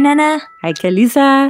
Nana, 0.00 0.32
Hej 0.62 0.72
Kalisa. 0.80 1.44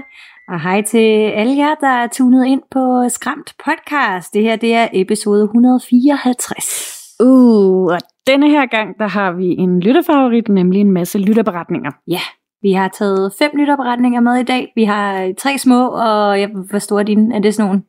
og 0.48 0.60
hej 0.62 0.82
til 0.82 1.32
alle 1.34 1.56
jer, 1.56 1.74
der 1.74 1.88
er 1.88 2.06
tunet 2.12 2.46
ind 2.46 2.62
på 2.70 3.08
Skræmt 3.08 3.54
podcast. 3.64 4.34
Det 4.34 4.42
her 4.42 4.56
det 4.56 4.74
er 4.74 4.88
episode 4.92 5.44
154. 5.44 7.16
Uh, 7.20 7.92
og 7.92 7.98
denne 8.26 8.50
her 8.50 8.66
gang, 8.66 8.98
der 8.98 9.06
har 9.06 9.32
vi 9.32 9.46
en 9.46 9.80
lytterfavorit, 9.80 10.48
nemlig 10.48 10.80
en 10.80 10.92
masse 10.92 11.18
lytterberetninger. 11.18 11.90
Ja, 12.08 12.20
vi 12.62 12.72
har 12.72 12.88
taget 12.88 13.32
fem 13.38 13.50
lytterberetninger 13.54 14.20
med 14.20 14.36
i 14.36 14.42
dag. 14.42 14.72
Vi 14.74 14.84
har 14.84 15.32
tre 15.38 15.58
små, 15.58 15.88
og 15.88 16.40
jeg 16.40 16.50
forstår 16.70 17.02
din. 17.02 17.32
Er 17.32 17.38
det 17.38 17.54
sådan 17.54 17.66
nogle 17.68 17.82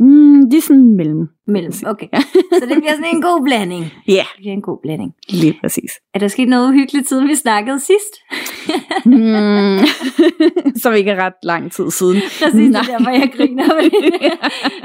Mm, 0.00 0.50
de 0.50 0.56
er 0.56 0.60
sådan 0.60 0.96
mellem. 0.96 1.28
mellem? 1.46 1.72
Okay, 1.86 2.06
så 2.52 2.66
det 2.68 2.76
bliver 2.76 2.92
sådan 2.92 3.14
en 3.16 3.22
god 3.22 3.44
blanding. 3.44 3.84
Ja, 4.08 4.12
yeah, 4.12 4.24
Det 4.24 4.36
bliver 4.36 4.52
en 4.52 4.62
god 4.62 4.78
blanding. 4.82 5.12
lige 5.28 5.58
præcis. 5.60 5.90
Er 6.14 6.18
der 6.18 6.28
sket 6.28 6.48
noget 6.48 6.68
uhyggeligt, 6.68 7.08
siden 7.08 7.28
vi 7.28 7.34
snakkede 7.34 7.80
sidst? 7.80 8.14
Mm, 9.06 9.78
som 10.82 10.94
ikke 10.94 11.10
er 11.10 11.24
ret 11.24 11.32
lang 11.42 11.72
tid 11.72 11.90
siden. 11.90 12.16
Præcis, 12.42 12.52
det 12.54 12.76
er 12.76 12.82
derfor, 12.82 13.10
jeg 13.10 13.30
griner. 13.36 13.64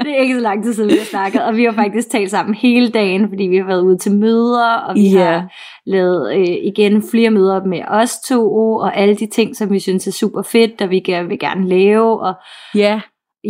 det 0.02 0.10
er 0.10 0.22
ikke 0.22 0.34
så 0.34 0.40
lang 0.40 0.64
tid 0.64 0.74
siden, 0.74 0.90
vi 0.90 0.96
har 0.96 1.04
snakket. 1.04 1.42
Og 1.44 1.56
vi 1.56 1.64
har 1.64 1.72
faktisk 1.72 2.10
talt 2.10 2.30
sammen 2.30 2.54
hele 2.54 2.88
dagen, 2.88 3.28
fordi 3.28 3.44
vi 3.44 3.56
har 3.56 3.64
været 3.66 3.82
ude 3.82 3.98
til 3.98 4.12
møder, 4.12 4.72
og 4.88 4.94
vi 4.94 5.08
Ja. 5.08 5.18
har 5.24 5.52
lavet 5.86 6.34
øh, 6.36 6.56
igen 6.62 7.02
flere 7.10 7.30
møder 7.30 7.64
med 7.64 7.80
os 7.88 8.12
to, 8.28 8.52
og 8.54 8.96
alle 8.96 9.14
de 9.14 9.26
ting, 9.26 9.56
som 9.56 9.72
vi 9.72 9.78
synes 9.78 10.06
er 10.06 10.12
super 10.12 10.42
fedt, 10.42 10.82
og 10.82 10.90
vi 10.90 11.00
gerne, 11.00 11.28
vil 11.28 11.38
gerne 11.38 11.68
lave. 11.68 12.20
Og 12.20 12.34
Ja, 12.74 13.00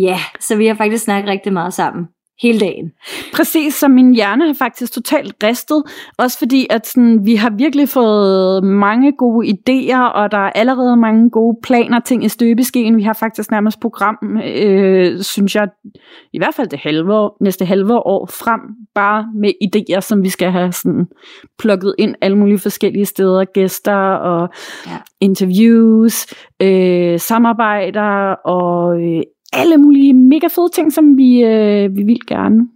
ja, 0.00 0.19
så 0.41 0.56
vi 0.56 0.67
har 0.67 0.75
faktisk 0.75 1.05
snakket 1.05 1.31
rigtig 1.31 1.53
meget 1.53 1.75
sammen 1.75 2.09
hele 2.42 2.61
dagen. 2.61 2.91
Præcis, 3.34 3.75
så 3.75 3.89
min 3.89 4.14
hjerne 4.14 4.47
har 4.47 4.55
faktisk 4.55 4.92
totalt 4.92 5.34
ristet. 5.42 5.83
Også 6.19 6.39
fordi, 6.39 6.67
at 6.70 6.86
sådan, 6.86 7.20
vi 7.27 7.34
har 7.34 7.51
virkelig 7.51 7.89
fået 7.89 8.64
mange 8.64 9.12
gode 9.12 9.48
idéer, 9.48 9.98
og 9.98 10.31
der 10.31 10.39
er 10.39 10.51
allerede 10.51 10.97
mange 10.97 11.31
gode 11.31 11.56
planer, 11.62 12.01
ting 12.01 12.25
i 12.25 12.28
støbeskeen. 12.28 12.97
Vi 12.97 13.03
har 13.03 13.12
faktisk 13.12 13.51
nærmest 13.51 13.81
program, 13.81 14.17
øh, 14.45 15.23
synes 15.23 15.55
jeg, 15.55 15.69
i 16.33 16.39
hvert 16.39 16.55
fald 16.55 16.69
det 16.69 16.79
halve 16.79 17.14
år, 17.14 17.36
næste 17.41 17.64
halve 17.64 17.95
år 17.95 18.27
frem, 18.27 18.61
bare 18.95 19.27
med 19.34 19.53
idéer, 19.64 20.01
som 20.01 20.23
vi 20.23 20.29
skal 20.29 20.51
have 20.51 20.73
sådan 20.73 21.06
plukket 21.58 21.95
ind 21.98 22.14
alle 22.20 22.39
mulige 22.39 22.58
forskellige 22.58 23.06
steder, 23.06 23.45
gæster 23.45 23.97
og 24.14 24.48
Ja. 24.86 24.91
interviews, 25.20 26.27
øh, 26.62 27.20
samarbejder 27.20 28.33
og 28.45 29.03
øh, 29.03 29.23
alle 29.56 29.77
mulige 29.77 30.14
mega 30.14 30.47
fede 30.47 30.69
ting, 30.69 30.92
som 30.92 31.16
vi, 31.16 31.44
øh, 31.44 31.97
vi 31.97 32.02
vil 32.02 32.27
gerne 32.27 32.69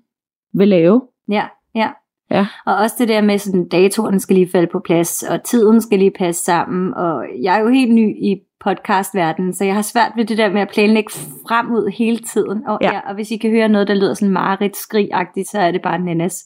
vil 0.55 0.69
lave. 0.69 1.03
Ja, 1.31 1.45
ja. 1.75 1.89
Ja. 2.31 2.47
Og 2.67 2.77
også 2.77 2.97
det 2.99 3.09
der 3.09 3.21
med, 3.21 3.39
sådan 3.39 3.69
datoren 3.69 4.21
skal 4.21 4.35
lige 4.37 4.51
falde 4.53 4.69
på 4.73 4.81
plads, 4.85 5.23
og 5.23 5.43
tiden 5.45 5.81
skal 5.81 5.99
lige 5.99 6.11
passe 6.11 6.45
sammen, 6.45 6.95
og 6.95 7.25
jeg 7.43 7.57
er 7.57 7.61
jo 7.61 7.69
helt 7.69 7.95
ny 7.95 8.17
i 8.17 8.37
podcastverdenen, 8.61 9.53
så 9.55 9.65
jeg 9.65 9.75
har 9.75 9.83
svært 9.83 10.13
ved 10.17 10.25
det 10.25 10.39
der 10.39 10.53
med 10.53 10.61
at 10.61 10.69
planlægge 10.69 11.11
frem 11.49 11.71
ud 11.71 11.93
hele 11.99 12.19
tiden. 12.19 12.67
Og, 12.67 12.79
ja. 12.81 12.93
Ja. 12.93 13.01
Og 13.09 13.15
hvis 13.15 13.31
I 13.31 13.37
kan 13.37 13.51
høre 13.51 13.69
noget, 13.69 13.89
der 13.89 13.95
lyder 13.95 14.15
sådan 14.15 14.33
meget 14.33 14.77
skrigagtigt, 14.77 15.49
så 15.49 15.59
er 15.59 15.71
det 15.71 15.83
bare 15.83 15.99
Nannas 15.99 16.45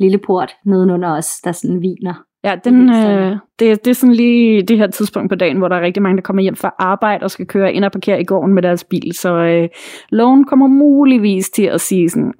lille 0.00 0.18
port 0.18 0.56
nedenunder 0.66 1.16
os, 1.16 1.40
der 1.44 1.52
sådan 1.52 1.80
viner. 1.80 2.14
Ja, 2.44 2.50
Det 2.50 2.66
er 2.66 2.70
den, 2.70 2.90
øh, 2.90 3.36
det, 3.58 3.84
det 3.84 3.90
er 3.90 3.94
sådan 3.94 4.14
lige 4.14 4.62
det 4.62 4.78
her 4.78 4.86
tidspunkt 4.86 5.28
på 5.28 5.34
dagen, 5.34 5.56
hvor 5.58 5.68
der 5.68 5.76
er 5.76 5.80
rigtig 5.80 6.02
mange, 6.02 6.16
der 6.16 6.22
kommer 6.22 6.42
hjem 6.42 6.56
fra 6.56 6.74
arbejde 6.78 7.24
og 7.24 7.30
skal 7.30 7.46
køre 7.46 7.72
ind 7.72 7.84
og 7.84 7.92
parkere 7.92 8.20
i 8.20 8.24
gården 8.24 8.54
med 8.54 8.62
deres 8.62 8.84
bil. 8.84 9.12
Så 9.14 9.34
øh, 9.34 9.68
loven 10.10 10.44
kommer 10.44 10.66
muligvis 10.66 11.50
til 11.50 11.62
at 11.62 11.80
sige 11.80 12.10
sådan 12.10 12.32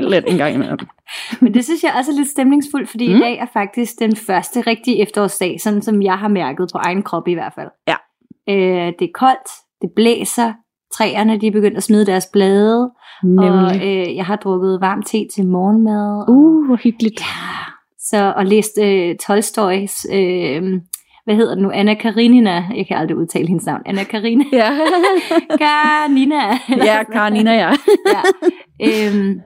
lidt 0.00 0.24
en 0.28 0.36
gang 0.36 0.54
imellem. 0.54 0.78
Men 1.40 1.54
det 1.54 1.64
synes 1.64 1.82
jeg 1.82 1.92
også 1.98 2.10
er 2.12 2.16
lidt 2.16 2.28
stemningsfuldt, 2.28 2.88
fordi 2.90 3.08
mm. 3.08 3.16
I 3.16 3.20
dag 3.20 3.38
er 3.38 3.46
faktisk 3.52 3.92
den 3.98 4.16
første 4.16 4.60
rigtige 4.60 5.02
efterårsdag, 5.02 5.60
sådan 5.60 5.82
som 5.82 6.02
jeg 6.02 6.18
har 6.18 6.28
mærket 6.28 6.68
på 6.72 6.78
egen 6.78 7.02
krop 7.02 7.28
i 7.28 7.34
hvert 7.34 7.52
fald. 7.54 7.68
Ja. 7.88 7.96
Øh, 8.48 8.92
det 8.98 9.04
er 9.04 9.12
koldt, 9.14 9.48
det 9.82 9.90
blæser, 9.96 10.52
træerne 10.96 11.40
de 11.40 11.46
er 11.46 11.50
begyndt 11.50 11.76
at 11.76 11.82
smide 11.82 12.06
deres 12.06 12.26
blade, 12.32 12.82
og 12.84 12.90
Nemlig. 13.24 13.82
øh, 13.84 14.16
jeg 14.16 14.24
har 14.24 14.36
drukket 14.36 14.80
varm 14.80 15.02
te 15.02 15.26
til 15.34 15.46
morgenmad. 15.46 16.22
Og, 16.28 16.34
Uh, 16.34 16.66
hvor 16.66 16.76
hyggeligt. 16.76 17.20
ja, 17.20 17.26
så, 18.10 18.32
og 18.36 18.46
læst 18.46 18.78
øh, 18.82 19.16
Tolstoys, 19.16 20.06
øh, 20.12 20.62
hvad 21.24 21.34
hedder 21.36 21.54
det 21.54 21.62
nu, 21.62 21.70
Anna 21.70 21.94
Karenina, 21.94 22.64
jeg 22.76 22.86
kan 22.88 22.96
aldrig 22.96 23.16
udtale 23.16 23.48
hendes 23.48 23.66
navn, 23.66 23.82
Anna 23.86 24.04
Karina, 24.04 24.44
Ja, 24.62 24.70
Karenina. 25.58 26.40
ja 26.68 27.02
Karanina, 27.02 27.52
ja. 27.64 27.72
ja. 28.06 28.22
Øhm, 28.86 29.40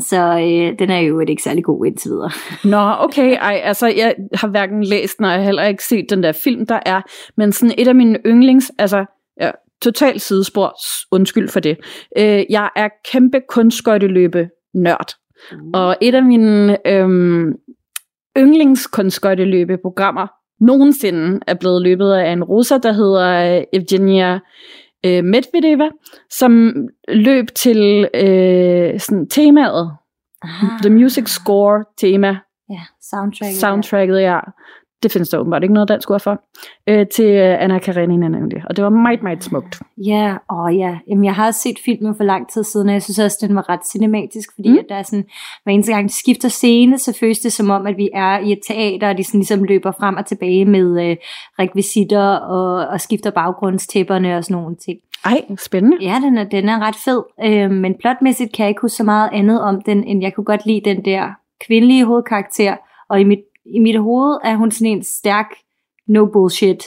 så 0.00 0.20
øh, 0.38 0.78
den 0.78 0.90
er 0.90 0.98
jo 0.98 1.20
ikke 1.20 1.42
særlig 1.42 1.64
god 1.64 1.86
indtil 1.86 2.10
videre. 2.10 2.30
Nå, 2.64 3.04
okay. 3.04 3.36
Ej, 3.40 3.60
altså, 3.64 3.86
jeg 3.86 4.14
har 4.34 4.48
hverken 4.48 4.84
læst 4.84 5.18
den, 5.18 5.24
og 5.24 5.30
jeg 5.30 5.38
har 5.38 5.44
heller 5.44 5.64
ikke 5.64 5.84
set 5.84 6.06
den 6.10 6.22
der 6.22 6.32
film, 6.32 6.66
der 6.66 6.80
er. 6.86 7.00
Men 7.36 7.52
sådan 7.52 7.74
et 7.78 7.88
af 7.88 7.94
mine 7.94 8.18
yndlings, 8.26 8.72
altså, 8.78 9.04
ja, 9.40 9.50
total 9.82 10.20
sidespor, 10.20 10.74
undskyld 11.12 11.48
for 11.48 11.60
det. 11.60 11.76
Øh, 12.18 12.44
jeg 12.50 12.70
er 12.76 12.88
kæmpe 13.12 13.40
kunstskøjteløbe 13.48 14.48
nørd. 14.74 15.14
Og 15.74 15.96
et 16.00 16.14
af 16.14 16.22
mine 16.22 16.88
øhm, 16.88 17.52
yndlingskunstskøjteløbeprogrammer 18.38 20.26
nogensinde 20.60 21.40
er 21.46 21.54
blevet 21.54 21.82
løbet 21.82 22.12
af 22.12 22.32
en 22.32 22.44
russer, 22.44 22.78
der 22.78 22.92
hedder 22.92 23.56
øh, 23.58 23.62
Evgenia 23.72 24.38
øh, 25.06 25.24
Medvedeva, 25.24 25.88
som 26.30 26.74
løb 27.08 27.46
til 27.54 28.08
øh, 28.14 29.00
sådan 29.00 29.28
temaet, 29.28 29.96
Ah. 30.46 30.80
The 30.82 30.90
Music 30.90 31.28
Score 31.28 31.84
tema, 31.98 32.28
Ja, 32.70 32.80
soundtrack. 33.10 33.52
soundtracket, 33.60 34.20
ja. 34.20 34.38
Det 35.04 35.12
findes 35.12 35.28
der 35.28 35.38
åbenbart 35.38 35.62
ikke 35.62 35.74
noget 35.74 35.88
dansk 35.88 36.10
ord 36.10 36.20
for. 36.20 36.42
Øh, 36.86 37.06
til 37.06 37.24
øh, 37.24 37.62
Anna 37.62 37.78
Karenina 37.78 38.28
nemlig. 38.28 38.62
Og 38.68 38.76
det 38.76 38.84
var 38.84 38.90
meget, 38.90 39.22
meget 39.22 39.44
smukt. 39.44 39.82
Ja, 39.96 40.36
åh 40.52 40.76
ja. 40.76 40.98
Jamen, 41.08 41.24
jeg 41.24 41.34
har 41.34 41.50
set 41.50 41.76
filmen 41.84 42.16
for 42.16 42.24
lang 42.24 42.48
tid 42.48 42.64
siden, 42.64 42.88
og 42.88 42.92
jeg 42.92 43.02
synes 43.02 43.18
også, 43.18 43.38
den 43.40 43.56
var 43.56 43.68
ret 43.68 43.86
cinematisk, 43.92 44.50
fordi 44.54 44.68
mm. 44.68 44.78
at 44.78 44.84
der 44.88 44.94
er 44.94 45.02
sådan, 45.02 45.24
hver 45.64 45.72
eneste 45.72 45.92
gang 45.92 46.08
de 46.08 46.14
skifter 46.14 46.48
scene, 46.48 46.98
så 46.98 47.16
føles 47.20 47.38
det 47.38 47.52
som 47.52 47.70
om, 47.70 47.86
at 47.86 47.96
vi 47.96 48.08
er 48.14 48.38
i 48.38 48.52
et 48.52 48.60
teater, 48.68 49.08
og 49.08 49.18
de 49.18 49.24
sådan 49.24 49.40
ligesom 49.40 49.64
løber 49.64 49.92
frem 49.92 50.16
og 50.16 50.26
tilbage 50.26 50.64
med 50.64 51.10
øh, 51.10 51.16
rekvisitter 51.58 52.36
og, 52.36 52.88
og 52.88 53.00
skifter 53.00 53.30
baggrundstæpperne 53.30 54.36
og 54.36 54.44
sådan 54.44 54.62
nogle 54.62 54.76
ting. 54.76 54.98
Ej, 55.24 55.40
spændende. 55.58 55.96
Ja, 56.00 56.20
den 56.24 56.38
er, 56.38 56.44
den 56.44 56.68
er 56.68 56.78
ret 56.78 56.96
fed, 56.96 57.22
øh, 57.44 57.70
men 57.70 57.94
plotmæssigt 58.00 58.52
kan 58.52 58.62
jeg 58.64 58.68
ikke 58.68 58.80
huske 58.80 58.96
så 58.96 59.04
meget 59.04 59.30
andet 59.32 59.62
om 59.62 59.82
den, 59.82 60.04
end 60.04 60.22
jeg 60.22 60.34
kunne 60.34 60.44
godt 60.44 60.66
lide 60.66 60.80
den 60.84 61.04
der 61.04 61.28
kvindelige 61.66 62.04
hovedkarakter, 62.04 62.76
og 63.08 63.20
i 63.20 63.24
mit, 63.24 63.38
i 63.66 63.78
mit 63.78 63.98
hoved 64.00 64.38
er 64.44 64.56
hun 64.56 64.70
sådan 64.70 64.92
en 64.92 65.02
stærk, 65.02 65.46
no 66.08 66.26
bullshit 66.32 66.84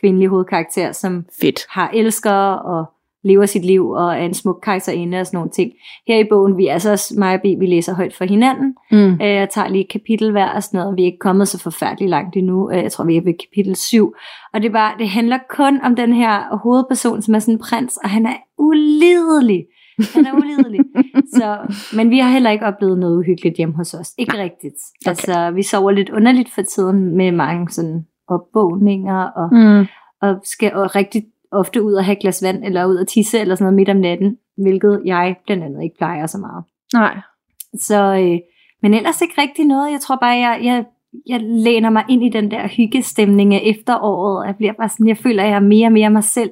kvindelig 0.00 0.28
hovedkarakter, 0.28 0.92
som 0.92 1.24
Fedt. 1.40 1.60
har 1.70 1.90
elsker 1.94 2.32
og 2.52 2.84
lever 3.24 3.46
sit 3.46 3.64
liv 3.64 3.88
og 3.88 4.10
er 4.12 4.24
en 4.24 4.34
smuk 4.34 4.58
kejserinde 4.62 5.20
og 5.20 5.26
sådan 5.26 5.36
nogle 5.36 5.50
ting. 5.50 5.72
Her 6.06 6.18
i 6.18 6.24
bogen, 6.30 6.56
vi 6.56 6.66
er 6.66 6.72
altså 6.72 6.90
også 6.90 7.14
mig 7.18 7.34
og 7.34 7.40
B, 7.40 7.44
vi 7.44 7.66
læser 7.66 7.94
højt 7.94 8.14
for 8.14 8.24
hinanden. 8.24 8.74
Mm. 8.90 9.12
Øh, 9.12 9.20
Jeg 9.20 9.48
tager 9.50 9.68
lige 9.68 9.84
et 9.84 9.90
kapitel 9.90 10.30
hver 10.30 10.48
og 10.48 10.62
sådan 10.62 10.80
noget. 10.80 10.96
Vi 10.96 11.02
er 11.02 11.06
ikke 11.06 11.18
kommet 11.18 11.48
så 11.48 11.58
forfærdeligt 11.58 12.10
langt 12.10 12.36
endnu. 12.36 12.70
Øh, 12.70 12.82
Jeg 12.82 12.92
tror, 12.92 13.04
vi 13.04 13.16
er 13.16 13.20
ved 13.24 13.34
kapitel 13.38 13.76
7. 13.76 14.14
Og 14.54 14.62
det, 14.62 14.68
er 14.68 14.72
bare, 14.72 14.98
det 14.98 15.08
handler 15.08 15.38
kun 15.50 15.80
om 15.80 15.96
den 15.96 16.12
her 16.12 16.56
hovedperson, 16.62 17.22
som 17.22 17.34
er 17.34 17.38
sådan 17.38 17.54
en 17.54 17.60
prins, 17.60 17.96
og 17.96 18.10
han 18.10 18.26
er 18.26 18.36
ulidelig. 18.58 19.64
Han 20.14 20.26
er 20.26 20.32
ulidelig. 20.32 20.80
så, 21.34 21.58
men 21.96 22.10
vi 22.10 22.18
har 22.18 22.30
heller 22.30 22.50
ikke 22.50 22.66
oplevet 22.66 22.98
noget 22.98 23.16
uhyggeligt 23.18 23.56
hjemme 23.56 23.74
hos 23.76 23.94
os. 23.94 24.14
Ikke 24.18 24.32
Nej. 24.32 24.42
rigtigt. 24.42 24.74
Altså, 25.06 25.50
vi 25.50 25.62
sover 25.62 25.90
lidt 25.90 26.10
underligt 26.10 26.50
for 26.54 26.62
tiden 26.62 27.16
med 27.16 27.32
mange 27.32 27.70
sådan 27.70 28.06
opvågninger 28.28 29.22
og 29.22 29.48
Mm. 29.52 29.86
og 30.22 30.40
skal 30.44 30.74
og 30.74 30.96
rigtig 30.96 31.22
ofte 31.52 31.82
ud 31.82 31.92
og 31.92 32.04
have 32.04 32.12
et 32.16 32.20
glas 32.20 32.42
vand, 32.42 32.64
eller 32.64 32.84
ud 32.86 32.96
og 32.96 33.08
tisse, 33.08 33.38
eller 33.38 33.54
sådan 33.54 33.64
noget 33.64 33.76
midt 33.76 33.88
om 33.88 33.96
natten, 33.96 34.36
hvilket 34.56 35.02
jeg 35.04 35.36
blandt 35.46 35.64
andet 35.64 35.82
ikke 35.82 35.96
plejer 35.98 36.26
så 36.26 36.38
meget. 36.38 36.64
Nej. 36.94 37.18
Så, 37.80 38.02
øh, 38.14 38.38
men 38.82 38.94
ellers 38.94 39.20
ikke 39.20 39.40
rigtig 39.42 39.64
noget. 39.66 39.92
Jeg 39.92 40.00
tror 40.00 40.16
bare, 40.16 40.36
jeg, 40.36 40.60
jeg, 40.62 40.84
jeg 41.26 41.40
læner 41.42 41.90
mig 41.90 42.04
ind 42.08 42.24
i 42.24 42.28
den 42.28 42.50
der 42.50 42.68
hyggestemning 42.68 43.54
af 43.54 43.62
efteråret. 43.64 44.46
Jeg 44.46 44.56
bliver 44.56 44.72
bare 44.72 44.88
sådan, 44.88 45.08
jeg 45.08 45.16
føler, 45.16 45.42
at 45.42 45.48
jeg 45.48 45.56
er 45.56 45.60
mere 45.60 45.86
og 45.86 45.92
mere 45.92 46.10
mig 46.10 46.24
selv 46.24 46.50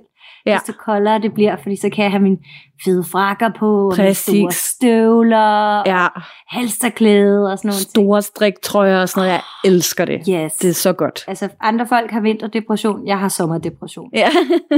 Ja. 0.49 0.55
desto 0.55 0.73
koldere 0.85 1.19
det 1.19 1.35
bliver, 1.35 1.57
fordi 1.63 1.77
så 1.77 1.89
kan 1.91 2.03
jeg 2.05 2.13
have 2.13 2.23
min 2.23 2.39
fede 2.85 3.05
frakker 3.05 3.51
på, 3.59 3.89
og 3.91 3.95
mine 3.99 4.15
store 4.15 4.47
Præcis. 4.49 4.61
støvler, 4.65 5.83
Ja, 5.87 6.07
og 6.07 6.23
halsterklæde 6.49 7.53
og 7.53 7.59
sådan 7.59 7.69
noget. 7.69 7.81
store 7.81 8.23
striktrøjer 8.23 9.01
og 9.01 9.09
sådan 9.09 9.21
noget. 9.21 9.33
Jeg 9.33 9.71
elsker 9.73 10.05
det. 10.05 10.15
Yes. 10.31 10.53
Det 10.55 10.71
er 10.71 10.75
så 10.75 10.93
godt. 10.93 11.25
Altså, 11.29 11.49
andre 11.61 11.87
folk 11.87 12.11
har 12.11 12.21
vinterdepression, 12.21 13.07
jeg 13.07 13.19
har 13.19 13.29
sommerdepression. 13.29 14.11
Ja, 14.15 14.29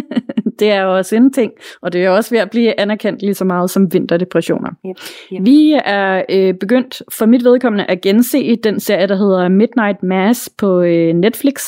det 0.59 0.71
er 0.71 0.83
jo 0.83 0.97
også 0.97 1.17
en 1.17 1.33
ting, 1.33 1.53
og 1.83 1.93
det 1.93 2.05
er 2.05 2.11
også 2.11 2.31
ved 2.31 2.39
at 2.39 2.51
blive 2.51 2.81
anerkendt 2.81 3.23
lige 3.23 3.35
så 3.35 3.45
meget 3.45 3.71
som 3.71 3.93
vinterdepressioner. 3.93 4.71
Yep, 4.87 4.97
yep. 5.33 5.47
Vi 5.47 5.81
er 5.85 6.23
øh, 6.31 6.55
begyndt 6.55 7.03
for 7.13 7.27
mit 7.27 7.45
vedkommende 7.45 7.85
at 7.85 8.01
gense 8.01 8.57
den 8.57 8.81
serie, 8.81 9.07
der 9.07 9.17
hedder 9.17 9.49
Midnight 9.49 10.03
Mass 10.03 10.51
på 10.59 10.81
øh, 10.81 11.15
Netflix, 11.15 11.61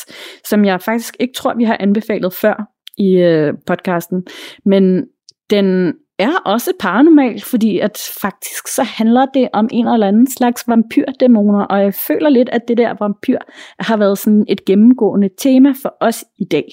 som 0.45 0.65
jeg 0.65 0.81
faktisk 0.81 1.17
ikke 1.21 1.35
tror, 1.35 1.55
vi 1.55 1.65
har 1.65 1.77
anbefalet 1.81 2.33
før 2.33 2.69
i 3.03 3.17
øh, 3.17 3.55
podcasten. 3.67 4.27
Men 4.65 5.07
den 5.51 5.95
er 6.19 6.33
også 6.45 6.73
paranormal, 6.81 7.43
fordi 7.43 7.79
at 7.79 7.99
faktisk 8.23 8.69
så 8.69 8.83
handler 8.83 9.27
det 9.35 9.49
om 9.53 9.69
en 9.73 9.89
eller 9.89 10.09
anden 10.09 10.31
slags 10.31 10.65
vampyrdæmoner, 10.69 11.65
og 11.65 11.81
jeg 11.83 11.95
føler 11.95 12.29
lidt, 12.29 12.49
at 12.49 12.69
det 12.69 12.77
der 12.77 12.95
vampyr 13.01 13.39
har 13.79 13.97
været 13.97 14.19
sådan 14.19 14.45
et 14.49 14.65
gennemgående 14.65 15.31
tema 15.39 15.73
for 15.83 15.95
os 16.01 16.25
i 16.39 16.45
dag. 16.45 16.65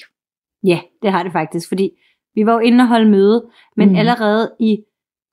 Ja, 0.63 0.79
det 1.01 1.11
har 1.11 1.23
det 1.23 1.31
faktisk, 1.31 1.67
fordi 1.67 1.89
vi 2.35 2.45
var 2.45 2.53
jo 2.53 2.59
inde 2.59 2.81
og 2.81 2.87
holde 2.87 3.09
møde, 3.09 3.45
men 3.77 3.89
Mm. 3.89 3.95
allerede 3.95 4.51
i 4.59 4.77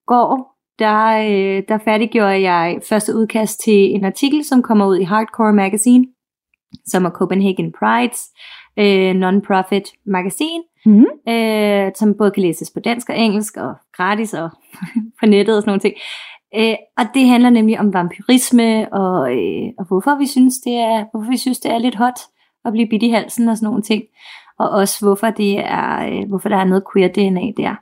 går, 0.07 0.57
der, 0.79 1.07
øh, 1.19 1.63
der 1.69 1.79
færdiggjorde 1.85 2.41
jeg 2.51 2.81
første 2.89 3.17
udkast 3.17 3.61
til 3.65 3.95
en 3.95 4.05
artikel, 4.05 4.45
som 4.45 4.63
kommer 4.63 4.87
ud 4.87 4.97
i 4.97 5.03
Hardcore 5.05 5.53
Magazine, 5.53 6.07
som 6.87 7.05
er 7.05 7.11
Copenhagen 7.11 7.73
Prides 7.79 8.21
øh, 8.79 9.15
non-profit 9.15 9.93
magasin, 10.07 10.63
Mm. 10.87 11.33
øh, 11.33 11.93
som 11.94 12.15
både 12.19 12.31
kan 12.31 12.43
læses 12.43 12.71
på 12.71 12.81
dansk 12.81 13.09
og 13.09 13.19
engelsk, 13.19 13.56
og 13.56 13.75
gratis 13.97 14.35
og 14.35 14.50
på 15.21 15.27
nettet 15.27 15.56
og 15.56 15.62
sådan 15.62 15.69
nogle 15.71 15.81
ting. 15.81 15.94
Øh, 16.56 16.77
og 16.99 17.05
det 17.15 17.29
handler 17.29 17.50
nemlig 17.50 17.81
om 17.81 17.94
vampyrisme, 17.94 18.93
og, 18.93 19.37
øh, 19.37 19.69
og 19.79 19.85
hvorfor, 19.85 20.19
vi 20.19 20.27
synes, 20.27 20.55
det 20.59 20.75
er, 20.75 21.05
hvorfor 21.11 21.31
vi 21.31 21.37
synes, 21.37 21.59
det 21.59 21.71
er 21.71 21.79
lidt 21.79 21.94
hot 21.94 22.21
at 22.65 22.73
blive 22.73 22.88
bidt 22.88 23.03
i 23.03 23.09
halsen 23.09 23.49
og 23.49 23.56
sådan 23.56 23.67
nogle 23.67 23.83
ting. 23.83 24.03
Og 24.59 24.71
også 24.71 25.05
hvorfor, 25.05 25.31
det 25.31 25.59
er, 25.59 26.06
øh, 26.09 26.29
hvorfor 26.29 26.49
der 26.49 26.56
er 26.56 26.65
noget 26.65 26.85
queer 26.93 27.09
DNA 27.09 27.53
der. 27.56 27.75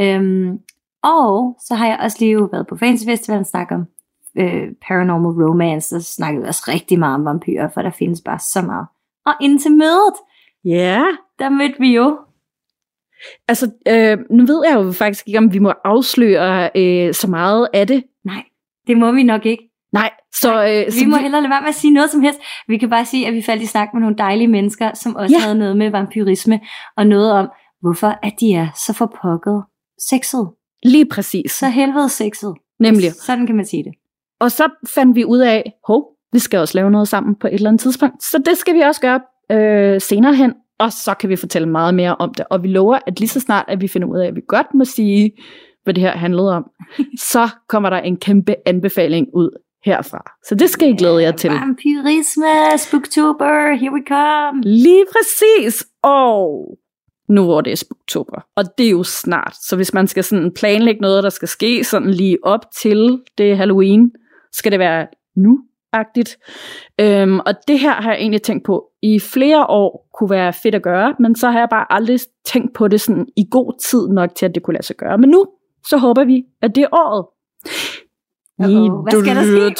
Øhm, 0.00 0.58
og 1.02 1.56
så 1.66 1.74
har 1.74 1.86
jeg 1.86 1.98
også 2.02 2.16
lige 2.20 2.32
jo 2.32 2.48
været 2.52 2.66
på 2.66 2.76
Fantasy 2.76 3.04
Festival 3.04 3.38
og 3.38 3.46
snakket 3.46 3.74
om 3.74 3.86
øh, 4.38 4.68
paranormal 4.88 5.44
romance, 5.44 5.96
og 5.96 6.02
snakkede 6.02 6.42
vi 6.42 6.48
også 6.48 6.64
rigtig 6.68 6.98
meget 6.98 7.14
om 7.14 7.24
vampyrer, 7.24 7.68
for 7.74 7.82
der 7.82 7.90
findes 7.90 8.20
bare 8.20 8.38
så 8.38 8.62
meget. 8.62 8.86
Og 9.26 9.32
indtil 9.40 9.72
mødet, 9.72 10.14
Ja, 10.64 11.00
yeah. 11.00 11.06
der 11.38 11.48
mødte 11.48 11.74
vi 11.78 11.94
jo 11.94 12.18
altså 13.48 13.70
øh, 13.88 14.18
nu 14.30 14.46
ved 14.46 14.62
jeg 14.68 14.74
jo 14.74 14.92
faktisk 14.92 15.24
ikke, 15.26 15.38
om 15.38 15.52
vi 15.52 15.58
må 15.58 15.72
afsløre 15.84 16.70
øh, 16.76 17.14
så 17.14 17.30
meget 17.30 17.68
af 17.72 17.86
det. 17.86 18.04
Nej, 18.24 18.42
det 18.86 18.96
må 18.96 19.12
vi 19.12 19.22
nok 19.22 19.46
ikke. 19.46 19.70
Nej, 19.92 20.10
så, 20.34 20.64
øh, 20.64 20.92
så 20.92 21.04
Vi 21.04 21.10
må 21.10 21.16
hellere 21.16 21.42
lade 21.42 21.50
være 21.50 21.60
med 21.60 21.68
at 21.68 21.74
sige 21.74 21.92
noget 21.92 22.10
som 22.10 22.20
helst. 22.20 22.40
Vi 22.68 22.78
kan 22.78 22.90
bare 22.90 23.04
sige, 23.04 23.26
at 23.26 23.34
vi 23.34 23.42
faldt 23.42 23.62
i 23.62 23.66
snak 23.66 23.88
med 23.92 24.00
nogle 24.00 24.16
dejlige 24.16 24.48
mennesker, 24.48 24.90
som 24.94 25.16
også 25.16 25.34
ja. 25.34 25.40
havde 25.40 25.58
noget 25.58 25.76
med 25.76 25.90
vampyrisme, 25.90 26.60
og 26.96 27.06
noget 27.06 27.32
om, 27.32 27.48
hvorfor 27.80 28.18
at 28.22 28.32
de 28.40 28.54
er 28.54 28.68
så 28.86 28.92
forpokket 28.92 29.62
sexet. 30.10 30.48
lige 30.82 31.06
præcis. 31.06 31.52
Så 31.52 31.68
helvede 31.68 32.08
sexet. 32.08 32.54
Nemlig. 32.80 33.12
Sådan 33.12 33.46
kan 33.46 33.56
man 33.56 33.66
sige 33.66 33.84
det. 33.84 33.92
Og 34.40 34.50
så 34.50 34.68
fandt 34.94 35.16
vi 35.16 35.24
ud 35.24 35.38
af, 35.38 35.72
hov, 35.86 36.04
vi 36.32 36.38
skal 36.38 36.58
også 36.60 36.78
lave 36.78 36.90
noget 36.90 37.08
sammen 37.08 37.34
på 37.34 37.46
et 37.46 37.54
eller 37.54 37.68
andet 37.68 37.80
tidspunkt. 37.80 38.22
Så 38.22 38.42
det 38.46 38.58
skal 38.58 38.74
vi 38.74 38.80
også 38.80 39.00
gøre 39.00 39.20
øh, 39.52 40.00
senere 40.00 40.34
hen, 40.34 40.52
og 40.78 40.92
så 40.92 41.14
kan 41.14 41.30
vi 41.30 41.36
fortælle 41.36 41.68
meget 41.68 41.94
mere 41.94 42.16
om 42.16 42.34
det. 42.34 42.46
Og 42.50 42.62
vi 42.62 42.68
lover, 42.68 42.98
at 43.06 43.20
lige 43.20 43.28
så 43.28 43.40
snart, 43.40 43.64
at 43.68 43.80
vi 43.80 43.88
finder 43.88 44.08
ud 44.08 44.18
af, 44.18 44.26
at 44.26 44.36
vi 44.36 44.42
godt 44.48 44.74
må 44.74 44.84
sige, 44.84 45.32
hvad 45.84 45.94
det 45.94 46.02
her 46.02 46.16
handlede 46.16 46.52
om, 46.52 46.64
så 47.32 47.48
kommer 47.68 47.90
der 47.90 47.98
en 47.98 48.16
kæmpe 48.16 48.54
anbefaling 48.66 49.26
ud 49.34 49.50
herfra. 49.84 50.32
Så 50.48 50.54
det 50.54 50.70
skal 50.70 50.88
I 50.88 50.96
glæde 50.96 51.22
jer 51.22 51.32
til. 51.32 51.50
Vampyrisme, 51.50 52.78
spooktober, 52.78 53.74
here 53.74 53.92
we 53.92 54.02
come. 54.08 54.62
Lige 54.62 55.04
præcis. 55.12 55.86
Og 56.02 56.78
nu 57.28 57.44
hvor 57.44 57.60
det 57.60 57.72
er 57.72 57.84
oktober, 57.90 58.46
og 58.56 58.64
det 58.78 58.86
er 58.86 58.90
jo 58.90 59.02
snart. 59.02 59.54
Så 59.68 59.76
hvis 59.76 59.94
man 59.94 60.06
skal 60.06 60.24
sådan 60.24 60.52
planlægge 60.54 61.00
noget, 61.00 61.24
der 61.24 61.30
skal 61.30 61.48
ske 61.48 61.84
sådan 61.84 62.10
lige 62.10 62.38
op 62.42 62.60
til 62.82 63.20
det 63.38 63.56
Halloween, 63.56 64.12
skal 64.52 64.72
det 64.72 64.78
være 64.78 65.06
nu-agtigt. 65.36 66.38
Øhm, 67.00 67.38
og 67.38 67.54
det 67.68 67.78
her 67.78 67.92
har 67.92 68.10
jeg 68.10 68.20
egentlig 68.20 68.42
tænkt 68.42 68.64
på 68.64 68.84
i 69.06 69.18
flere 69.18 69.66
år 69.66 70.08
kunne 70.18 70.30
være 70.30 70.52
fedt 70.52 70.74
at 70.74 70.82
gøre, 70.82 71.14
men 71.20 71.36
så 71.36 71.50
har 71.50 71.58
jeg 71.58 71.68
bare 71.70 71.86
aldrig 71.90 72.20
tænkt 72.46 72.74
på 72.74 72.88
det 72.88 73.00
sådan 73.00 73.26
i 73.36 73.44
god 73.50 73.72
tid 73.90 74.08
nok 74.08 74.34
til, 74.34 74.46
at 74.46 74.54
det 74.54 74.62
kunne 74.62 74.74
lade 74.74 74.86
sig 74.86 74.96
gøre. 74.96 75.18
Men 75.18 75.30
nu, 75.30 75.46
så 75.88 75.96
håber 75.96 76.24
vi, 76.24 76.42
at 76.62 76.74
det 76.74 76.82
er 76.82 76.88
året. 76.92 77.24
Uh-oh, 78.62 79.02
hvad 79.02 79.12
skal 79.24 79.36
der 79.36 79.42
ske? 79.42 79.76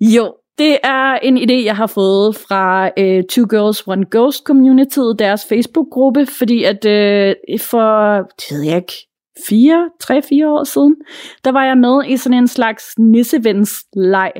Jo, 0.16 0.34
det 0.58 0.78
er 0.84 1.14
en 1.14 1.38
idé, 1.38 1.64
jeg 1.64 1.76
har 1.76 1.86
fået 1.86 2.36
fra 2.36 2.86
uh, 2.86 3.22
Two 3.30 3.46
Girls 3.50 3.86
One 3.86 4.06
Ghost 4.10 4.44
Community, 4.44 4.98
deres 5.18 5.46
Facebook-gruppe, 5.48 6.26
fordi 6.26 6.64
at 6.64 6.84
uh, 6.84 7.60
for, 7.60 8.16
det 8.16 8.44
ved 8.50 8.62
jeg 8.62 8.76
ikke, 8.76 9.08
fire, 9.48 9.90
tre, 10.00 10.22
fire 10.22 10.48
år 10.48 10.64
siden, 10.64 10.96
der 11.44 11.52
var 11.52 11.64
jeg 11.64 11.78
med 11.78 12.04
i 12.06 12.16
sådan 12.16 12.38
en 12.38 12.48
slags 12.48 12.84
nissevens-leg, 12.98 14.32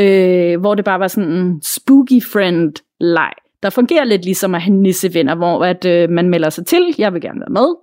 øh, 0.00 0.60
hvor 0.60 0.74
det 0.74 0.84
bare 0.84 1.00
var 1.00 1.08
sådan 1.08 1.32
en 1.32 1.62
spooky 1.62 2.22
friend-leg, 2.32 3.32
der 3.62 3.70
fungerer 3.70 4.04
lidt 4.04 4.24
ligesom 4.24 4.54
at 4.54 4.62
have 4.62 4.76
nissevenner, 4.76 5.34
hvor 5.34 5.64
at, 5.64 5.84
øh, 5.84 6.10
man 6.10 6.28
melder 6.28 6.50
sig 6.50 6.66
til, 6.66 6.94
jeg 6.98 7.12
vil 7.12 7.20
gerne 7.20 7.40
være 7.40 7.50
med, 7.50 7.74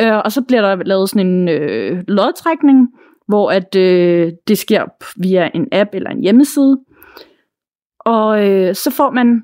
øh, 0.00 0.20
og 0.24 0.32
så 0.32 0.42
bliver 0.42 0.62
der 0.62 0.84
lavet 0.84 1.10
sådan 1.10 1.26
en 1.26 1.48
øh, 1.48 2.04
lodtrækning, 2.08 2.88
hvor 3.28 3.50
at 3.50 3.76
øh, 3.76 4.32
det 4.48 4.58
sker 4.58 4.84
via 5.22 5.50
en 5.54 5.68
app 5.72 5.90
eller 5.92 6.10
en 6.10 6.22
hjemmeside, 6.22 6.78
og 8.00 8.48
øh, 8.48 8.74
så 8.74 8.90
får 8.90 9.10
man 9.10 9.42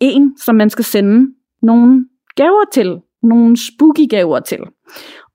en, 0.00 0.38
som 0.38 0.54
man 0.54 0.70
skal 0.70 0.84
sende 0.84 1.30
nogle 1.62 2.04
gaver 2.36 2.64
til, 2.72 3.00
nogle 3.22 3.56
spooky 3.56 4.10
gaver 4.10 4.40
til. 4.40 4.58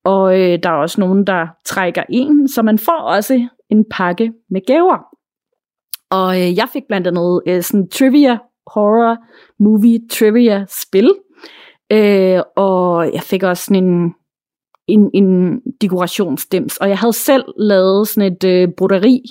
Og 0.04 0.40
øh, 0.40 0.60
der 0.64 0.70
er 0.70 0.74
også 0.74 1.02
nogen, 1.02 1.28
der 1.28 1.48
trækker 1.66 2.04
en, 2.10 2.48
så 2.48 2.62
man 2.62 2.80
får 2.80 3.02
også 3.02 3.48
en 3.70 3.86
pakke 3.92 4.34
med 4.50 4.62
gaver. 4.68 5.09
Og 6.12 6.42
øh, 6.42 6.58
jeg 6.58 6.68
fik 6.74 6.84
blandt 6.88 7.08
andet 7.08 7.42
øh, 7.48 7.64
sådan 7.64 7.90
trivia, 7.90 8.38
horror, 8.74 9.18
movie 9.60 10.00
trivia 10.12 10.66
spil. 10.82 11.14
Øh, 11.92 12.42
og 12.58 13.14
jeg 13.14 13.22
fik 13.22 13.44
også 13.44 13.64
sådan 13.64 13.84
en, 13.84 14.14
en, 14.88 15.10
en 15.14 15.60
dekorationsdims. 15.82 16.78
Og 16.78 16.90
jeg 16.90 16.98
havde 16.98 17.14
selv 17.14 17.44
lavet 17.58 18.08
sådan 18.08 18.32
et 18.34 18.44
øh, 18.44 18.68
broderi 18.78 19.22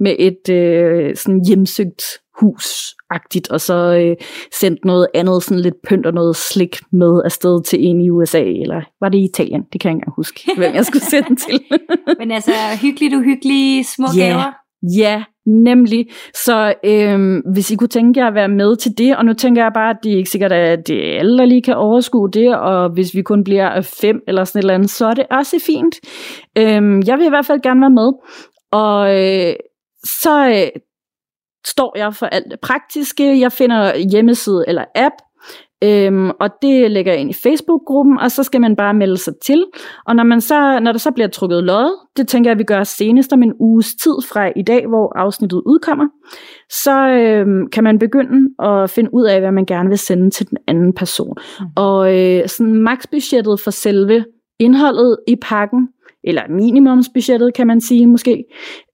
med 0.00 0.16
et 0.18 0.48
øh, 0.50 1.16
sådan 1.16 1.44
hjemsøgt 1.46 2.02
hus-agtigt, 2.40 3.50
og 3.50 3.60
så 3.60 3.74
øh, 3.74 4.16
sendt 4.60 4.84
noget 4.84 5.06
andet, 5.14 5.42
sådan 5.42 5.60
lidt 5.60 5.74
pynt 5.88 6.06
og 6.06 6.14
noget 6.14 6.36
slik 6.36 6.76
med 6.92 7.22
afsted 7.24 7.62
til 7.64 7.86
en 7.86 8.00
i 8.00 8.10
USA, 8.10 8.42
eller 8.42 8.82
var 9.00 9.08
det 9.08 9.18
i 9.18 9.24
Italien? 9.24 9.62
Det 9.72 9.80
kan 9.80 9.88
jeg 9.88 9.94
ikke 9.96 10.02
engang 10.02 10.14
huske, 10.16 10.50
hvem 10.56 10.74
jeg 10.74 10.86
skulle 10.86 11.02
sende 11.04 11.36
til. 11.36 11.60
Men 12.18 12.30
altså, 12.30 12.52
hyggeligt 12.82 13.14
uhyggelige 13.14 13.84
små 13.84 14.06
Ja. 14.16 14.24
gaver. 14.26 14.52
Ja, 14.98 15.24
nemlig. 15.46 16.06
Så 16.34 16.74
øhm, 16.84 17.42
hvis 17.52 17.70
I 17.70 17.76
kunne 17.76 17.88
tænke 17.88 18.20
jer 18.20 18.26
at 18.26 18.34
være 18.34 18.48
med 18.48 18.76
til 18.76 18.98
det, 18.98 19.16
og 19.16 19.24
nu 19.24 19.32
tænker 19.32 19.62
jeg 19.62 19.72
bare, 19.74 19.90
at 19.90 19.96
det 20.02 20.12
er 20.12 20.16
ikke 20.16 20.30
sikkert, 20.30 20.52
at 20.52 20.86
det 20.86 21.14
er 21.14 21.18
alle, 21.18 21.38
der 21.38 21.44
lige 21.44 21.62
kan 21.62 21.74
overskue 21.76 22.30
det, 22.30 22.56
og 22.56 22.88
hvis 22.88 23.14
vi 23.14 23.22
kun 23.22 23.44
bliver 23.44 23.80
fem 24.00 24.20
eller 24.28 24.44
sådan 24.44 24.58
et 24.58 24.62
eller 24.62 24.74
andet, 24.74 24.90
så 24.90 25.06
er 25.06 25.14
det 25.14 25.26
også 25.30 25.62
fint. 25.66 25.94
Øhm, 26.58 27.02
jeg 27.06 27.18
vil 27.18 27.26
i 27.26 27.28
hvert 27.28 27.46
fald 27.46 27.62
gerne 27.62 27.80
være 27.80 27.90
med. 27.90 28.12
Og 28.72 29.22
øh, 29.22 29.54
så 30.04 30.48
øh, 30.48 30.80
står 31.66 31.98
jeg 31.98 32.14
for 32.14 32.26
alt 32.26 32.50
det 32.50 32.60
praktiske. 32.60 33.40
Jeg 33.40 33.52
finder 33.52 33.96
hjemmeside 33.96 34.64
eller 34.68 34.84
app, 34.94 35.14
Øhm, 35.84 36.30
og 36.40 36.50
det 36.62 36.90
lægger 36.90 37.12
jeg 37.12 37.20
ind 37.20 37.30
i 37.30 37.32
Facebook-gruppen, 37.42 38.18
og 38.18 38.30
så 38.30 38.42
skal 38.42 38.60
man 38.60 38.76
bare 38.76 38.94
melde 38.94 39.16
sig 39.16 39.34
til. 39.42 39.64
Og 40.06 40.16
når, 40.16 40.24
man 40.24 40.40
så, 40.40 40.80
når 40.80 40.92
der 40.92 40.98
så 40.98 41.10
bliver 41.10 41.28
trukket 41.28 41.64
lod, 41.64 42.08
det 42.16 42.28
tænker 42.28 42.50
jeg, 42.50 42.52
at 42.52 42.58
vi 42.58 42.64
gør 42.64 42.84
senest 42.84 43.32
om 43.32 43.42
en 43.42 43.52
uges 43.60 43.94
tid 43.94 44.14
fra 44.28 44.52
i 44.56 44.62
dag, 44.62 44.86
hvor 44.86 45.18
afsnittet 45.18 45.62
udkommer, 45.66 46.06
så 46.70 47.08
øhm, 47.08 47.70
kan 47.70 47.84
man 47.84 47.98
begynde 47.98 48.54
at 48.58 48.90
finde 48.90 49.14
ud 49.14 49.24
af, 49.24 49.40
hvad 49.40 49.52
man 49.52 49.66
gerne 49.66 49.88
vil 49.88 49.98
sende 49.98 50.30
til 50.30 50.50
den 50.50 50.58
anden 50.66 50.92
person. 50.92 51.36
Mm. 51.60 51.66
Og 51.76 52.20
øh, 52.20 52.48
sådan 52.48 52.74
maksbudgettet 52.74 53.60
for 53.60 53.70
selve 53.70 54.24
indholdet 54.58 55.16
i 55.28 55.36
pakken, 55.42 55.88
eller 56.24 56.42
minimumsbudgettet 56.48 57.54
kan 57.54 57.66
man 57.66 57.80
sige 57.80 58.06
måske, 58.06 58.44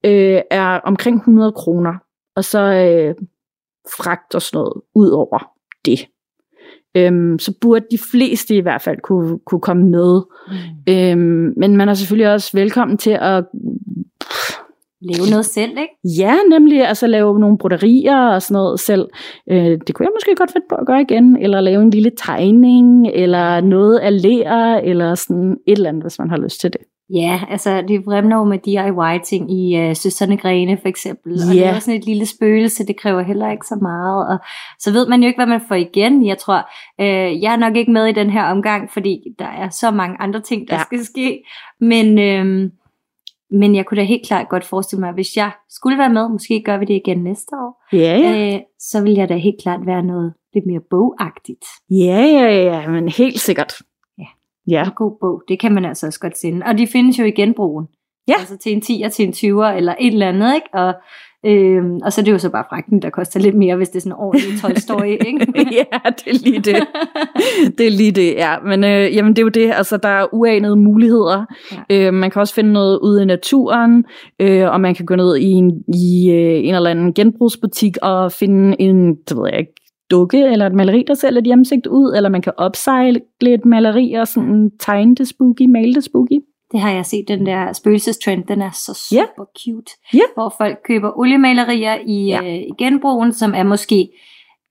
øh, 0.06 0.40
er 0.50 0.80
omkring 0.85 1.16
100 1.16 1.52
kroner. 1.52 1.92
Og 2.37 2.44
så 2.44 2.59
øh, 2.61 3.14
fragt 3.97 4.35
og 4.35 4.42
sådan 4.42 4.59
noget 4.59 4.73
ud 4.94 5.09
over 5.09 5.38
det. 5.85 6.06
Øhm, 6.97 7.38
så 7.38 7.54
burde 7.61 7.85
de 7.90 7.99
fleste 8.12 8.56
i 8.56 8.61
hvert 8.61 8.82
fald 8.82 8.99
kunne, 9.02 9.38
kunne 9.47 9.61
komme 9.61 9.90
med. 9.90 10.20
Mm. 10.49 10.92
Øhm, 10.92 11.54
men 11.56 11.76
man 11.76 11.88
er 11.88 11.94
selvfølgelig 11.94 12.32
også 12.32 12.50
velkommen 12.54 12.99
til 12.99 13.18
at 13.20 13.44
pff, 14.20 14.56
lave 15.00 15.30
noget 15.30 15.47
selv, 15.47 15.70
ikke? 15.70 16.20
Ja, 16.23 16.35
nemlig 16.50 16.87
altså 16.88 17.06
lave 17.06 17.40
nogle 17.40 17.59
broderier 17.59 18.28
og 18.28 18.42
sådan 18.42 18.54
noget 18.54 18.80
selv. 18.80 19.09
Øh, 19.50 19.78
det 19.87 19.94
kunne 19.94 20.06
jeg 20.06 20.12
måske 20.16 20.35
godt 20.37 20.52
finde 20.52 20.66
på 20.68 20.75
at 20.75 20.87
gøre 20.87 21.00
igen, 21.00 21.37
eller 21.37 21.61
lave 21.61 21.82
en 21.82 21.90
lille 21.90 22.11
tegning, 22.16 23.09
eller 23.14 23.61
noget 23.61 23.99
af 23.99 24.23
lær, 24.23 24.80
eller 24.85 25.14
sådan 25.14 25.56
et 25.66 25.73
eller 25.73 25.88
andet, 25.88 26.02
hvis 26.02 26.18
man 26.18 26.30
har 26.30 26.38
lyst 26.38 26.61
til 26.61 26.73
det. 26.73 26.80
Ja, 27.14 27.40
altså 27.50 27.83
det 27.88 28.07
vrimler 28.07 28.37
jo 28.37 28.45
med 28.45 28.59
DIY-ting 28.59 29.52
i 29.52 29.76
øh, 29.76 29.97
Søsterne 29.97 30.37
Grene 30.37 30.79
for 30.81 30.88
eksempel, 30.88 31.33
og 31.33 31.55
Ja. 31.55 31.61
det 31.61 31.67
er 31.69 31.75
også 31.75 31.85
sådan 31.85 31.99
et 32.00 32.07
lille 32.07 32.26
spøgelse, 32.26 32.87
det 32.87 32.97
kræver 33.00 33.23
heller 33.23 33.50
ikke 33.50 33.67
så 33.67 33.79
meget, 33.83 34.29
og 34.29 34.38
så 34.79 34.93
ved 34.93 35.09
man 35.09 35.21
jo 35.21 35.26
ikke, 35.26 35.38
hvad 35.38 35.47
man 35.47 35.61
får 35.69 35.75
igen. 35.75 36.26
Jeg 36.26 36.38
tror, 36.38 36.57
øh, 37.00 37.43
jeg 37.43 37.52
er 37.52 37.57
nok 37.57 37.76
ikke 37.76 37.93
med 37.93 38.07
i 38.07 38.12
den 38.12 38.31
her 38.31 38.45
omgang, 38.45 38.90
fordi 38.93 39.21
der 39.38 39.47
er 39.47 39.69
så 39.69 39.90
mange 39.90 40.17
andre 40.21 40.40
ting, 40.40 40.69
der 40.69 40.75
ja. 40.75 40.83
skal 40.83 41.05
ske, 41.05 41.43
men, 41.81 42.19
øh, 42.19 42.71
men 43.50 43.75
jeg 43.76 43.87
kunne 43.87 43.99
da 44.00 44.05
helt 44.05 44.26
klart 44.26 44.49
godt 44.49 44.64
forestille 44.64 45.00
mig, 45.00 45.09
at 45.09 45.14
hvis 45.14 45.37
jeg 45.37 45.50
skulle 45.69 45.99
være 45.99 46.12
med, 46.12 46.29
måske 46.29 46.62
gør 46.64 46.79
vi 46.79 46.85
det 46.85 46.95
igen 46.95 47.19
næste 47.25 47.52
år, 47.57 47.97
Ja, 47.97 48.19
ja. 48.19 48.55
øh, 48.55 48.61
så 48.79 49.02
vil 49.02 49.12
jeg 49.12 49.29
da 49.29 49.35
helt 49.37 49.62
klart 49.62 49.81
være 49.87 50.02
noget 50.02 50.35
lidt 50.55 50.67
mere 50.67 50.81
bogagtigt. 50.90 51.64
Ja, 51.90 52.21
ja, 52.25 52.62
ja, 52.62 52.88
men 52.88 53.09
helt 53.09 53.40
sikkert. 53.40 53.73
Ja. 54.71 54.85
En 54.85 54.91
god 54.97 55.17
bog, 55.21 55.43
det 55.49 55.61
kan 55.61 55.75
man 55.75 55.85
altså 55.85 56.07
også 56.07 56.21
godt 56.21 56.39
sende. 56.39 56.67
Og 56.67 56.79
de 56.79 56.87
findes 56.87 57.19
jo 57.19 57.25
i 57.25 57.31
genbrugen. 57.31 57.87
Ja. 58.29 58.35
Altså 58.39 58.57
til 58.57 58.73
en 58.73 58.83
10'er, 58.85 59.09
til 59.09 59.25
en 59.27 59.33
20'er, 59.33 59.77
eller 59.77 59.95
et 60.00 60.12
eller 60.12 60.29
andet, 60.29 60.55
ikke? 60.55 60.69
Og, 60.73 60.95
øhm, 61.47 62.00
og 62.05 62.12
så 62.12 62.21
er 62.21 62.25
det 62.25 62.33
jo 62.33 62.39
så 62.39 62.50
bare 62.50 62.65
fragten, 62.69 63.03
der 63.03 63.11
koster 63.11 63.41
lidt 63.41 63.55
mere, 63.55 63.77
hvis 63.77 63.89
det 63.89 63.97
er 63.97 64.00
sådan 64.00 64.12
en 64.12 64.19
ordentlig 64.19 64.59
Toy 64.62 64.71
Story, 64.77 65.07
ikke? 65.07 65.47
ja, 65.81 66.11
det 66.19 66.27
er 66.27 66.45
lige 66.45 66.59
det. 66.59 66.77
det 67.79 67.87
er 67.87 67.91
lige 67.91 68.12
det, 68.12 68.35
ja. 68.35 68.59
Men 68.65 68.85
øh, 68.85 69.17
jamen, 69.17 69.33
det 69.37 69.39
er 69.39 69.43
jo 69.43 69.49
det, 69.49 69.73
altså 69.73 69.97
der 69.97 70.09
er 70.09 70.35
uanede 70.35 70.77
muligheder. 70.77 71.45
Ja. 71.91 72.07
Øh, 72.07 72.15
man 72.15 72.31
kan 72.31 72.41
også 72.41 72.55
finde 72.55 72.73
noget 72.73 72.99
ude 73.03 73.23
i 73.23 73.25
naturen, 73.27 74.05
øh, 74.41 74.71
og 74.71 74.81
man 74.81 74.95
kan 74.95 75.07
gå 75.07 75.17
ned 75.17 75.37
i 75.37 75.50
en, 75.50 75.71
i, 75.89 76.31
øh, 76.31 76.69
en 76.69 76.75
eller 76.75 76.91
anden 76.91 77.15
genbrugsbutik 77.15 77.97
og 78.03 78.33
finde 78.33 78.77
en, 78.81 79.15
det 79.15 79.37
ved 79.37 79.49
jeg 79.50 79.59
ikke, 79.59 79.79
dukke 80.11 80.38
eller 80.45 80.67
et 80.67 80.75
maleri, 80.75 81.05
der 81.07 81.14
ser 81.14 81.31
lidt 81.31 81.45
hjemsigt 81.45 81.87
ud, 81.87 82.12
eller 82.17 82.29
man 82.31 82.43
kan 82.43 82.52
opsejle 82.57 83.21
et 83.43 83.64
maleri 83.64 84.12
og 84.12 84.29
sådan 84.29 84.71
tegne 84.81 85.14
det 85.14 85.29
spooky, 85.29 85.62
male 85.67 85.95
det 85.95 86.05
spooky. 86.05 86.40
Det 86.73 86.81
har 86.81 86.90
jeg 86.90 87.07
set, 87.07 87.29
den 87.29 87.47
der 87.47 87.73
spøgelsestrend, 87.73 88.45
den 88.45 88.62
er 88.62 88.71
så 88.71 88.95
super 89.09 89.45
cute. 89.64 89.93
Ja. 90.14 90.23
Hvor 90.35 90.55
folk 90.59 90.79
køber 90.85 91.19
oliemalerier 91.19 91.97
i, 92.07 92.26
ja. 92.26 92.43
øh, 92.43 92.55
i 92.55 92.71
genbrugen, 92.79 93.33
som 93.33 93.55
er 93.57 93.62
måske, 93.62 94.09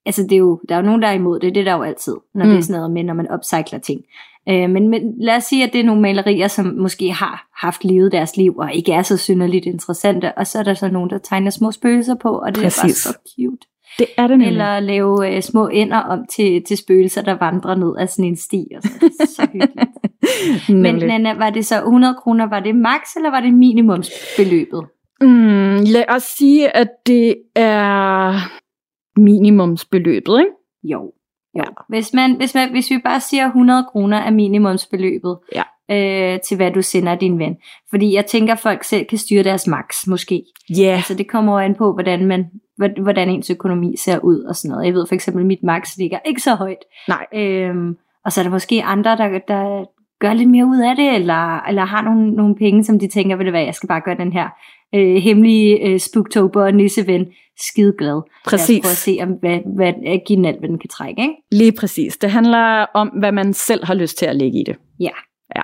altså 0.06 0.22
det 0.22 0.32
er 0.32 0.36
jo, 0.36 0.60
der 0.68 0.74
er 0.74 0.78
jo 0.78 0.84
nogen, 0.86 1.02
der 1.02 1.08
er 1.08 1.12
imod 1.12 1.40
det, 1.40 1.54
det 1.54 1.60
er 1.60 1.64
der 1.64 1.72
jo 1.76 1.82
altid, 1.82 2.14
når 2.34 2.44
mm. 2.44 2.48
det 2.48 2.50
Mm. 2.50 2.58
er 2.58 2.62
sådan 2.62 2.76
noget 2.80 2.90
med, 2.90 3.04
når 3.04 3.14
man 3.14 3.26
upcycler 3.34 3.78
ting. 3.78 4.00
Øh, 4.48 4.70
men, 4.70 4.88
men 4.88 5.14
lad 5.20 5.36
os 5.36 5.44
sige, 5.44 5.64
at 5.64 5.72
det 5.72 5.80
er 5.80 5.84
nogle 5.84 6.02
malerier, 6.02 6.48
som 6.48 6.66
måske 6.66 7.12
har 7.12 7.48
haft 7.56 7.84
levet 7.84 8.12
deres 8.12 8.36
liv, 8.36 8.56
og 8.58 8.74
ikke 8.74 8.92
er 8.92 9.02
så 9.02 9.16
synderligt 9.16 9.66
interessante, 9.66 10.38
og 10.38 10.46
så 10.46 10.58
er 10.58 10.62
der 10.62 10.74
så 10.74 10.88
nogen, 10.88 11.10
der 11.10 11.18
tegner 11.18 11.50
små 11.50 11.70
spøgelser 11.72 12.14
på, 12.14 12.28
og 12.28 12.48
det 12.54 12.60
er 12.60 12.62
bare 12.82 12.86
Præcis. 12.88 12.96
så 12.96 13.08
cute. 13.36 13.66
Det 13.98 14.06
er 14.16 14.26
det 14.26 14.38
nemlig. 14.38 14.48
Eller 14.48 14.80
lave 14.80 15.36
øh, 15.36 15.42
små 15.42 15.68
ender 15.68 15.98
om 15.98 16.18
til, 16.30 16.62
til 16.64 16.76
spøgelser, 16.76 17.22
der 17.22 17.36
vandrer 17.40 17.74
ned 17.74 17.94
ad 17.98 18.06
sådan 18.06 18.24
en 18.24 18.36
sti, 18.36 18.66
og 18.76 18.82
så, 18.82 18.88
det 19.00 19.10
er 19.20 19.26
så 19.26 19.48
hyggeligt. 19.52 19.90
Men. 20.82 20.94
Nana, 20.94 21.34
var 21.34 21.50
det 21.50 21.66
så 21.66 21.76
100 21.76 22.14
kroner, 22.22 22.46
var 22.46 22.60
det 22.60 22.74
max, 22.76 23.00
eller 23.16 23.30
var 23.30 23.40
det 23.40 23.54
minimumsbeløbet? 23.54 24.86
Mm, 25.20 25.76
lad 25.86 26.04
os 26.08 26.22
sige, 26.22 26.76
at 26.76 26.88
det 27.06 27.34
er 27.56 28.32
minimumsbeløbet, 29.20 30.38
ikke? 30.40 30.50
Jo. 30.84 31.02
jo. 31.02 31.12
Ja. 31.56 31.62
Hvis, 31.88 32.12
man, 32.14 32.36
hvis, 32.36 32.54
man, 32.54 32.70
hvis 32.70 32.90
vi 32.90 32.98
bare 33.04 33.20
siger 33.20 33.46
100 33.46 33.86
kroner 33.92 34.16
er 34.18 34.30
minimumsbeløbet 34.30 35.38
Ja. 35.54 35.62
øh, 36.34 36.40
til, 36.40 36.56
hvad 36.56 36.70
du 36.70 36.82
sender 36.82 37.14
din 37.14 37.38
ven. 37.38 37.56
Fordi 37.90 38.14
jeg 38.14 38.26
tænker, 38.26 38.52
at 38.52 38.58
folk 38.58 38.84
selv 38.84 39.06
kan 39.06 39.18
styre 39.18 39.42
deres 39.42 39.66
max, 39.66 40.06
måske. 40.06 40.42
Ja, 40.76 40.82
yeah. 40.82 41.02
Så 41.02 41.14
det 41.14 41.28
kommer 41.28 41.60
an 41.60 41.74
på, 41.74 41.92
hvordan, 41.92 42.26
man, 42.26 42.44
hvordan 43.02 43.28
ens 43.28 43.50
økonomi 43.50 43.96
ser 43.96 44.18
ud 44.18 44.40
og 44.40 44.56
sådan 44.56 44.70
noget. 44.70 44.86
Jeg 44.86 44.94
ved 44.94 45.06
for 45.06 45.14
eksempel, 45.14 45.40
at 45.40 45.46
mit 45.46 45.62
max 45.62 45.96
ligger 45.96 46.18
ikke 46.24 46.40
så 46.40 46.54
højt. 46.54 46.84
nej. 47.08 47.26
Øhm, 47.34 47.96
og 48.24 48.32
så 48.32 48.40
er 48.40 48.42
der 48.42 48.50
måske 48.50 48.82
andre, 48.84 49.16
der, 49.16 49.38
der 49.48 49.84
gør 50.20 50.32
lidt 50.32 50.50
mere 50.50 50.66
ud 50.66 50.80
af 50.80 50.96
det, 50.96 51.14
eller, 51.14 51.68
eller 51.68 51.84
har 51.84 52.02
nogle, 52.02 52.30
nogle 52.30 52.54
penge, 52.54 52.84
som 52.84 52.98
de 52.98 53.08
tænker, 53.08 53.36
ved 53.36 53.44
du 53.44 53.50
hvad, 53.50 53.64
jeg 53.64 53.74
skal 53.74 53.88
bare 53.88 54.00
gøre 54.00 54.16
den 54.16 54.32
her 54.32 54.48
øh, 54.94 55.16
hemmelige 55.16 55.88
øh, 55.88 55.98
spooktober 55.98 56.62
og 56.62 56.72
nisseven 56.72 57.26
skide 57.60 57.94
glad. 57.98 58.14
Lad 58.14 58.22
os 58.22 58.50
Præcis. 58.50 58.82
prøve 58.82 58.90
at 58.90 58.96
se, 58.96 59.18
om, 59.22 59.28
hvad, 59.28 59.58
hvad, 59.76 59.92
hvad 59.92 60.26
give 60.26 60.36
den 60.36 60.44
alt, 60.44 60.58
hvad 60.58 60.68
den 60.68 60.78
kan 60.78 60.88
trække, 60.88 61.22
ikke? 61.22 61.34
Lige 61.52 61.72
præcis. 61.72 62.16
Det 62.16 62.30
handler 62.30 62.86
om, 62.94 63.08
hvad 63.08 63.32
man 63.32 63.52
selv 63.52 63.84
har 63.84 63.94
lyst 63.94 64.18
til 64.18 64.26
at 64.26 64.36
lægge 64.36 64.60
i 64.60 64.64
det. 64.66 64.76
Ja. 65.00 65.10
Ja, 65.56 65.62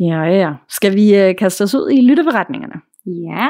ja. 0.00 0.38
ja. 0.38 0.52
Skal 0.68 0.94
vi 0.94 1.16
øh, 1.16 1.36
kaste 1.36 1.62
os 1.62 1.74
ud 1.74 1.90
i 1.90 2.00
lytteberetningerne? 2.00 2.74
Ja, 3.06 3.48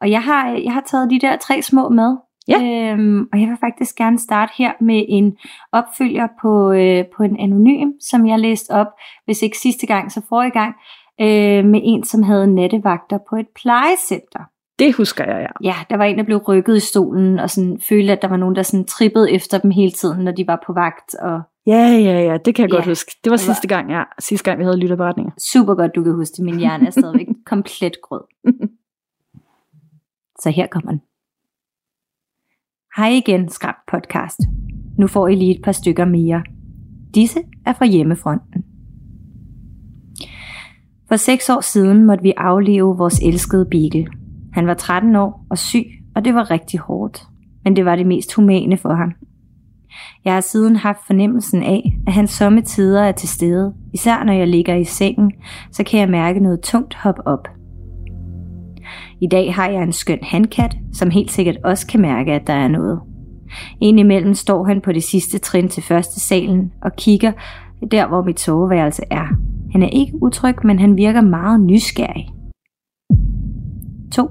og 0.00 0.10
jeg 0.10 0.22
har, 0.22 0.48
jeg 0.64 0.72
har 0.72 0.82
taget 0.90 1.10
de 1.10 1.20
der 1.20 1.36
tre 1.36 1.62
små 1.62 1.88
med. 1.88 2.16
Ja. 2.48 2.92
Øhm, 2.92 3.28
og 3.32 3.40
jeg 3.40 3.48
vil 3.48 3.56
faktisk 3.60 3.96
gerne 3.96 4.18
starte 4.18 4.52
her 4.58 4.72
med 4.80 5.04
en 5.08 5.36
opfølger 5.72 6.28
på, 6.42 6.72
øh, 6.72 7.04
på 7.16 7.22
en 7.22 7.36
anonym, 7.40 7.90
som 8.10 8.26
jeg 8.26 8.38
læste 8.38 8.70
op, 8.70 8.86
hvis 9.24 9.42
ikke 9.42 9.58
sidste 9.58 9.86
gang, 9.86 10.12
så 10.12 10.20
forrige 10.28 10.50
gang, 10.50 10.74
øh, 11.20 11.64
med 11.64 11.80
en, 11.84 12.04
som 12.04 12.22
havde 12.22 12.54
nattevagter 12.54 13.18
på 13.30 13.36
et 13.36 13.46
plejecenter. 13.62 14.40
Det 14.78 14.94
husker 14.94 15.24
jeg, 15.24 15.40
ja. 15.40 15.68
Ja, 15.68 15.74
der 15.90 15.96
var 15.96 16.04
en, 16.04 16.18
der 16.18 16.24
blev 16.24 16.36
rykket 16.38 16.76
i 16.76 16.80
stolen, 16.80 17.38
og 17.38 17.50
sådan 17.50 17.80
følte, 17.88 18.12
at 18.12 18.22
der 18.22 18.28
var 18.28 18.36
nogen, 18.36 18.56
der 18.56 18.62
sådan 18.62 18.84
trippede 18.86 19.32
efter 19.32 19.58
dem 19.58 19.70
hele 19.70 19.90
tiden, 19.92 20.24
når 20.24 20.32
de 20.32 20.46
var 20.46 20.62
på 20.66 20.72
vagt. 20.72 21.14
Og 21.14 21.40
Ja, 21.66 21.86
ja, 21.88 22.20
ja, 22.20 22.36
det 22.44 22.54
kan 22.54 22.62
jeg 22.62 22.70
Ja, 22.72 22.76
godt 22.76 22.86
huske. 22.86 23.12
Det 23.24 23.30
var 23.30 23.36
det 23.36 23.46
var- 23.48 23.54
sidste 23.54 23.68
gang, 23.68 23.90
ja. 23.90 24.02
Sidste 24.18 24.44
gang, 24.44 24.58
vi 24.58 24.64
havde 24.64 24.78
lytterberetninger. 24.78 25.32
super 25.52 25.74
godt, 25.74 25.94
du 25.94 26.02
kan 26.04 26.12
huske 26.14 26.32
det. 26.36 26.44
Min 26.44 26.58
hjerne 26.58 26.86
er 26.86 26.90
stadigvæk 26.90 27.26
komplet 27.46 27.96
grød. 28.02 28.20
Så 30.40 30.50
her 30.50 30.66
kommer 30.66 30.90
den. 30.90 31.00
Hej 32.96 33.08
igen, 33.08 33.48
Skræmt 33.48 33.86
Podcast. 33.90 34.40
Nu 34.98 35.06
får 35.06 35.28
I 35.28 35.34
lige 35.34 35.54
et 35.56 35.62
par 35.64 35.72
stykker 35.72 36.04
mere. 36.04 36.42
Disse 37.14 37.40
er 37.66 37.72
fra 37.72 37.86
hjemmefronten. 37.86 38.64
For 41.08 41.16
seks 41.16 41.50
år 41.50 41.60
siden 41.60 42.06
måtte 42.06 42.22
vi 42.22 42.32
afleve 42.36 42.96
vores 42.96 43.18
elskede 43.18 43.66
Beagle. 43.70 44.06
Han 44.52 44.66
var 44.66 44.74
13 44.74 45.16
år 45.16 45.46
og 45.50 45.58
syg, 45.58 45.86
og 46.14 46.24
det 46.24 46.34
var 46.34 46.50
rigtig 46.50 46.80
hårdt. 46.80 47.22
Men 47.64 47.76
det 47.76 47.84
var 47.84 47.96
det 47.96 48.06
mest 48.06 48.34
humane 48.34 48.76
for 48.76 48.94
ham. 48.94 49.12
Jeg 50.24 50.34
har 50.34 50.40
siden 50.40 50.76
haft 50.76 51.06
fornemmelsen 51.06 51.62
af, 51.62 51.98
at 52.06 52.12
han 52.12 52.26
somme 52.26 52.62
tider 52.62 53.02
er 53.02 53.12
til 53.12 53.28
stede. 53.28 53.74
Især 53.92 54.24
når 54.24 54.32
jeg 54.32 54.48
ligger 54.48 54.74
i 54.74 54.84
sengen, 54.84 55.32
så 55.72 55.84
kan 55.84 56.00
jeg 56.00 56.08
mærke 56.08 56.40
noget 56.40 56.60
tungt 56.60 56.94
hop 56.94 57.18
op. 57.26 57.48
I 59.20 59.26
dag 59.26 59.54
har 59.54 59.68
jeg 59.68 59.82
en 59.82 59.92
skøn 59.92 60.18
handkat, 60.22 60.76
som 60.92 61.10
helt 61.10 61.30
sikkert 61.30 61.56
også 61.64 61.86
kan 61.86 62.00
mærke, 62.00 62.32
at 62.32 62.46
der 62.46 62.52
er 62.52 62.68
noget. 62.68 63.00
Indimellem 63.80 64.34
står 64.34 64.64
han 64.64 64.80
på 64.80 64.92
det 64.92 65.02
sidste 65.02 65.38
trin 65.38 65.68
til 65.68 65.82
første 65.82 66.20
salen 66.20 66.72
og 66.82 66.96
kigger 66.96 67.32
der, 67.90 68.08
hvor 68.08 68.22
mit 68.22 68.40
soveværelse 68.40 69.02
er. 69.10 69.26
Han 69.72 69.82
er 69.82 69.88
ikke 69.88 70.22
utryg, 70.22 70.56
men 70.64 70.78
han 70.78 70.96
virker 70.96 71.20
meget 71.20 71.60
nysgerrig. 71.60 72.28
2. 74.12 74.28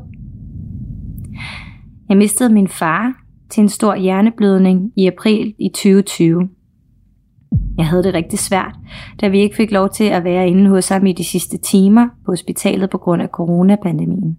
Jeg 2.10 2.18
mistede 2.18 2.54
min 2.54 2.68
far 2.68 3.14
til 3.50 3.62
en 3.62 3.70
stor 3.70 3.96
hjerneblødning 3.96 4.92
i 4.98 5.08
april 5.08 5.54
i 5.60 5.70
2020. 5.70 6.50
Jeg 7.78 7.88
havde 7.88 8.04
det 8.04 8.14
rigtig 8.14 8.40
svært, 8.40 8.76
da 9.22 9.28
vi 9.28 9.40
ikke 9.40 9.56
fik 9.56 9.72
lov 9.72 9.90
til 9.90 10.04
at 10.04 10.24
være 10.24 10.48
inde 10.48 10.70
hos 10.70 10.90
ham 10.90 11.06
i 11.06 11.14
de 11.14 11.24
sidste 11.24 11.58
timer 11.58 12.08
på 12.26 12.32
hospitalet 12.32 12.90
på 12.90 12.98
grund 12.98 13.22
af 13.22 13.28
coronapandemien. 13.28 14.38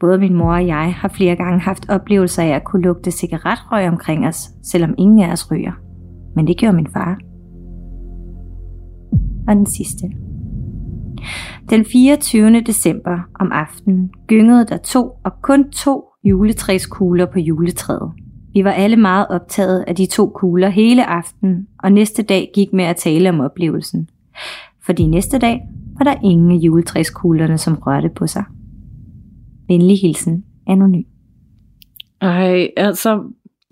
Både 0.00 0.18
min 0.18 0.34
mor 0.34 0.54
og 0.54 0.66
jeg 0.66 0.94
har 0.94 1.08
flere 1.08 1.36
gange 1.36 1.60
haft 1.60 1.88
oplevelser 1.88 2.42
af 2.42 2.48
at 2.48 2.64
kunne 2.64 2.82
lugte 2.82 3.10
cigaretrøg 3.10 3.88
omkring 3.88 4.26
os, 4.26 4.50
selvom 4.62 4.94
ingen 4.98 5.20
af 5.20 5.32
os 5.32 5.50
ryger. 5.50 5.72
Men 6.36 6.46
det 6.46 6.56
gjorde 6.56 6.76
min 6.76 6.86
far. 6.92 7.18
Og 9.48 9.56
den 9.56 9.66
sidste. 9.66 10.06
Den 11.70 11.84
24. 11.84 12.60
december 12.60 13.18
om 13.40 13.52
aftenen 13.52 14.10
gyngede 14.26 14.66
der 14.66 14.76
to 14.76 15.10
og 15.24 15.32
kun 15.42 15.70
to 15.70 16.04
juletræskugler 16.24 17.26
på 17.26 17.38
juletræet. 17.38 18.12
Vi 18.54 18.64
var 18.64 18.70
alle 18.70 18.96
meget 18.96 19.26
optaget 19.28 19.84
af 19.86 19.96
de 19.96 20.06
to 20.06 20.26
kugler 20.28 20.68
hele 20.68 21.06
aftenen, 21.06 21.66
og 21.82 21.92
næste 21.92 22.22
dag 22.22 22.50
gik 22.54 22.72
med 22.72 22.84
at 22.84 22.96
tale 22.96 23.28
om 23.28 23.40
oplevelsen. 23.40 24.08
Fordi 24.86 25.06
næste 25.06 25.38
dag 25.38 25.60
var 25.98 26.04
der 26.04 26.14
ingen 26.24 26.50
af 26.50 26.56
juletræskuglerne, 26.56 27.58
som 27.58 27.74
rørte 27.74 28.08
på 28.08 28.26
sig. 28.26 28.44
Venlig 29.70 30.00
hilsen, 30.00 30.44
anonym. 30.66 31.02
Ej, 32.20 32.68
altså, 32.76 33.22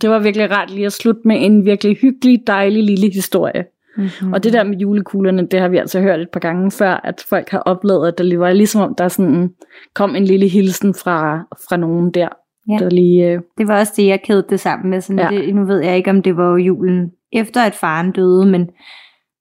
det 0.01 0.11
var 0.11 0.19
virkelig 0.19 0.51
rart 0.51 0.71
lige 0.71 0.87
at 0.87 0.93
slutte 0.93 1.21
med 1.25 1.37
en 1.41 1.65
virkelig 1.65 1.97
hyggelig, 1.97 2.39
dejlig 2.47 2.85
lille 2.85 3.11
historie. 3.15 3.65
Mm-hmm. 3.97 4.33
Og 4.33 4.45
det 4.45 4.53
der 4.53 4.65
med 4.65 4.79
julekuglerne, 4.79 5.47
det 5.47 5.61
har 5.61 5.69
vi 5.69 5.77
altså 5.77 6.01
hørt 6.01 6.21
et 6.21 6.31
par 6.33 6.41
gange 6.41 6.71
før, 6.71 7.01
at 7.05 7.25
folk 7.29 7.49
har 7.51 7.59
oplevet, 7.59 8.09
at 8.09 8.19
det 8.19 8.39
var 8.39 8.53
ligesom 8.53 8.81
om, 8.81 8.95
der 8.95 9.09
sådan 9.09 9.51
kom 9.95 10.17
en 10.17 10.25
lille 10.25 10.49
hilsen 10.49 10.95
fra, 10.95 11.39
fra 11.69 11.77
nogen 11.77 12.11
der. 12.11 12.29
Ja. 12.69 12.77
Der 12.79 12.91
lige, 12.91 13.33
øh, 13.33 13.41
Det 13.59 13.69
var 13.69 13.79
også 13.79 13.93
det, 13.97 14.07
jeg 14.07 14.23
kædede 14.23 14.47
det 14.51 14.61
sammen 14.61 14.91
med. 14.91 15.01
Sådan 15.01 15.19
Ja. 15.19 15.41
det, 15.41 15.55
nu 15.55 15.65
ved 15.65 15.81
jeg 15.81 15.97
ikke, 15.97 16.11
om 16.11 16.23
det 16.23 16.37
var 16.37 16.57
julen 16.57 17.11
efter, 17.33 17.61
at 17.63 17.75
faren 17.75 18.13
døde, 18.13 18.47
men, 18.47 18.71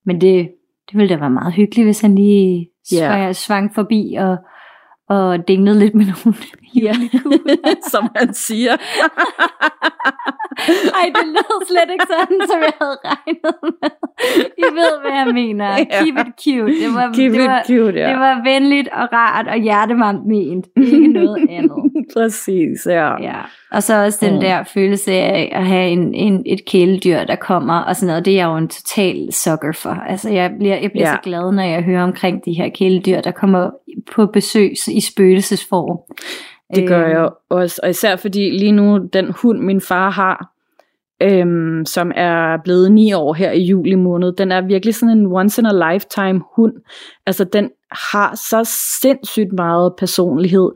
men 0.06 0.22
det, 0.22 0.50
det 0.92 0.98
ville 0.98 1.16
da 1.16 1.20
være 1.20 1.30
meget 1.30 1.54
hyggeligt, 1.54 1.88
hvis 1.88 2.02
han 2.02 2.16
lige 2.16 2.68
yeah. 2.96 3.34
svang 3.34 3.76
forbi 3.76 4.16
og, 4.20 4.38
og 5.10 5.48
dinglede 5.48 5.80
lidt 5.80 5.96
med 5.96 6.06
nogle 6.06 6.38
Ja, 6.84 6.94
som 7.92 8.08
han 8.16 8.34
siger. 8.34 8.72
Ej, 11.00 11.06
det 11.16 11.28
lød 11.28 11.68
slet 11.68 11.92
ikke 11.94 12.06
sådan, 12.10 12.48
som 12.48 12.60
jeg 12.60 12.74
havde 12.82 12.98
regnet 13.06 13.56
med. 13.62 13.90
I 14.58 14.64
ved, 14.74 15.02
hvad 15.02 15.12
jeg 15.12 15.34
mener. 15.34 15.66
Ja. 15.70 15.84
Keep 16.04 16.16
it 16.28 16.34
cute. 16.44 16.86
Det 16.86 16.94
var, 16.96 17.12
Keep 17.14 17.32
det 17.34 17.42
var, 17.50 17.64
cute, 17.68 18.00
ja. 18.00 18.10
det 18.10 18.20
var 18.20 18.42
venligt 18.44 18.88
og 18.88 19.08
rart 19.14 19.48
og 19.48 19.58
hjertevarmt 19.60 20.26
ment. 20.28 20.66
Ikke 20.78 21.08
noget 21.08 21.48
andet. 21.50 21.92
Præcis, 22.14 22.86
ja. 22.86 23.22
Ja. 23.24 23.36
Og 23.72 23.84
så 23.84 24.04
også 24.04 24.26
den 24.26 24.34
Mm. 24.34 24.40
der 24.40 24.64
følelse 24.64 25.12
af 25.14 25.52
at 25.56 25.66
have 25.66 25.90
en, 25.90 26.14
en, 26.14 26.44
et 26.46 26.66
kæledyr, 26.66 27.24
der 27.24 27.36
kommer 27.36 27.80
og 27.80 27.96
sådan 27.96 28.08
noget. 28.08 28.26
Det 28.26 28.32
er 28.34 28.38
jeg 28.38 28.46
jo 28.46 28.58
en 28.58 28.68
total 28.68 29.34
sucker 29.34 29.72
for. 29.76 29.90
Altså, 30.10 30.30
jeg 30.30 30.52
bliver, 30.60 30.76
jeg 30.78 30.92
bliver 30.92 31.08
Ja. 31.08 31.14
så 31.14 31.20
glad, 31.24 31.52
når 31.52 31.64
jeg 31.64 31.84
hører 31.84 32.04
omkring 32.04 32.46
de 32.46 32.54
her 32.54 32.70
kæledyr, 32.70 33.22
der 33.22 33.32
kommer 33.32 33.70
på 34.12 34.26
besøg 34.26 34.72
i 34.98 35.02
spøgelsesform. 35.02 36.00
Det 36.76 36.88
gør 36.88 37.06
Øh, 37.06 37.10
jeg 37.10 37.30
også, 37.50 37.80
og 37.84 37.90
især 37.90 38.16
fordi 38.16 38.50
lige 38.50 38.72
nu, 38.72 38.98
den 39.14 39.34
hund, 39.42 39.60
min 39.60 39.82
far 39.82 40.10
har, 40.10 40.52
øhm, 41.22 41.86
som 41.86 42.12
er 42.16 42.58
blevet 42.64 42.92
ni 42.92 43.14
år 43.14 43.34
her 43.34 43.52
i 43.52 43.62
juli 43.62 43.96
måned, 43.96 44.32
den 44.32 44.52
er 44.52 44.62
virkelig 44.62 44.96
sådan 44.96 45.18
en 45.18 45.26
once 45.26 45.62
in 45.62 45.66
a 45.66 45.92
lifetime 45.92 46.42
hund. 46.56 46.74
Altså, 47.26 47.44
den 47.44 47.70
har 47.92 48.36
så 48.36 48.76
sindssygt 49.02 49.54
meget 49.54 49.94
personlighed. 49.98 50.72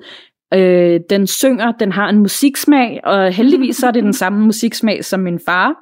Øh, 0.53 0.99
den 1.09 1.27
synger, 1.27 1.71
den 1.71 1.91
har 1.91 2.09
en 2.09 2.19
musiksmag, 2.19 2.99
og 3.03 3.31
heldigvis 3.31 3.77
så 3.77 3.87
er 3.87 3.91
det 3.91 4.03
den 4.03 4.13
samme 4.13 4.39
musiksmag 4.49 5.05
som 5.05 5.19
min 5.19 5.39
far. 5.45 5.73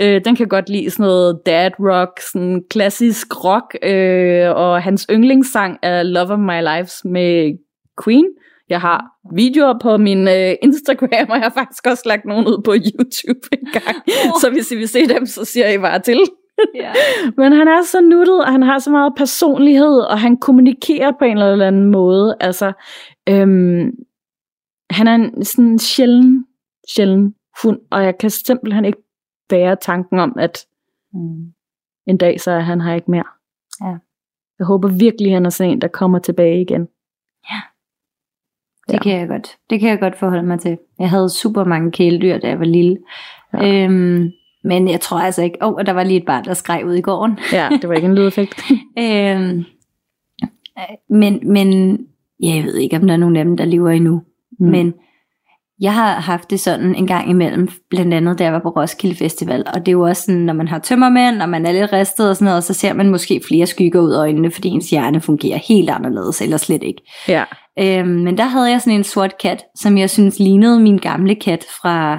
Øh, 0.00 0.20
den 0.24 0.36
kan 0.36 0.48
godt 0.48 0.68
lide 0.68 0.90
sådan 0.90 1.02
noget 1.02 1.40
dad 1.46 1.70
rock, 1.80 2.20
sådan 2.32 2.62
klassisk 2.70 3.44
rock, 3.44 3.76
øh, 3.82 4.50
og 4.56 4.82
hans 4.82 5.06
yndlingssang 5.10 5.78
er 5.82 6.02
Love 6.02 6.32
of 6.32 6.38
My 6.38 6.60
Life 6.60 7.08
med 7.08 7.58
Queen. 8.04 8.26
Jeg 8.68 8.80
har 8.80 9.04
videoer 9.34 9.78
på 9.82 9.96
min 9.96 10.28
øh, 10.28 10.54
Instagram, 10.62 11.26
og 11.30 11.36
jeg 11.36 11.42
har 11.42 11.50
faktisk 11.54 11.86
også 11.86 12.02
lagt 12.06 12.24
nogen 12.24 12.46
ud 12.46 12.62
på 12.64 12.72
YouTube 12.72 13.40
en 13.58 13.66
gang. 13.72 13.96
Så 14.40 14.50
hvis 14.52 14.70
I 14.70 14.76
vil 14.76 14.88
se 14.88 15.08
dem, 15.08 15.26
så 15.26 15.44
siger 15.44 15.68
I 15.68 15.78
bare 15.78 15.98
til. 15.98 16.20
Ja. 16.74 16.92
Men 17.38 17.52
han 17.52 17.68
er 17.68 17.82
så 17.82 18.00
nuttet, 18.00 18.44
og 18.44 18.52
han 18.52 18.62
har 18.62 18.78
så 18.78 18.90
meget 18.90 19.12
personlighed, 19.16 19.98
og 20.00 20.20
han 20.20 20.36
kommunikerer 20.36 21.12
på 21.18 21.24
en 21.24 21.38
eller 21.38 21.66
anden 21.66 21.90
måde. 21.90 22.36
Altså, 22.40 22.72
øhm, 23.28 23.90
han 24.90 25.08
er 25.08 25.14
en 25.14 25.44
sådan 25.44 25.78
sjælden, 25.78 26.46
sjælden 26.88 27.34
hund, 27.62 27.78
og 27.90 28.04
jeg 28.04 28.18
kan 28.18 28.30
simpelthen 28.30 28.84
ikke 28.84 28.98
bære 29.48 29.76
tanken 29.76 30.18
om, 30.18 30.36
at 30.38 30.66
Mm. 31.12 31.52
en 32.06 32.16
dag 32.16 32.40
så 32.40 32.50
er 32.50 32.60
han 32.60 32.80
her 32.80 32.94
ikke 32.94 33.10
mere. 33.10 33.24
Ja. 33.80 33.96
Jeg 34.58 34.66
håber 34.66 34.88
virkelig, 34.88 35.32
han 35.32 35.46
er 35.46 35.50
sådan 35.50 35.72
en, 35.72 35.80
der 35.80 35.88
kommer 35.88 36.18
tilbage 36.18 36.60
igen. 36.60 36.88
Det 38.90 38.96
Ja. 38.98 39.02
kan 39.02 39.18
jeg 39.20 39.28
godt. 39.28 39.56
Det 39.70 39.80
kan 39.80 39.88
jeg 39.88 40.00
godt 40.00 40.18
forholde 40.18 40.42
mig 40.46 40.60
til. 40.60 40.78
Jeg 40.98 41.10
havde 41.10 41.28
super 41.30 41.64
mange 41.64 41.90
kæledyr, 41.92 42.38
da 42.38 42.48
jeg 42.48 42.58
var 42.58 42.64
lille. 42.64 42.98
Ja. 43.54 43.66
Ja. 43.66 43.84
Øhm, 43.84 44.30
men 44.64 44.88
jeg 44.88 45.00
tror 45.00 45.18
altså 45.18 45.42
ikke... 45.42 45.58
Åh, 45.62 45.74
oh, 45.74 45.84
der 45.86 45.92
var 45.92 46.04
lige 46.04 46.20
et 46.20 46.26
barn, 46.26 46.44
der 46.44 46.54
skreg 46.54 46.82
ud 46.86 46.94
i 46.94 47.00
gården. 47.00 47.38
Ja, 47.52 47.68
det 47.82 47.88
var 47.88 47.94
ikke 47.94 48.08
en 48.08 48.14
lydeffekt. 48.14 48.62
øhm, 48.98 49.64
øh, 50.78 50.96
men, 51.10 51.40
men 51.52 51.98
jeg 52.42 52.64
ved 52.64 52.74
ikke, 52.74 52.96
om 52.96 53.06
der 53.06 53.12
er 53.14 53.18
nogen 53.18 53.36
af 53.36 53.44
dem, 53.44 53.56
der 53.56 53.64
lever 53.64 53.90
endnu. 53.90 54.22
Mm. 54.58 54.66
Men 54.66 54.94
jeg 55.80 55.94
har 55.94 56.20
haft 56.20 56.50
det 56.50 56.60
sådan 56.60 56.94
en 56.94 57.06
gang 57.06 57.30
imellem, 57.30 57.68
blandt 57.90 58.14
andet 58.14 58.38
da 58.38 58.44
jeg 58.44 58.52
var 58.52 58.58
på 58.58 58.68
Roskilde 58.68 59.16
Festival, 59.16 59.64
og 59.74 59.74
det 59.74 59.88
er 59.88 59.92
jo 59.92 60.02
også 60.02 60.22
sådan, 60.22 60.40
når 60.40 60.52
man 60.52 60.68
har 60.68 60.78
tømmermænd, 60.78 61.42
og 61.42 61.48
man 61.48 61.66
er 61.66 61.72
lidt 61.72 61.92
ristet 61.92 62.28
og 62.28 62.36
sådan 62.36 62.46
noget, 62.46 62.64
så 62.64 62.74
ser 62.74 62.92
man 62.92 63.10
måske 63.10 63.40
flere 63.48 63.66
skygger 63.66 64.00
ud 64.00 64.12
af 64.12 64.18
øjnene, 64.18 64.50
fordi 64.50 64.68
ens 64.68 64.90
hjerne 64.90 65.20
fungerer 65.20 65.58
helt 65.68 65.90
anderledes, 65.90 66.40
eller 66.42 66.56
slet 66.56 66.82
ikke. 66.82 67.02
Ja. 67.28 67.44
Øhm, 67.78 68.08
men 68.08 68.38
der 68.38 68.44
havde 68.44 68.70
jeg 68.70 68.80
sådan 68.80 68.98
en 68.98 69.04
sort 69.04 69.38
kat, 69.38 69.64
som 69.74 69.98
jeg 69.98 70.10
synes 70.10 70.38
lignede 70.38 70.80
min 70.80 70.98
gamle 70.98 71.34
kat 71.34 71.64
fra, 71.82 72.14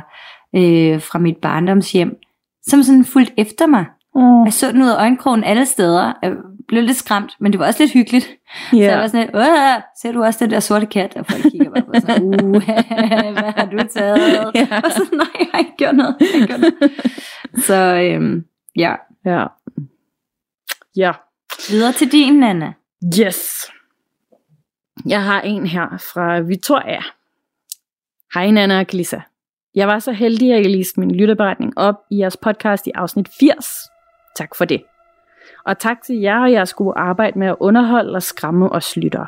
øh, 0.56 1.02
fra 1.02 1.20
mit 1.20 1.38
barndomshjem, 1.42 2.16
som 2.64 2.84
sådan 2.84 3.06
fulgte 3.06 3.34
efter 3.38 3.68
mig. 3.68 3.86
Oh, 4.16 4.46
Jeg 4.46 4.54
så 4.54 4.72
den 4.72 4.82
ud 4.82 4.90
af 4.90 4.96
øjenkrogen 4.96 5.44
alle 5.44 5.66
steder. 5.66 6.14
Blev 6.72 6.84
lidt 6.84 6.98
skræmt, 6.98 7.32
men 7.40 7.52
det 7.52 7.60
var 7.60 7.66
også 7.68 7.84
lidt 7.84 7.94
hyggeligt. 7.94 8.26
Så 8.70 8.78
jeg 8.78 8.98
var 8.98 9.08
sådan 9.08 9.26
lidt, 9.26 9.36
Åh, 9.36 9.82
ser 10.02 10.12
du 10.12 10.24
også 10.24 10.46
den 10.46 10.52
der 10.52 10.60
sorte 10.60 10.86
kat? 10.86 11.16
Og 11.16 11.26
folk 11.26 11.42
kigger 11.52 11.70
bare 11.70 11.84
på 11.84 11.94
sådan, 12.00 12.24
uh, 12.46 12.64
hvad 13.34 13.52
har 13.58 13.66
du 13.72 13.78
taget? 13.94 14.52
Ja. 14.56 14.68
Og 14.84 14.92
så, 14.92 15.10
nej, 15.14 15.28
jeg 15.40 15.48
har 15.52 15.60
ikke 15.60 15.72
gjort 15.78 15.96
noget. 15.96 16.16
Jeg 16.20 16.28
har 16.34 16.42
ikke 16.42 16.48
gjort 16.48 16.60
noget. 16.60 16.92
Så 17.66 17.76
øhm, 17.76 18.46
ja, 18.76 18.96
Ja. 19.26 19.46
Ja. 20.96 21.12
videre 21.70 21.92
til 21.92 22.12
din, 22.12 22.34
Nana. 22.40 22.74
Yes. 23.20 23.66
Jeg 25.06 25.24
har 25.24 25.42
en 25.42 25.68
her 25.68 25.88
fra 26.14 26.40
Victoria. 26.40 27.02
Hej 28.34 28.52
Nana 28.52 28.80
og 28.80 28.88
Glissa. 28.88 29.20
Jeg 29.76 29.88
var 29.88 30.00
så 30.00 30.12
heldig, 30.12 30.54
at 30.54 30.62
jeg 30.62 30.72
læste 30.72 31.00
min 31.00 31.16
lytterberetning 31.16 31.78
op 31.78 31.96
i 32.12 32.18
jeres 32.20 32.38
podcast 32.38 32.88
i 32.88 32.92
afsnit 32.96 33.28
80. 33.40 33.76
Tak 34.38 34.56
for 34.56 34.66
det. 34.66 34.84
Og 35.64 35.80
tak 35.80 35.98
til 36.06 36.16
jer 36.16 36.40
og 36.40 36.52
jeres 36.52 36.74
gode 36.74 36.94
arbejde 36.98 37.40
med 37.40 37.48
at 37.48 37.56
underholde 37.60 38.16
og 38.16 38.24
skræmme 38.24 38.72
os 38.72 38.98
lyttere. 38.98 39.26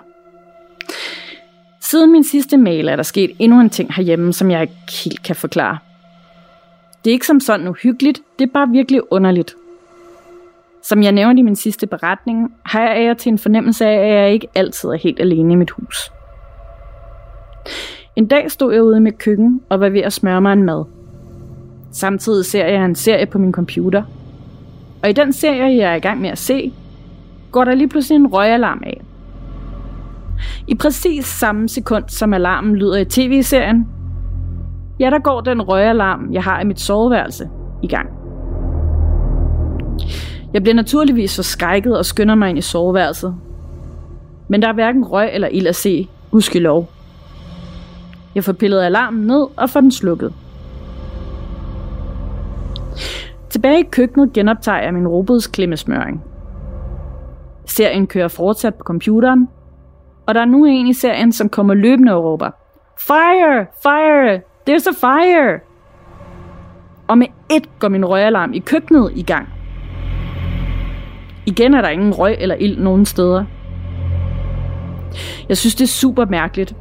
Siden 1.82 2.12
min 2.12 2.24
sidste 2.24 2.58
mail 2.58 2.88
er 2.88 2.96
der 2.96 3.04
sket 3.04 3.32
endnu 3.40 3.60
en 3.60 3.70
ting 3.70 3.94
herhjemme, 3.94 4.34
som 4.34 4.52
jeg 4.52 4.62
ikke 4.62 4.74
helt 5.06 5.24
kan 5.24 5.36
forklare. 5.36 5.78
Det 7.04 7.12
er 7.12 7.14
ikke 7.14 7.28
som 7.28 7.40
sådan 7.40 7.68
uhyggeligt, 7.68 8.22
det 8.40 8.48
er 8.48 8.54
bare 8.54 8.70
virkelig 8.70 9.02
underligt. 9.12 9.56
Som 10.84 11.04
jeg 11.04 11.12
nævnte 11.12 11.40
i 11.40 11.44
min 11.44 11.56
sidste 11.56 11.88
beretning, 11.88 12.54
har 12.66 12.82
jeg 12.82 13.10
af 13.10 13.18
til 13.18 13.32
en 13.32 13.38
fornemmelse 13.38 13.86
af, 13.86 14.08
at 14.08 14.24
jeg 14.24 14.34
ikke 14.34 14.48
altid 14.56 14.90
er 14.90 14.96
helt 14.96 15.20
alene 15.20 15.54
i 15.54 15.56
mit 15.56 15.72
hus. 15.72 16.12
En 18.16 18.28
dag 18.28 18.52
stod 18.52 18.74
jeg 18.74 18.84
ude 18.84 18.98
i 18.98 19.00
mit 19.00 19.18
køkken 19.18 19.62
og 19.70 19.80
var 19.80 19.90
ved 19.90 20.02
at 20.02 20.14
smøre 20.14 20.42
mig 20.42 20.54
en 20.54 20.64
mad. 20.64 20.86
Samtidig 21.92 22.46
ser 22.46 22.66
jeg 22.66 22.86
en 22.86 22.96
serie 22.96 23.26
på 23.26 23.38
min 23.38 23.52
computer. 23.52 24.04
Og 25.04 25.10
i 25.10 25.14
den 25.14 25.34
serie, 25.34 25.78
jeg 25.78 25.92
er 25.92 25.96
i 25.96 26.00
gang 26.00 26.22
med 26.22 26.30
at 26.30 26.38
se, 26.38 26.74
går 27.52 27.64
der 27.64 27.76
lige 27.76 27.88
pludselig 27.88 28.16
en 28.16 28.28
røgalarm 28.28 28.82
af. 28.86 29.02
I 30.68 30.76
præcis 30.76 31.26
samme 31.26 31.70
sekund, 31.70 32.04
som 32.08 32.34
alarmen 32.34 32.76
lyder 32.76 32.98
i 32.98 33.06
tv-serien, 33.06 33.88
ja, 35.00 35.10
der 35.10 35.20
går 35.20 35.42
den 35.42 35.62
røgalarm, 35.62 36.34
jeg 36.34 36.44
har 36.44 36.62
i 36.62 36.66
mit 36.66 36.80
soveværelse, 36.80 37.50
i 37.84 37.88
gang. 37.88 38.10
Jeg 40.54 40.64
bliver 40.64 40.76
naturligvis 40.76 41.36
forskrækket 41.36 41.98
og 41.98 42.06
skynder 42.06 42.36
mig 42.36 42.50
ind 42.50 42.58
i 42.58 42.62
soveværelset. 42.62 43.36
Men 44.48 44.62
der 44.62 44.68
er 44.68 44.74
hverken 44.74 45.06
røg 45.06 45.30
eller 45.34 45.48
ild 45.48 45.68
at 45.68 45.76
se, 45.76 46.08
gudskelov. 46.32 46.90
Jeg 48.36 48.44
får 48.44 48.54
pillet 48.54 48.82
alarmen 48.82 49.28
ned 49.28 49.48
og 49.58 49.70
får 49.70 49.82
den 49.82 49.92
slukket. 49.92 50.34
Tilbage 53.54 53.80
i 53.80 53.88
køkkenet 53.92 54.34
genoptager 54.34 54.84
jeg 54.84 54.94
min 54.94 55.08
robotsklimmesmøring. 55.08 56.24
Serien 57.66 58.08
kører 58.08 58.28
fortsat 58.28 58.76
på 58.76 58.84
computeren, 58.84 59.50
og 60.26 60.36
der 60.36 60.42
er 60.42 60.46
nu 60.46 60.66
en 60.66 60.88
i 60.88 60.94
serien, 60.94 61.32
som 61.32 61.50
kommer 61.50 61.74
løbende 61.74 62.14
og 62.14 62.24
råber 62.24 62.50
Fire! 63.00 63.66
Fire! 63.84 64.42
There's 64.70 64.88
a 64.88 64.94
fire! 64.94 65.60
Og 67.08 67.18
med 67.18 67.28
et 67.52 67.80
går 67.80 67.88
min 67.88 68.06
røgalarm 68.06 68.54
i 68.54 68.60
køkkenet 68.60 69.12
i 69.16 69.24
gang. 69.24 69.48
Igen 71.46 71.74
er 71.74 71.82
der 71.82 71.90
ingen 71.90 72.14
røg 72.14 72.36
eller 72.40 72.56
ild 72.56 72.80
nogen 72.80 73.06
steder. 73.06 73.46
Jeg 75.50 75.58
synes, 75.58 75.76
det 75.76 75.84
er 75.84 75.88
super 75.88 76.26
mærkeligt, 76.26 76.76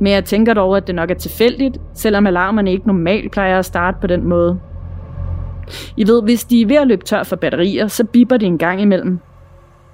men 0.00 0.12
jeg 0.12 0.24
tænker 0.24 0.54
dog, 0.54 0.76
at 0.76 0.86
det 0.86 0.94
nok 0.94 1.10
er 1.10 1.14
tilfældigt, 1.14 1.78
selvom 1.94 2.26
alarmerne 2.26 2.72
ikke 2.72 2.86
normalt 2.86 3.32
plejer 3.32 3.58
at 3.58 3.64
starte 3.64 3.98
på 4.00 4.06
den 4.06 4.24
måde. 4.28 4.60
I 5.96 6.06
ved, 6.06 6.22
hvis 6.22 6.44
de 6.44 6.62
er 6.62 6.66
ved 6.66 6.76
at 6.76 6.86
løbe 6.86 7.04
tør 7.04 7.22
for 7.22 7.36
batterier, 7.36 7.86
så 7.86 8.04
bipper 8.04 8.36
de 8.36 8.46
en 8.46 8.58
gang 8.58 8.80
imellem. 8.80 9.18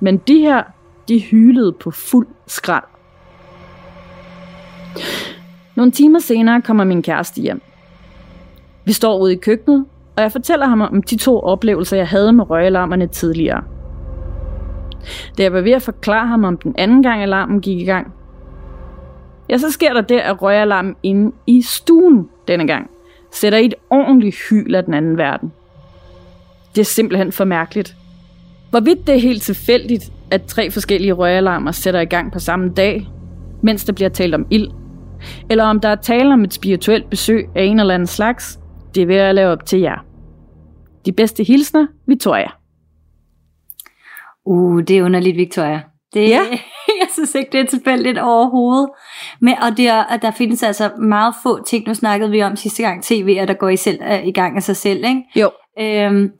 Men 0.00 0.16
de 0.16 0.38
her, 0.38 0.62
de 1.09 1.18
hylede 1.18 1.72
på 1.72 1.90
fuld 1.90 2.26
skrald. 2.46 2.85
Nogle 5.74 5.92
timer 5.92 6.18
senere 6.18 6.62
kommer 6.62 6.85
min 6.85 7.02
kæreste 7.02 7.40
hjem. 7.40 7.62
Vi 8.85 8.92
står 8.92 9.18
ude 9.18 9.33
i 9.33 9.37
køkkenet, 9.37 9.85
og 10.16 10.22
jeg 10.22 10.33
fortæller 10.33 10.66
ham 10.66 10.81
om 10.81 11.02
de 11.02 11.16
to 11.16 11.40
oplevelser, 11.40 11.96
jeg 11.96 12.09
havde 12.09 12.33
med 12.33 12.50
røgalarmerne 12.50 13.07
tidligere. 13.07 13.64
Da 15.38 15.42
jeg 15.42 15.52
var 15.52 15.61
ved 15.61 15.72
at 15.72 15.83
forklare 15.83 16.26
ham 16.26 16.44
om 16.44 16.57
den 16.57 16.74
anden 16.78 17.02
gang 17.02 17.22
alarmen 17.22 17.61
gik 17.61 17.81
i 17.81 17.85
gang, 17.85 18.12
ja, 19.48 19.59
så 19.59 19.70
sker 19.70 19.92
der 19.92 20.00
det, 20.00 20.18
at 20.18 20.42
røgalarmen 20.42 20.96
inde 21.02 21.33
i 21.46 21.62
stuen 21.62 22.28
denne 22.48 22.66
gang 22.66 22.90
sætter 23.31 23.59
i 23.59 23.66
et 23.66 23.74
ordentligt 23.90 24.37
hyl 24.50 24.74
af 24.74 24.85
den 24.85 24.94
anden 24.94 25.18
verden. 25.18 25.52
Det 26.78 26.84
er 26.84 26.88
simpelthen 26.88 27.32
for 27.32 27.44
mærkeligt. 27.44 27.96
Hvorvidt 28.70 29.06
det 29.06 29.14
er 29.14 29.18
helt 29.18 29.42
tilfældigt, 29.42 30.12
at 30.30 30.42
tre 30.42 30.70
forskellige 30.70 31.12
røgalarmer 31.12 31.72
sætter 31.72 32.00
i 32.00 32.04
gang 32.04 32.32
på 32.32 32.38
samme 32.38 32.72
dag, 32.76 33.06
mens 33.62 33.84
der 33.84 33.92
bliver 33.92 34.08
talt 34.08 34.34
om 34.34 34.46
ild, 34.50 34.68
eller 35.50 35.64
om 35.64 35.80
der 35.80 35.88
er 35.88 35.94
tale 35.94 36.32
om 36.32 36.44
et 36.44 36.54
spirituelt 36.54 37.10
besøg 37.10 37.48
af 37.56 37.62
en 37.62 37.80
eller 37.80 37.94
anden 37.94 38.06
slags, 38.06 38.58
det 38.94 39.08
vil 39.08 39.16
jeg 39.16 39.34
lave 39.34 39.52
op 39.52 39.66
til 39.66 39.80
jer. 39.80 40.04
De 41.06 41.12
bedste 41.12 41.44
hilsner, 41.44 41.86
Victoria. 42.06 42.50
Uh, 44.46 44.82
det 44.82 44.98
er 44.98 45.02
underligt, 45.02 45.36
Victoria. 45.36 45.80
Det 46.14 46.28
Ja. 46.28 46.40
jeg 47.00 47.08
synes 47.12 47.34
ikke, 47.34 47.48
det 47.52 47.60
er 47.60 47.66
tilfældigt 47.66 48.18
overhovedet. 48.18 48.88
Men, 49.40 49.54
og, 49.62 49.76
det 49.76 49.88
er, 49.88 50.04
og 50.04 50.22
der 50.22 50.30
findes 50.30 50.62
altså 50.62 50.90
meget 50.98 51.34
få 51.42 51.64
ting, 51.64 51.88
nu 51.88 51.94
snakkede 51.94 52.30
vi 52.30 52.42
om 52.42 52.56
sidste 52.56 52.82
gang, 52.82 53.02
tv, 53.02 53.36
at 53.40 53.48
der 53.48 53.54
går 53.54 53.68
i, 53.68 53.76
selv, 53.76 54.00
i 54.24 54.32
gang 54.32 54.56
af 54.56 54.62
sig 54.62 54.76
selv, 54.76 55.04
ikke? 55.04 55.22
Jo. 55.36 55.50
Øhm, 55.80 56.32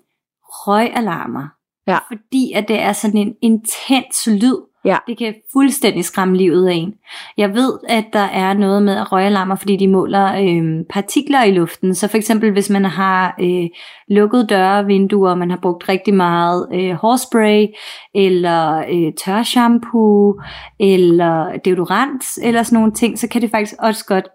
røgalarmer. 0.49 1.49
Ja. 1.87 1.99
Fordi 2.09 2.53
at 2.53 2.69
det 2.69 2.81
er 2.81 2.93
sådan 2.93 3.19
en 3.19 3.35
intens 3.43 4.27
lyd. 4.27 4.57
Ja. 4.85 4.97
Det 5.07 5.19
kan 5.19 5.35
fuldstændig 5.53 6.05
skræmme 6.05 6.37
livet 6.37 6.69
af 6.69 6.73
en. 6.73 6.95
Jeg 7.37 7.55
ved, 7.55 7.79
at 7.89 8.05
der 8.13 8.19
er 8.19 8.55
noget 8.55 8.83
med 8.83 9.13
røgalarmer, 9.13 9.57
fordi 9.57 9.77
de 9.77 9.89
måler 9.89 10.35
øhm, 10.35 10.85
partikler 10.91 11.45
i 11.45 11.51
luften. 11.51 11.95
Så 11.95 12.09
for 12.09 12.17
eksempel, 12.17 12.53
hvis 12.53 12.71
man 12.71 12.85
har 12.85 13.35
øh, 13.41 13.69
lukket 14.09 14.51
døre 14.51 14.79
og 14.79 14.87
vinduer, 14.87 15.31
og 15.31 15.39
man 15.39 15.51
har 15.51 15.59
brugt 15.63 15.89
rigtig 15.89 16.15
meget 16.15 16.69
øh, 16.75 16.91
hårspray, 16.91 17.67
eller 18.15 18.79
øh, 18.79 19.13
tørshampoo, 19.25 20.41
eller 20.81 21.59
deodorant, 21.65 22.25
eller 22.43 22.63
sådan 22.63 22.77
nogle 22.77 22.93
ting, 22.93 23.19
så 23.19 23.29
kan 23.29 23.43
det 23.43 23.51
faktisk 23.51 23.75
også 23.79 24.05
godt 24.05 24.29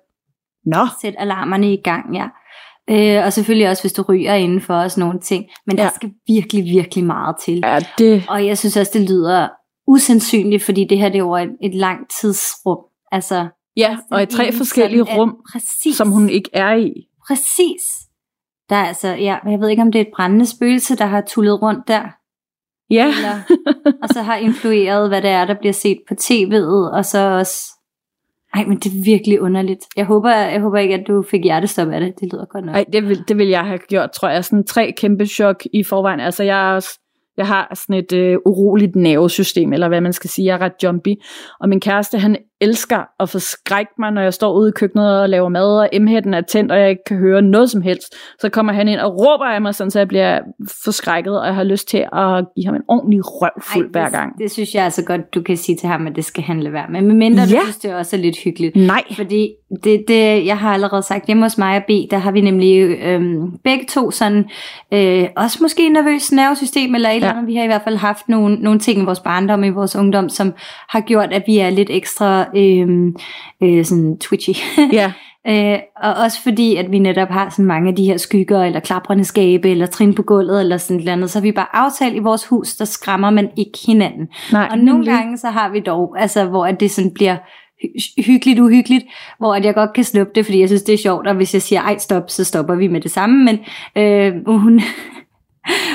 Nå. 0.65 0.87
sætte 1.01 1.19
alarmerne 1.19 1.73
i 1.73 1.81
gang, 1.83 2.15
ja. 2.15 2.27
Øh, 2.89 3.25
og 3.25 3.33
selvfølgelig 3.33 3.69
også, 3.69 3.83
hvis 3.83 3.93
du 3.93 4.01
ryger 4.09 4.33
indenfor 4.33 4.73
og 4.73 4.91
sådan 4.91 5.01
nogle 5.07 5.19
ting. 5.19 5.45
Men 5.67 5.77
der 5.77 5.83
Ja. 5.83 5.89
skal 5.95 6.11
virkelig, 6.27 6.63
virkelig 6.63 7.03
meget 7.05 7.35
til. 7.45 7.61
Ja, 7.63 7.79
det... 7.97 8.23
Og 8.29 8.45
jeg 8.45 8.57
synes 8.57 8.77
også, 8.77 8.91
det 8.99 9.09
lyder 9.09 9.47
usandsynligt, 9.87 10.63
fordi 10.63 10.87
det 10.89 10.97
her 10.97 11.09
det 11.09 11.19
er 11.19 11.23
over 11.23 11.37
et, 11.39 11.49
et 11.63 11.75
langt 11.75 12.11
tidsrum. 12.21 12.77
Altså, 13.11 13.47
Ja, 13.77 13.97
og 14.11 14.23
i 14.23 14.25
tre 14.25 14.51
forskellige 14.51 15.01
rum, 15.01 15.35
præcis, 15.51 15.95
som 15.97 16.11
hun 16.11 16.29
ikke 16.29 16.49
er 16.53 16.73
i. 16.75 16.91
Præcis. 17.27 17.81
Der 18.69 18.75
er 18.75 18.85
altså, 18.85 19.07
ja, 19.07 19.37
jeg 19.49 19.59
ved 19.59 19.69
ikke, 19.69 19.81
om 19.81 19.91
det 19.91 19.99
er 19.99 20.05
et 20.05 20.11
brændende 20.15 20.45
spøgelse, 20.45 20.95
der 20.95 21.05
har 21.05 21.21
tullet 21.21 21.61
rundt 21.61 21.87
der, 21.87 22.01
Ja, 22.89 23.07
eller, 23.07 23.39
og 24.03 24.09
så 24.09 24.21
har 24.21 24.35
influeret, 24.35 25.09
hvad 25.09 25.21
det 25.21 25.29
er, 25.29 25.45
der 25.45 25.53
bliver 25.59 25.73
set 25.73 25.99
på 26.07 26.13
tv'et, 26.21 26.91
og 26.97 27.05
så 27.05 27.19
også... 27.19 27.72
Ej, 28.53 28.65
men 28.65 28.77
det 28.77 28.85
er 28.85 29.03
virkelig 29.05 29.41
underligt. 29.41 29.79
Jeg 29.97 30.05
håber, 30.05 30.29
jeg 30.29 30.61
håber 30.61 30.77
ikke, 30.77 30.93
at 30.93 31.07
du 31.07 31.23
fik 31.31 31.43
hjertestop 31.43 31.89
af 31.89 31.99
det. 31.99 32.13
Det 32.19 32.33
lyder 32.33 32.45
godt 32.45 32.65
nok. 32.65 32.75
Ej, 32.75 32.85
det 32.93 33.09
vil, 33.09 33.23
det 33.27 33.37
vil 33.37 33.47
jeg 33.47 33.65
have 33.65 33.77
gjort, 33.77 34.11
tror 34.11 34.29
jeg. 34.29 34.45
Sådan 34.45 34.65
tre 34.65 34.93
kæmpe 34.97 35.25
chok 35.25 35.63
i 35.73 35.83
forvejen. 35.83 36.19
Altså, 36.19 36.43
jeg, 36.43 36.69
er 36.69 36.75
også, 36.75 36.99
jeg 37.37 37.47
har 37.47 37.71
sådan 37.75 38.03
et 38.03 38.13
øh, 38.13 38.37
uroligt 38.45 38.95
nervesystem, 38.95 39.73
eller 39.73 39.87
hvad 39.87 40.01
man 40.01 40.13
skal 40.13 40.29
sige. 40.29 40.45
Jeg 40.45 40.53
er 40.53 40.61
ret 40.61 40.83
jumpy. 40.83 41.13
Og 41.59 41.69
min 41.69 41.79
kæreste, 41.79 42.19
han 42.19 42.37
elsker 42.63 42.99
at 43.19 43.29
forskrække 43.29 43.91
mig, 43.99 44.11
når 44.11 44.21
jeg 44.21 44.33
står 44.33 44.53
ude 44.53 44.69
i 44.69 44.71
køkkenet 44.75 45.21
og 45.21 45.29
laver 45.29 45.49
mad, 45.49 45.79
og 45.79 45.89
m 46.01 46.07
er 46.07 46.41
tændt, 46.41 46.71
og 46.71 46.79
jeg 46.79 46.89
ikke 46.89 47.03
kan 47.07 47.17
høre 47.17 47.41
noget 47.41 47.69
som 47.69 47.81
helst. 47.81 48.15
Så 48.39 48.49
kommer 48.49 48.73
han 48.73 48.87
ind 48.87 48.99
og 48.99 49.11
råber 49.13 49.45
af 49.45 49.61
mig, 49.61 49.75
sådan, 49.75 49.91
så 49.91 49.99
jeg 49.99 50.07
bliver 50.07 50.39
forskrækket, 50.83 51.39
og 51.39 51.45
jeg 51.45 51.55
har 51.55 51.63
lyst 51.63 51.87
til 51.87 51.97
at 51.97 52.45
give 52.55 52.65
ham 52.65 52.75
en 52.75 52.81
ordentlig 52.87 53.19
røvfuld 53.23 53.91
hver 53.91 54.09
gang. 54.09 54.33
Det, 54.33 54.43
det 54.43 54.51
synes 54.51 54.73
jeg 54.75 54.83
altså 54.83 55.03
godt, 55.05 55.33
du 55.35 55.41
kan 55.41 55.57
sige 55.57 55.75
til 55.77 55.89
ham, 55.89 56.07
at 56.07 56.15
det 56.15 56.25
skal 56.25 56.43
han 56.43 56.59
lade 56.59 56.73
være 56.73 56.85
med. 56.89 57.01
Men 57.01 57.17
mindre 57.17 57.43
Ja. 57.43 57.55
du 57.55 57.61
synes, 57.63 57.77
det 57.77 57.95
også 57.95 58.15
er 58.15 58.19
lidt 58.21 58.37
hyggeligt. 58.43 58.75
Nej. 58.75 59.03
Fordi 59.15 59.49
det, 59.83 60.03
det, 60.07 60.45
jeg 60.45 60.57
har 60.57 60.73
allerede 60.73 61.01
sagt, 61.03 61.25
hjemme 61.27 61.43
hos 61.43 61.57
mig 61.57 61.77
og 61.77 61.83
B, 61.87 61.91
der 62.11 62.17
har 62.17 62.31
vi 62.31 62.41
nemlig 62.41 62.79
øhm, 63.03 63.51
begge 63.63 63.85
to 63.89 64.11
sådan, 64.11 64.45
øh, 64.93 65.27
også 65.37 65.57
måske 65.61 65.89
nervøs 65.89 66.31
nervesystem, 66.31 66.95
eller 66.95 67.09
et 67.09 67.15
eller 67.15 67.27
Ja. 67.27 67.33
andet. 67.33 67.47
Vi 67.47 67.55
har 67.55 67.63
i 67.63 67.67
hvert 67.67 67.81
fald 67.83 67.97
haft 67.97 68.29
nogle, 68.29 68.55
nogle 68.55 68.79
ting 68.79 69.01
i 69.01 69.05
vores 69.05 69.19
barndom, 69.19 69.63
i 69.63 69.69
vores 69.69 69.95
ungdom, 69.95 70.29
som 70.29 70.53
har 70.89 70.99
gjort, 71.01 71.33
at 71.33 71.43
vi 71.47 71.57
er 71.57 71.69
lidt 71.69 71.89
ekstra 71.91 72.45
øhm, 72.55 73.15
øh, 73.63 73.85
sådan 73.85 74.17
twitchy. 74.17 74.53
Ja, 74.93 75.11
Øh, 75.47 75.79
og 76.03 76.13
også 76.13 76.43
fordi, 76.43 76.75
at 76.75 76.91
vi 76.91 76.99
netop 76.99 77.29
har 77.29 77.49
sådan 77.49 77.65
mange 77.65 77.89
af 77.89 77.95
de 77.95 78.05
her 78.05 78.17
skygger, 78.17 78.63
eller 78.63 78.79
klaprende 78.79 79.25
skabe, 79.25 79.69
eller 79.69 79.85
trin 79.85 80.13
på 80.13 80.21
gulvet, 80.23 80.59
eller 80.59 80.77
sådan 80.77 80.95
et 80.97 80.99
eller 80.99 81.13
andet, 81.13 81.29
så 81.29 81.39
har 81.39 81.43
vi 81.43 81.51
bare 81.51 81.75
aftalt 81.75 82.15
i 82.15 82.19
vores 82.19 82.47
hus, 82.47 82.75
der 82.75 82.85
skræmmer 82.85 83.29
man 83.29 83.49
ikke 83.57 83.79
hinanden. 83.87 84.27
nej. 84.51 84.67
Og 84.71 84.77
nogle 84.77 84.91
nemlig. 84.91 85.13
gange 85.13 85.37
så 85.37 85.47
har 85.47 85.69
vi 85.69 85.79
dog, 85.79 86.15
altså 86.19 86.45
hvor 86.45 86.65
at 86.65 86.79
det 86.79 86.91
sådan 86.91 87.11
bliver 87.13 87.37
hy- 87.83 88.25
hyggeligt 88.25 88.59
uhyggeligt, 88.59 89.05
hvor 89.37 89.55
at 89.55 89.65
jeg 89.65 89.73
godt 89.73 89.93
kan 89.93 90.03
sluppe 90.03 90.31
det, 90.35 90.45
fordi 90.45 90.59
jeg 90.59 90.69
synes 90.69 90.83
det 90.83 90.93
er 90.93 90.97
sjovt, 90.97 91.27
og 91.27 91.35
hvis 91.35 91.53
jeg 91.53 91.61
siger 91.61 91.81
ej 91.81 91.97
stop, 91.97 92.23
så 92.29 92.43
stopper 92.43 92.75
vi 92.75 92.87
med 92.87 93.01
det 93.01 93.11
samme, 93.11 93.43
men 93.45 93.59
øh, 94.03 94.33
hun, 94.47 94.81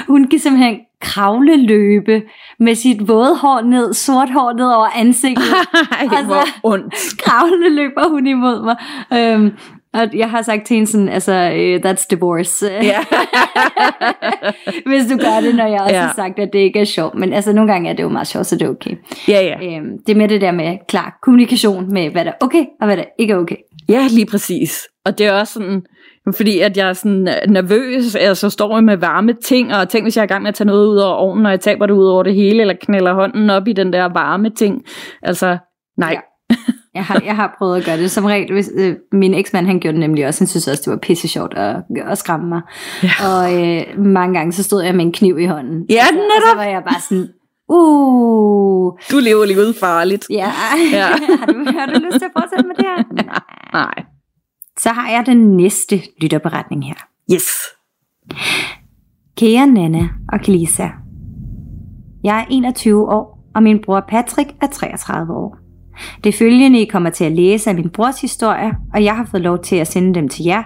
hun 0.08 0.28
kan 0.28 0.38
simpelthen 0.38 0.78
kravleløbe 1.00 2.22
med 2.60 2.74
sit 2.74 3.08
våde 3.08 3.36
hår 3.36 3.60
ned, 3.60 3.94
sort 3.94 4.30
hår 4.30 4.52
ned 4.52 4.66
over 4.72 4.86
ansigtet, 4.96 5.44
Ej, 5.92 5.98
Altså- 6.02 6.24
hvor 6.24 6.44
ondt. 6.62 6.94
kravlende 7.24 7.70
løber 7.74 8.08
hun 8.08 8.26
imod 8.26 8.62
mig. 8.64 8.76
Øhm, 9.18 9.50
og 9.94 10.08
jeg 10.14 10.30
har 10.30 10.42
sagt 10.42 10.66
til 10.66 10.74
hende 10.74 10.90
sådan, 10.90 11.08
altså, 11.08 11.32
uh, 11.32 11.90
that's 11.90 12.06
divorce. 12.10 12.66
Ja. 12.66 12.98
Hvis 14.90 15.06
du 15.10 15.16
gør 15.16 15.40
det, 15.42 15.54
når 15.54 15.66
jeg 15.66 15.80
også 15.80 15.94
Ja. 15.94 16.00
har 16.02 16.12
sagt, 16.16 16.38
at 16.38 16.48
det 16.52 16.58
ikke 16.58 16.80
er 16.80 16.84
sjovt. 16.84 17.14
Men 17.14 17.32
altså, 17.32 17.52
nogle 17.52 17.72
gange 17.72 17.90
er 17.90 17.92
det 17.94 18.02
jo 18.02 18.08
meget 18.08 18.26
sjovt, 18.26 18.46
så 18.46 18.56
det 18.56 18.62
er 18.62 18.68
okay. 18.70 18.96
ja, 19.28 19.40
ja. 19.40 19.76
Øhm, 19.76 19.90
det 20.06 20.12
er 20.12 20.16
med 20.18 20.28
det 20.28 20.40
der 20.40 20.52
med 20.52 20.76
klar 20.88 21.18
kommunikation 21.22 21.92
med, 21.92 22.10
hvad 22.10 22.24
der 22.24 22.30
er 22.30 22.34
okay, 22.44 22.64
og 22.80 22.86
hvad 22.86 22.96
der 22.96 23.04
ikke 23.18 23.32
er 23.32 23.36
okay. 23.38 23.56
Ja, 23.88 24.06
lige 24.10 24.26
præcis. 24.26 24.86
Og 25.04 25.18
det 25.18 25.26
er 25.26 25.32
også 25.32 25.52
sådan, 25.52 25.82
fordi 26.32 26.58
at 26.60 26.76
jeg 26.76 26.88
er 26.88 26.92
sådan 26.92 27.28
nervøs, 27.48 28.14
altså 28.14 28.50
står 28.50 28.76
jeg 28.76 28.84
med 28.84 28.96
varme 28.96 29.32
ting, 29.32 29.74
og 29.74 29.88
tænk, 29.88 30.04
hvis 30.04 30.16
jeg 30.16 30.22
er 30.22 30.24
i 30.24 30.28
gang 30.28 30.42
med 30.42 30.48
at 30.48 30.54
tage 30.54 30.66
noget 30.66 30.86
ud 30.88 30.96
over 30.96 31.14
ovnen, 31.14 31.46
og 31.46 31.52
jeg 31.52 31.60
taber 31.60 31.86
det 31.86 31.94
ud 31.94 32.06
over 32.06 32.22
det 32.22 32.34
hele, 32.34 32.60
eller 32.60 32.74
knælder 32.82 33.14
hånden 33.14 33.50
op 33.50 33.68
i 33.68 33.72
den 33.72 33.92
der 33.92 34.04
varme 34.04 34.50
ting. 34.50 34.82
Altså, 35.22 35.58
nej. 35.98 36.10
Ja. 36.12 36.20
Jeg 36.94 37.04
har, 37.04 37.22
jeg 37.24 37.36
har 37.36 37.54
prøvet 37.58 37.76
at 37.76 37.84
gøre 37.84 37.96
det. 37.96 38.10
Som 38.10 38.24
regel, 38.24 38.52
hvis, 38.52 38.70
øh, 38.78 38.96
min 39.12 39.34
eksmand 39.34 39.66
han 39.66 39.80
gjorde 39.80 39.92
det 39.92 40.00
nemlig 40.00 40.26
også. 40.26 40.40
Han 40.40 40.46
synes 40.46 40.68
også, 40.68 40.82
det 40.84 40.90
var 40.90 40.96
pisse 40.98 41.28
sjovt 41.28 41.54
at, 41.56 41.76
at 42.06 42.18
skræmme 42.18 42.48
mig. 42.48 42.60
Ja. 43.02 43.10
Og 43.28 43.66
øh, 43.66 44.04
mange 44.04 44.34
gange, 44.38 44.52
så 44.52 44.62
stod 44.62 44.82
jeg 44.82 44.94
med 44.94 45.04
en 45.04 45.12
kniv 45.12 45.38
i 45.38 45.44
hånden. 45.46 45.86
Ja, 45.90 46.00
Og 46.02 46.08
så 46.08 46.14
netop. 46.14 46.56
var 46.56 46.62
jeg 46.64 46.82
bare 46.82 47.00
sådan, 47.00 47.28
uh, 47.68 48.92
Du 49.10 49.16
lever 49.22 49.44
lige 49.44 49.58
ud 49.58 49.74
farligt. 49.80 50.26
ja. 50.30 50.52
Ja. 50.92 51.06
har, 51.40 51.46
du, 51.46 51.64
har 51.78 51.86
du 51.86 52.00
lyst 52.06 52.18
til 52.18 52.24
at 52.24 52.32
fortsætte 52.38 52.66
med 52.68 52.74
det 52.76 52.84
her? 52.86 53.04
Nej. 53.24 53.40
Nej. 53.72 54.04
Så 54.78 54.90
har 54.92 55.10
jeg 55.10 55.26
den 55.26 55.56
næste 55.56 56.00
lytterberetning 56.20 56.86
her. 56.86 56.94
Yes. 57.32 57.44
Kære 59.36 59.66
Nana 59.66 60.08
og 60.32 60.38
Lisa. 60.46 60.88
Jeg 62.24 62.40
er 62.40 62.44
21 62.50 63.12
år, 63.12 63.50
og 63.54 63.62
min 63.62 63.80
bror 63.84 64.04
Patrick 64.08 64.50
er 64.62 64.66
33 64.66 65.34
år. 65.34 65.58
Det 66.24 66.34
følgende 66.34 66.80
I 66.80 66.84
kommer 66.84 67.10
til 67.10 67.24
at 67.24 67.32
læse 67.32 67.70
af 67.70 67.76
min 67.76 67.90
brors 67.90 68.20
historie, 68.20 68.76
og 68.94 69.04
jeg 69.04 69.16
har 69.16 69.24
fået 69.24 69.42
lov 69.42 69.62
til 69.62 69.76
at 69.76 69.86
sende 69.86 70.14
dem 70.14 70.28
til 70.28 70.44
jer, 70.44 70.62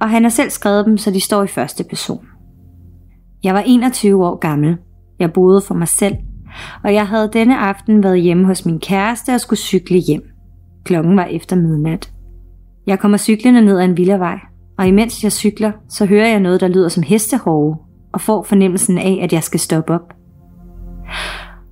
og 0.00 0.10
han 0.10 0.22
har 0.22 0.30
selv 0.30 0.50
skrevet 0.50 0.86
dem, 0.86 0.98
så 0.98 1.10
de 1.10 1.20
står 1.20 1.42
i 1.42 1.46
første 1.46 1.84
person. 1.84 2.26
Jeg 3.42 3.54
var 3.54 3.62
21 3.66 4.26
år 4.26 4.36
gammel. 4.38 4.76
Jeg 5.18 5.32
boede 5.32 5.60
for 5.60 5.74
mig 5.74 5.88
selv, 5.88 6.14
og 6.84 6.94
jeg 6.94 7.08
havde 7.08 7.30
denne 7.32 7.58
aften 7.58 8.02
været 8.02 8.20
hjemme 8.20 8.46
hos 8.46 8.66
min 8.66 8.80
kæreste 8.80 9.34
og 9.34 9.40
skulle 9.40 9.60
cykle 9.60 9.98
hjem. 9.98 10.22
Klokken 10.84 11.16
var 11.16 11.24
efter 11.24 11.56
midnat. 11.56 12.12
Jeg 12.86 12.98
kommer 12.98 13.18
cyklende 13.18 13.62
ned 13.62 13.78
ad 13.78 13.84
en 13.84 13.96
villavej, 13.96 14.38
og 14.78 14.88
imens 14.88 15.24
jeg 15.24 15.32
cykler, 15.32 15.72
så 15.88 16.06
hører 16.06 16.28
jeg 16.28 16.40
noget, 16.40 16.60
der 16.60 16.68
lyder 16.68 16.88
som 16.88 17.02
hestehove, 17.02 17.76
og 18.12 18.20
får 18.20 18.42
fornemmelsen 18.42 18.98
af, 18.98 19.18
at 19.22 19.32
jeg 19.32 19.42
skal 19.42 19.60
stoppe 19.60 19.94
op. 19.94 20.12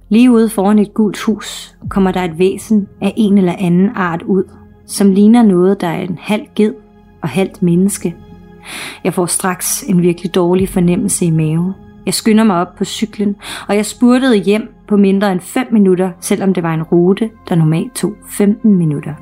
Lige 0.09 0.31
ude 0.31 0.49
foran 0.49 0.79
et 0.79 0.95
gult 0.95 1.21
hus 1.21 1.77
kommer 1.91 2.13
der 2.13 2.25
et 2.25 2.39
væsen 2.39 2.89
af 3.01 3.15
en 3.17 3.39
eller 3.39 3.55
anden 3.59 3.91
art 3.95 4.23
ud, 4.23 4.45
som 4.87 5.11
ligner 5.11 5.43
noget, 5.43 5.81
der 5.81 5.87
er 5.87 6.01
en 6.01 6.19
halv 6.21 6.43
ged 6.55 6.75
og 7.23 7.29
halvt 7.29 7.63
menneske. 7.63 8.17
Jeg 9.05 9.15
får 9.15 9.27
straks 9.27 9.83
en 9.83 10.03
virkelig 10.03 10.35
dårlig 10.35 10.69
fornemmelse 10.69 11.25
i 11.25 11.31
maven. 11.31 11.73
Jeg 12.07 12.15
skynder 12.15 12.45
mig 12.45 12.57
op 12.57 12.75
på 12.79 12.85
cyklen, 12.85 13.37
og 13.69 13.77
jeg 13.77 13.87
spurtede 13.87 14.37
hjem 14.37 14.75
på 14.89 14.97
mindre 14.97 15.33
end 15.33 15.41
5 15.41 15.67
minutter, 15.73 16.11
selvom 16.21 16.55
det 16.55 16.63
var 16.63 16.75
en 16.75 16.83
rute, 16.83 17.31
der 17.49 17.55
normalt 17.55 17.95
tog 17.95 18.13
15 18.31 18.75
minutter. 18.75 19.15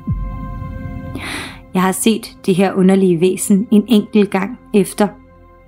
Jeg 1.75 1.83
har 1.83 1.93
set 1.93 2.37
det 2.47 2.55
her 2.55 2.73
underlige 2.73 3.21
væsen 3.21 3.69
en 3.71 3.85
enkelt 3.89 4.31
gang 4.31 4.59
efter, 4.75 5.09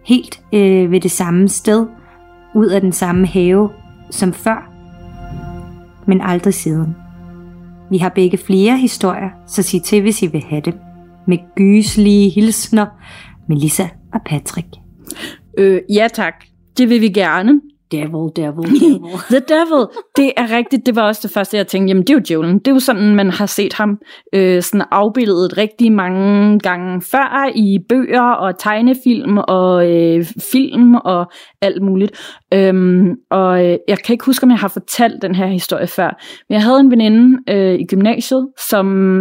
helt 0.04 0.40
øh, 0.52 0.90
ved 0.90 1.00
det 1.00 1.10
samme 1.10 1.48
sted, 1.48 1.86
ud 2.54 2.66
af 2.66 2.80
den 2.80 2.92
samme 2.92 3.26
have 3.26 3.70
som 4.10 4.32
før, 4.32 4.70
men 6.06 6.20
aldrig 6.20 6.54
siden. 6.54 6.96
Vi 7.90 7.98
har 7.98 8.08
begge 8.08 8.38
flere 8.38 8.76
historier, 8.78 9.30
så 9.46 9.62
sig 9.62 9.82
til, 9.82 10.02
hvis 10.02 10.22
I 10.22 10.26
vil 10.26 10.44
have 10.48 10.60
det. 10.60 10.74
Med 11.26 11.38
gyslige 11.56 12.30
hilsner, 12.30 12.86
Melissa 13.48 13.88
og 14.12 14.20
Patrick. 14.26 14.68
Øh, 15.58 15.80
ja 15.94 16.08
tak. 16.12 16.34
Det 16.78 16.88
vil 16.88 17.00
vi 17.00 17.08
gerne. 17.08 17.60
Devil, 17.92 18.32
devil, 18.36 18.64
devil. 18.80 19.00
The 19.30 19.40
Devil, 19.48 19.86
det 20.16 20.32
er 20.36 20.56
rigtigt. 20.56 20.86
Det 20.86 20.96
var 20.96 21.02
også 21.02 21.20
det 21.22 21.30
første, 21.30 21.56
jeg 21.56 21.66
tænkte, 21.66 21.88
jamen 21.90 22.02
det 22.02 22.10
er 22.10 22.14
jo 22.14 22.20
djævlen. 22.28 22.58
Det 22.58 22.68
er 22.68 22.72
jo 22.72 22.80
sådan, 22.80 23.14
man 23.14 23.30
har 23.30 23.46
set 23.46 23.72
ham 23.72 23.98
øh, 24.34 24.62
sådan 24.62 24.86
afbildet 24.90 25.58
rigtig 25.58 25.92
mange 25.92 26.58
gange 26.58 27.02
før 27.02 27.50
i 27.54 27.78
bøger 27.88 28.30
og 28.30 28.58
tegnefilm 28.58 29.38
og 29.38 29.90
øh, 29.90 30.24
film 30.52 30.94
og 30.94 31.32
alt 31.62 31.82
muligt. 31.82 32.36
Øhm, 32.54 33.14
og 33.30 33.66
øh, 33.66 33.78
jeg 33.88 33.98
kan 33.98 34.12
ikke 34.12 34.26
huske, 34.26 34.44
om 34.44 34.50
jeg 34.50 34.58
har 34.58 34.68
fortalt 34.68 35.22
den 35.22 35.34
her 35.34 35.46
historie 35.46 35.86
før. 35.86 36.22
Men 36.48 36.54
jeg 36.54 36.62
havde 36.62 36.80
en 36.80 36.90
veninde 36.90 37.38
øh, 37.48 37.74
i 37.74 37.86
gymnasiet, 37.86 38.48
som 38.68 39.18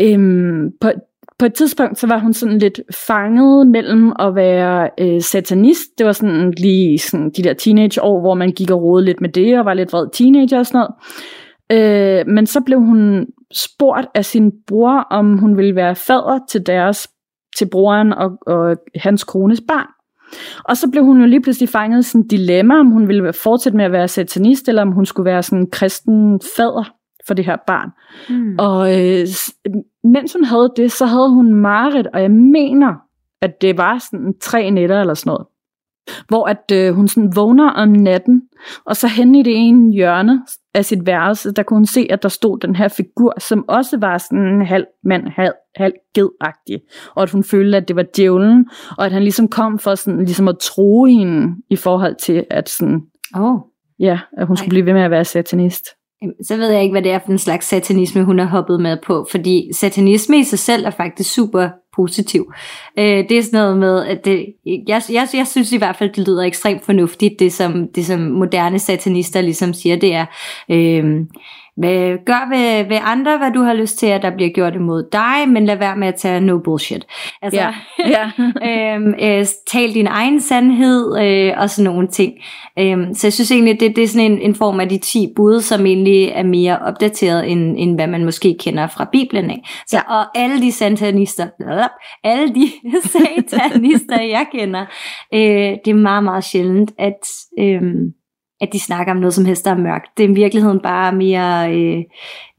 øhm, 0.00 0.70
på, 0.80 0.90
på 1.38 1.46
et 1.46 1.54
tidspunkt, 1.54 1.98
så 1.98 2.06
var 2.06 2.18
hun 2.18 2.34
sådan 2.34 2.58
lidt 2.58 2.80
fanget 3.08 3.66
mellem 3.66 4.12
at 4.18 4.34
være 4.34 4.90
øh, 5.00 5.22
satanist. 5.22 5.98
Det 5.98 6.06
var 6.06 6.12
sådan 6.12 6.50
lige 6.50 6.98
sådan 6.98 7.30
de 7.30 7.42
der 7.42 7.52
teenageår, 7.52 8.20
hvor 8.20 8.34
man 8.34 8.52
gik 8.52 8.70
og 8.70 8.82
rode 8.82 9.04
lidt 9.04 9.20
med 9.20 9.28
det, 9.28 9.58
og 9.58 9.64
var 9.64 9.74
lidt 9.74 9.92
vred 9.92 10.06
teenager 10.12 10.58
og 10.58 10.66
sådan 10.66 10.78
noget. 10.78 10.94
Øh, 11.72 12.26
men 12.26 12.46
så 12.46 12.60
blev 12.60 12.80
hun 12.80 13.26
spurgt 13.52 14.06
af 14.14 14.24
sin 14.24 14.52
bror, 14.66 15.06
om 15.10 15.38
hun 15.38 15.56
ville 15.56 15.74
være 15.74 15.94
fader 15.94 16.38
til 16.48 16.66
deres 16.66 17.08
til 17.58 17.68
broren 17.70 18.12
og, 18.12 18.30
og 18.46 18.76
hans 18.96 19.24
kones 19.24 19.62
barn. 19.68 19.86
Og 20.64 20.76
så 20.76 20.90
blev 20.90 21.04
hun 21.04 21.20
jo 21.20 21.26
lige 21.26 21.42
pludselig 21.42 21.68
fanget 21.68 21.98
i 21.98 22.02
sådan 22.02 22.24
et 22.24 22.30
dilemma, 22.30 22.80
om 22.80 22.86
hun 22.86 23.08
ville 23.08 23.32
fortsætte 23.32 23.76
med 23.76 23.84
at 23.84 23.92
være 23.92 24.08
satanist, 24.08 24.68
eller 24.68 24.82
om 24.82 24.92
hun 24.92 25.06
skulle 25.06 25.24
være 25.24 25.42
sådan 25.42 25.58
en 25.58 25.70
kristen 25.70 26.40
fader 26.56 26.97
for 27.28 27.34
det 27.34 27.44
her 27.44 27.56
barn. 27.66 27.90
Mm. 28.28 28.56
Og 28.58 28.98
øh, 28.98 29.26
mens 30.04 30.32
hun 30.32 30.44
havde 30.44 30.72
det, 30.76 30.92
så 30.92 31.06
havde 31.06 31.30
hun 31.30 31.54
Marit, 31.54 32.06
og 32.06 32.22
jeg 32.22 32.30
mener, 32.30 32.94
at 33.42 33.62
det 33.62 33.78
var 33.78 33.98
sådan 34.10 34.34
tre 34.40 34.70
nætter 34.70 35.00
eller 35.00 35.14
sådan 35.14 35.30
noget. 35.30 35.46
Hvor 36.28 36.46
at 36.46 36.72
øh, 36.72 36.94
hun 36.94 37.08
sådan 37.08 37.36
vågner 37.36 37.70
om 37.70 37.88
natten, 37.88 38.42
og 38.84 38.96
så 38.96 39.08
hen 39.08 39.34
i 39.34 39.42
det 39.42 39.52
ene 39.56 39.92
hjørne 39.92 40.42
af 40.74 40.84
sit 40.84 41.06
værelse, 41.06 41.52
der 41.52 41.62
kunne 41.62 41.76
hun 41.76 41.86
se, 41.86 42.06
at 42.10 42.22
der 42.22 42.28
stod 42.28 42.58
den 42.58 42.76
her 42.76 42.88
figur, 42.88 43.34
som 43.38 43.64
også 43.68 43.96
var 43.98 44.18
sådan 44.18 44.46
en 44.46 44.66
halv 44.66 44.86
mand, 45.04 45.28
halv, 45.28 45.52
halv 45.76 45.92
gedagtig. 46.14 46.80
Og 47.14 47.22
at 47.22 47.30
hun 47.30 47.44
følte, 47.44 47.76
at 47.76 47.88
det 47.88 47.96
var 47.96 48.04
djævlen, 48.16 48.66
og 48.98 49.06
at 49.06 49.12
han 49.12 49.22
ligesom 49.22 49.48
kom 49.48 49.78
for 49.78 49.94
sådan, 49.94 50.24
ligesom 50.24 50.48
at 50.48 50.58
tro 50.58 51.04
hende 51.04 51.56
i 51.70 51.76
forhold 51.76 52.14
til, 52.14 52.44
at 52.50 52.68
sådan, 52.68 53.00
oh. 53.34 53.58
ja, 53.98 54.18
at 54.36 54.46
hun 54.46 54.56
skulle 54.56 54.70
blive 54.70 54.86
ved 54.86 54.92
med 54.92 55.02
at 55.02 55.10
være 55.10 55.24
satanist. 55.24 55.86
Så 56.42 56.56
ved 56.56 56.70
jeg 56.70 56.82
ikke, 56.82 56.92
hvad 56.92 57.02
det 57.02 57.12
er 57.12 57.18
for 57.24 57.32
en 57.32 57.38
slags 57.38 57.66
satanisme, 57.66 58.24
hun 58.24 58.38
har 58.38 58.46
hoppet 58.46 58.80
med 58.80 58.96
på, 59.06 59.26
fordi 59.30 59.70
satanisme 59.72 60.38
i 60.38 60.44
sig 60.44 60.58
selv 60.58 60.86
er 60.86 60.90
faktisk 60.90 61.34
super 61.34 61.68
positiv. 61.96 62.52
Øh, 62.98 63.04
det 63.28 63.32
er 63.32 63.42
sådan 63.42 63.60
noget 63.60 63.78
med, 63.78 64.06
at 64.06 64.24
det, 64.24 64.46
jeg, 64.66 65.02
jeg, 65.10 65.28
jeg 65.34 65.46
synes 65.46 65.72
i 65.72 65.76
hvert 65.76 65.96
fald, 65.96 66.12
det 66.12 66.28
lyder 66.28 66.42
ekstremt 66.42 66.84
fornuftigt, 66.84 67.38
det 67.38 67.52
som, 67.52 67.88
det 67.94 68.06
som 68.06 68.20
moderne 68.20 68.78
satanister 68.78 69.40
ligesom 69.40 69.72
siger, 69.72 69.96
det 69.96 70.14
er, 70.14 70.26
øh, 70.68 71.20
gør 72.26 72.48
ved, 72.48 72.88
ved 72.88 72.98
andre, 73.02 73.38
hvad 73.38 73.50
du 73.52 73.62
har 73.62 73.74
lyst 73.74 73.98
til, 73.98 74.06
at 74.06 74.22
der 74.22 74.30
bliver 74.30 74.50
gjort 74.50 74.74
imod 74.74 75.08
dig, 75.12 75.48
men 75.48 75.66
lad 75.66 75.76
være 75.76 75.96
med 75.96 76.08
at 76.08 76.14
tage 76.14 76.40
no 76.40 76.58
bullshit. 76.58 77.06
Altså, 77.42 77.60
ja. 77.60 77.74
ja. 78.14 78.94
øhm, 78.94 79.14
øh, 79.22 79.46
tal 79.70 79.94
din 79.94 80.06
egen 80.06 80.40
sandhed 80.40 81.18
øh, 81.20 81.52
og 81.56 81.70
sådan 81.70 81.92
nogle 81.92 82.08
ting. 82.08 82.34
Øhm, 82.78 83.14
så 83.14 83.26
jeg 83.26 83.32
synes 83.32 83.50
egentlig, 83.50 83.80
det, 83.80 83.96
det 83.96 84.04
er 84.04 84.08
sådan 84.08 84.32
en, 84.32 84.40
en 84.40 84.54
form 84.54 84.80
af 84.80 84.88
de 84.88 84.98
10 84.98 85.32
bud, 85.36 85.60
som 85.60 85.86
egentlig 85.86 86.28
er 86.28 86.42
mere 86.42 86.78
opdateret, 86.78 87.50
end, 87.50 87.74
end 87.78 87.94
hvad 87.94 88.06
man 88.06 88.24
måske 88.24 88.56
kender 88.60 88.86
fra 88.86 89.08
Bibelen 89.12 89.50
af. 89.50 89.62
Så, 89.86 89.96
ja. 89.96 90.18
Og 90.18 90.38
alle 90.38 90.62
de 90.62 90.72
satanister, 90.72 91.46
alle 92.24 92.54
de 92.54 92.68
satanister, 93.52 94.22
jeg 94.22 94.46
kender, 94.52 94.86
øh, 95.34 95.76
det 95.84 95.90
er 95.90 95.94
meget, 95.94 96.24
meget 96.24 96.44
sjældent, 96.44 96.92
at... 96.98 97.20
Øh, 97.58 97.82
at 98.60 98.72
de 98.72 98.80
snakker 98.80 99.12
om 99.12 99.18
noget 99.18 99.34
som 99.34 99.44
helst, 99.44 99.64
der 99.64 99.70
er 99.70 99.78
mørkt. 99.78 100.18
Det 100.18 100.24
er 100.24 100.28
i 100.28 100.32
virkeligheden 100.32 100.80
bare 100.80 101.12
mere 101.12 101.74
øh, 101.74 102.02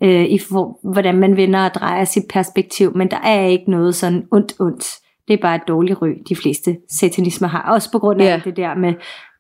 øh, 0.03 0.25
i 0.25 0.39
for, 0.39 0.79
hvordan 0.93 1.17
man 1.17 1.37
vender 1.37 1.65
og 1.65 1.73
drejer 1.73 2.05
sit 2.05 2.23
perspektiv, 2.33 2.97
men 2.97 3.11
der 3.11 3.19
er 3.23 3.45
ikke 3.45 3.71
noget 3.71 3.95
sådan 3.95 4.23
ondt 4.31 4.53
ondt. 4.59 4.85
Det 5.27 5.33
er 5.33 5.41
bare 5.41 5.55
et 5.55 5.67
dårligt 5.67 6.01
ry, 6.01 6.09
de 6.29 6.35
fleste 6.35 6.77
satanismer 6.99 7.47
har. 7.47 7.71
Også 7.73 7.91
på 7.91 7.99
grund 7.99 8.21
af 8.21 8.25
ja. 8.25 8.41
det 8.45 8.57
der 8.57 8.75
med 8.75 8.93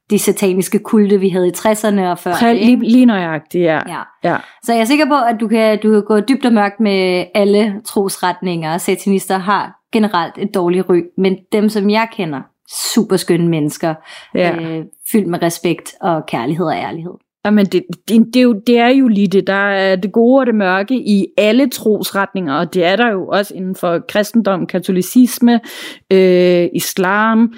de 0.09 0.19
sataniske 0.19 0.79
kulte, 0.79 1.19
vi 1.19 1.29
havde 1.29 1.47
i 1.47 1.51
60'erne 1.57 2.01
og 2.01 2.19
før. 2.19 2.33
Præ, 2.33 2.53
lige, 2.53 2.79
lige 2.79 3.05
nøjagtigt, 3.05 3.63
ja. 3.63 3.79
ja. 3.87 4.01
ja. 4.23 4.37
Så 4.63 4.73
jeg 4.73 4.81
er 4.81 4.85
sikker 4.85 5.05
på, 5.05 5.15
at 5.15 5.35
du 5.39 5.47
kan, 5.47 5.79
du 5.83 5.91
kan 5.91 6.03
gå 6.03 6.19
dybt 6.19 6.45
og 6.45 6.53
mørkt 6.53 6.79
med 6.79 7.25
alle 7.35 7.81
trosretninger. 7.85 8.77
Satanister 8.77 9.37
har 9.37 9.79
generelt 9.91 10.33
et 10.37 10.55
dårligt 10.55 10.89
ry, 10.89 11.01
men 11.17 11.37
dem, 11.51 11.69
som 11.69 11.89
jeg 11.89 12.07
kender, 12.11 12.41
super 12.93 13.15
skønne 13.15 13.49
mennesker, 13.49 13.95
ja. 14.35 14.55
øh, 14.55 14.85
fyldt 15.11 15.27
med 15.27 15.41
respekt 15.41 15.93
og 16.01 16.25
kærlighed 16.25 16.65
og 16.65 16.75
ærlighed. 16.75 17.13
Jamen, 17.45 17.65
det, 17.65 17.83
det, 18.09 18.25
det, 18.33 18.35
er 18.35 18.43
jo, 18.43 18.53
det 18.67 18.77
er 18.77 18.87
jo 18.87 19.07
lige 19.07 19.27
det. 19.27 19.47
Der 19.47 19.53
er 19.53 19.95
det 19.95 20.11
gode 20.11 20.39
og 20.39 20.45
det 20.45 20.55
mørke 20.55 20.95
i 20.95 21.25
alle 21.37 21.69
trosretninger, 21.69 22.53
og 22.53 22.73
det 22.73 22.85
er 22.85 22.95
der 22.95 23.11
jo 23.11 23.27
også 23.27 23.53
inden 23.55 23.75
for 23.75 23.99
kristendom, 24.09 24.67
katolicisme, 24.67 25.59
øh, 26.13 26.67
islam, 26.73 27.53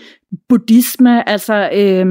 buddhisme. 0.49 1.29
Altså, 1.29 1.69
øh, 1.73 2.05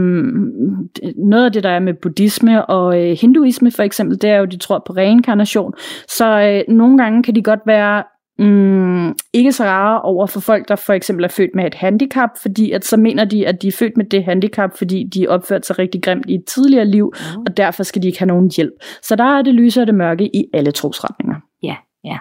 noget 1.16 1.44
af 1.44 1.52
det, 1.52 1.62
der 1.62 1.70
er 1.70 1.80
med 1.80 1.94
buddhisme 2.02 2.66
og 2.66 3.00
øh, 3.02 3.16
hinduisme 3.20 3.70
for 3.70 3.82
eksempel, 3.82 4.22
det 4.22 4.30
er 4.30 4.38
jo, 4.38 4.44
de 4.44 4.56
tror 4.56 4.82
på 4.86 4.92
reinkarnation. 4.92 5.72
Så 6.08 6.40
øh, 6.40 6.74
nogle 6.74 6.98
gange 6.98 7.22
kan 7.22 7.34
de 7.34 7.42
godt 7.42 7.60
være 7.66 8.02
mm, 8.40 9.14
ikke 9.32 9.52
så 9.52 9.64
rare 9.64 10.02
over 10.02 10.26
for 10.26 10.40
folk, 10.40 10.68
der 10.68 10.76
for 10.76 10.92
eksempel 10.92 11.24
er 11.24 11.28
født 11.28 11.50
med 11.54 11.64
et 11.64 11.74
handicap, 11.74 12.30
fordi 12.42 12.70
at 12.70 12.84
så 12.84 12.96
mener 12.96 13.24
de, 13.24 13.48
at 13.48 13.62
de 13.62 13.68
er 13.68 13.72
født 13.72 13.96
med 13.96 14.04
det 14.04 14.24
handicap, 14.24 14.78
fordi 14.78 15.04
de 15.14 15.28
opført 15.28 15.66
sig 15.66 15.78
rigtig 15.78 16.02
grimt 16.02 16.26
i 16.28 16.34
et 16.34 16.44
tidligere 16.44 16.84
liv, 16.84 17.12
mm. 17.16 17.42
og 17.46 17.56
derfor 17.56 17.82
skal 17.82 18.02
de 18.02 18.06
ikke 18.06 18.18
have 18.18 18.26
nogen 18.26 18.50
hjælp. 18.56 18.72
Så 19.02 19.16
der 19.16 19.24
er 19.24 19.42
det 19.42 19.54
lyse 19.54 19.80
og 19.80 19.86
det 19.86 19.94
mørke 19.94 20.36
i 20.36 20.44
alle 20.52 20.72
trosretninger. 20.72 21.36
Ja, 21.62 21.76
ja. 22.04 22.18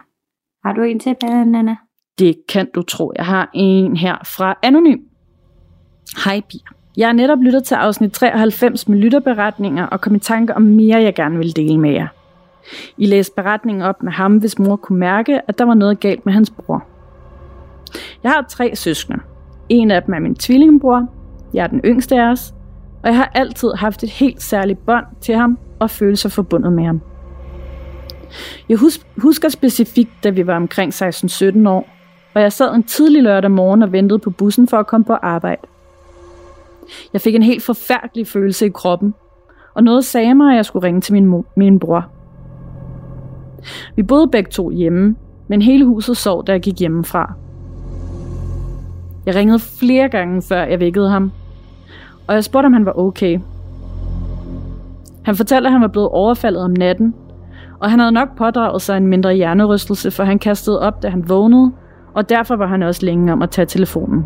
Har 0.65 0.73
du 0.73 0.81
en 0.81 0.99
til, 0.99 1.15
Nana? 1.45 1.75
Det 2.19 2.35
kan 2.49 2.67
du 2.75 2.81
tro. 2.81 3.11
Jeg 3.15 3.25
har 3.25 3.49
en 3.53 3.97
her 3.97 4.15
fra 4.25 4.57
Anonym. 4.63 4.99
Hej, 6.25 6.41
Pia. 6.49 6.59
Jeg 6.97 7.07
har 7.07 7.13
netop 7.13 7.39
lyttet 7.41 7.63
til 7.63 7.75
afsnit 7.75 8.11
93 8.11 8.87
med 8.87 8.97
lytterberetninger 8.97 9.85
og 9.85 10.01
kom 10.01 10.15
i 10.15 10.19
tanke 10.19 10.55
om 10.55 10.61
mere, 10.61 11.01
jeg 11.01 11.15
gerne 11.15 11.37
vil 11.37 11.55
dele 11.55 11.77
med 11.77 11.91
jer. 11.91 12.07
I 12.97 13.05
læste 13.05 13.35
beretningen 13.35 13.81
op 13.81 14.03
med 14.03 14.11
ham, 14.11 14.37
hvis 14.37 14.59
mor 14.59 14.75
kunne 14.75 14.99
mærke, 14.99 15.41
at 15.47 15.59
der 15.59 15.65
var 15.65 15.73
noget 15.73 15.99
galt 15.99 16.25
med 16.25 16.33
hans 16.33 16.49
bror. 16.49 16.83
Jeg 18.23 18.31
har 18.31 18.45
tre 18.49 18.75
søskende. 18.75 19.19
En 19.69 19.91
af 19.91 20.03
dem 20.03 20.13
er 20.13 20.19
min 20.19 20.35
tvillingebror. 20.35 21.07
Jeg 21.53 21.63
er 21.63 21.67
den 21.67 21.81
yngste 21.85 22.15
af 22.15 22.31
os. 22.31 22.53
Og 23.03 23.09
jeg 23.09 23.15
har 23.15 23.31
altid 23.35 23.69
haft 23.75 24.03
et 24.03 24.09
helt 24.09 24.41
særligt 24.41 24.85
bånd 24.85 25.05
til 25.21 25.35
ham 25.35 25.57
og 25.79 25.89
følelser 25.89 26.29
forbundet 26.29 26.73
med 26.73 26.85
ham. 26.85 27.01
Jeg 28.69 28.77
husker 29.17 29.49
specifikt, 29.49 30.23
da 30.23 30.29
vi 30.29 30.47
var 30.47 30.55
omkring 30.55 30.93
16-17 30.93 31.69
år, 31.69 31.89
og 32.33 32.41
jeg 32.41 32.53
sad 32.53 32.75
en 32.75 32.83
tidlig 32.83 33.23
lørdag 33.23 33.51
morgen 33.51 33.83
og 33.83 33.91
ventede 33.91 34.19
på 34.19 34.29
bussen 34.29 34.67
for 34.67 34.77
at 34.77 34.87
komme 34.87 35.05
på 35.05 35.13
arbejde. 35.13 35.61
Jeg 37.13 37.21
fik 37.21 37.35
en 37.35 37.43
helt 37.43 37.63
forfærdelig 37.63 38.27
følelse 38.27 38.65
i 38.65 38.69
kroppen, 38.69 39.13
og 39.73 39.83
noget 39.83 40.05
sagde 40.05 40.35
mig, 40.35 40.51
at 40.51 40.55
jeg 40.55 40.65
skulle 40.65 40.87
ringe 40.87 41.01
til 41.01 41.13
min, 41.13 41.43
min 41.55 41.79
bror. 41.79 42.05
Vi 43.95 44.03
boede 44.03 44.27
begge 44.31 44.49
to 44.51 44.69
hjemme, 44.69 45.15
men 45.47 45.61
hele 45.61 45.85
huset 45.85 46.17
sov, 46.17 46.45
da 46.45 46.51
jeg 46.51 46.61
gik 46.61 46.79
hjemmefra. 46.79 47.33
Jeg 49.25 49.35
ringede 49.35 49.59
flere 49.59 50.09
gange, 50.09 50.41
før 50.41 50.63
jeg 50.63 50.79
vækkede 50.79 51.09
ham, 51.09 51.31
og 52.27 52.35
jeg 52.35 52.43
spurgte, 52.43 52.65
om 52.65 52.73
han 52.73 52.85
var 52.85 52.99
okay. 52.99 53.39
Han 55.23 55.35
fortalte, 55.35 55.67
at 55.67 55.71
han 55.71 55.81
var 55.81 55.87
blevet 55.87 56.09
overfaldet 56.09 56.63
om 56.63 56.71
natten, 56.71 57.13
og 57.79 57.89
han 57.89 57.99
havde 57.99 58.11
nok 58.11 58.37
pådraget 58.37 58.81
sig 58.81 58.97
en 58.97 59.07
mindre 59.07 59.33
hjernerystelse, 59.33 60.11
for 60.11 60.23
han 60.23 60.39
kastede 60.39 60.81
op, 60.81 61.03
da 61.03 61.09
han 61.09 61.29
vågnede, 61.29 61.71
og 62.13 62.29
derfor 62.29 62.55
var 62.55 62.67
han 62.67 62.83
også 62.83 63.05
længe 63.05 63.33
om 63.33 63.41
at 63.41 63.49
tage 63.49 63.65
telefonen. 63.65 64.25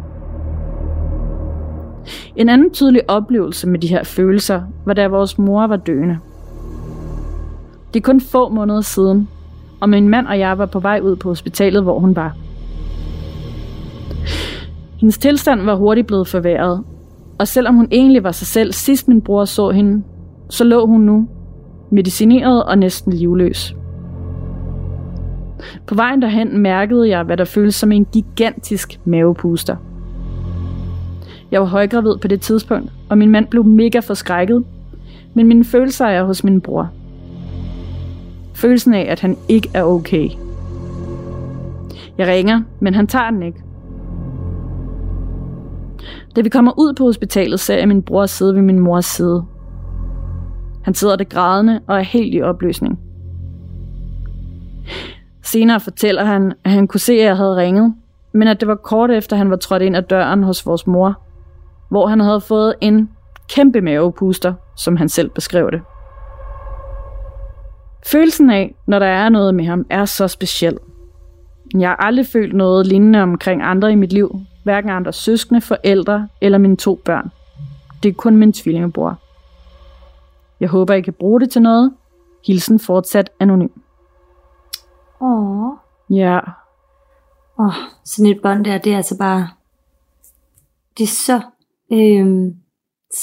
En 2.36 2.50
anden 2.50 2.72
tydelig 2.72 3.10
oplevelse 3.10 3.70
med 3.70 3.80
de 3.80 3.88
her 3.88 4.04
følelser 4.04 4.62
var, 4.86 4.94
da 4.94 5.08
vores 5.08 5.38
mor 5.38 5.68
var 5.68 5.76
døende. 5.78 6.18
Det 7.94 8.00
er 8.00 8.04
kun 8.04 8.22
få 8.22 8.50
måneder 8.50 8.82
siden, 8.82 9.28
og 9.82 9.90
min 9.90 10.10
mand 10.10 10.28
og 10.28 10.40
jeg 10.40 10.58
var 10.58 10.66
på 10.66 10.80
vej 10.80 11.00
ud 11.04 11.16
på 11.16 11.30
hospitalet, 11.30 11.84
hvor 11.84 12.00
hun 12.00 12.16
var. 12.16 12.36
Hendes 15.00 15.18
tilstand 15.18 15.62
var 15.62 15.76
hurtigt 15.76 16.08
blevet 16.08 16.28
forværret, 16.28 16.84
og 17.40 17.48
selvom 17.48 17.76
hun 17.76 17.88
egentlig 17.92 18.24
var 18.24 18.32
sig 18.32 18.48
selv 18.48 18.72
sidst 18.72 19.08
min 19.08 19.22
bror 19.22 19.46
så 19.46 19.70
hende, 19.70 20.04
så 20.50 20.64
lå 20.64 20.86
hun 20.86 21.02
nu, 21.02 21.28
medicineret 21.92 22.64
og 22.64 22.78
næsten 22.78 23.14
livløs. 23.14 23.76
På 25.88 25.96
vejen 25.96 26.22
derhen 26.22 26.58
mærkede 26.58 27.10
jeg, 27.10 27.24
hvad 27.24 27.38
der 27.38 27.46
føltes 27.46 27.76
som 27.76 27.92
en 27.92 28.06
gigantisk 28.06 29.00
mavepuster. 29.06 29.76
Jeg 31.52 31.62
var 31.62 31.68
højgravid 31.68 32.18
på 32.22 32.28
det 32.28 32.42
tidspunkt, 32.42 32.92
og 33.10 33.18
min 33.18 33.30
mand 33.30 33.48
blev 33.48 33.66
mega 33.66 34.00
forskrækket, 34.00 34.64
men 35.34 35.48
mine 35.48 35.64
følelser 35.64 36.06
er 36.06 36.24
hos 36.24 36.44
min 36.44 36.62
bror– 36.62 36.90
Følelsen 38.56 38.94
af, 38.94 39.06
at 39.10 39.20
han 39.20 39.38
ikke 39.50 39.70
er 39.74 39.84
okay. 39.84 40.30
Jeg 42.18 42.28
ringer, 42.28 42.62
men 42.80 42.94
han 42.94 43.08
tager 43.08 43.30
den 43.30 43.44
ikke. 43.44 43.64
Da 46.36 46.42
vi 46.42 46.50
kommer 46.50 46.72
ud 46.80 46.94
på 46.94 47.04
hospitalet, 47.04 47.60
ser 47.60 47.78
jeg 47.78 47.88
min 47.88 48.04
bror 48.04 48.26
sidde 48.26 48.56
ved 48.56 48.62
min 48.62 48.80
mors 48.80 49.06
side. 49.06 49.46
Han 50.84 50.94
sidder 50.94 51.16
der 51.16 51.24
grædende 51.24 51.80
og 51.88 51.98
er 51.98 52.04
helt 52.04 52.36
i 52.36 52.42
opløsning. 52.42 53.00
Senere 55.44 55.80
fortæller 55.80 56.24
han, 56.24 56.54
at 56.64 56.72
han 56.72 56.88
kunne 56.88 57.00
se, 57.00 57.14
at 57.14 57.26
jeg 57.26 57.38
havde 57.38 57.56
ringet, 57.56 57.94
men 58.34 58.48
at 58.48 58.60
det 58.60 58.68
var 58.68 58.76
kort 58.76 59.12
efter, 59.12 59.36
han 59.36 59.50
var 59.50 59.56
trådt 59.56 59.82
ind 59.82 59.96
ad 59.96 60.04
døren 60.04 60.44
hos 60.44 60.66
vores 60.66 60.88
mor, 60.88 61.22
hvor 61.90 62.08
han 62.08 62.20
havde 62.20 62.42
fået 62.42 62.76
en 62.82 63.10
kæmpe 63.50 63.82
mavepuster, 63.82 64.54
som 64.78 64.96
han 64.96 65.10
selv 65.10 65.30
beskrev 65.30 65.72
det. 65.72 65.82
Følelsen 68.08 68.50
af, 68.50 68.76
når 68.88 69.00
der 69.00 69.06
er 69.06 69.30
noget 69.30 69.56
med 69.56 69.66
ham, 69.66 69.86
er 69.90 70.06
så 70.06 70.28
speciel. 70.28 70.78
Jeg 71.80 71.90
har 71.90 71.96
aldrig 71.96 72.28
følt 72.28 72.56
noget 72.56 72.88
lignende 72.88 73.22
omkring 73.22 73.62
andre 73.64 73.92
i 73.92 73.96
mit 73.96 74.14
liv. 74.14 74.40
Hverken 74.64 74.90
andre 74.90 75.14
søskende, 75.14 75.62
forældre 75.62 76.28
eller 76.42 76.58
mine 76.58 76.78
to 76.78 77.02
børn. 77.06 77.32
Det 78.04 78.10
er 78.10 78.14
kun 78.14 78.38
min 78.38 78.54
tvillingebror. 78.54 79.18
Jeg 80.60 80.70
håber, 80.70 80.94
I 80.94 81.02
kan 81.02 81.14
bruge 81.14 81.40
det 81.40 81.50
til 81.50 81.62
noget. 81.62 81.94
Hilsen 82.48 82.80
fortsat 82.80 83.30
anonym. 83.40 83.70
Åh. 85.22 85.72
Ja, 86.10 86.40
Åh, 87.60 87.74
sådan 88.06 88.32
et 88.32 88.42
bånd 88.42 88.66
der, 88.66 88.78
det 88.78 88.94
er 88.94 88.98
altså 88.98 89.18
bare... 89.18 89.50
Det 90.98 91.04
er 91.04 91.08
så 91.08 91.42
øhm, 91.92 92.56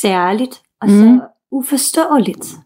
særligt 0.00 0.62
og. 0.80 0.88
Mm. 0.88 0.94
så 0.94 1.20
uforståeligt. 1.50 2.56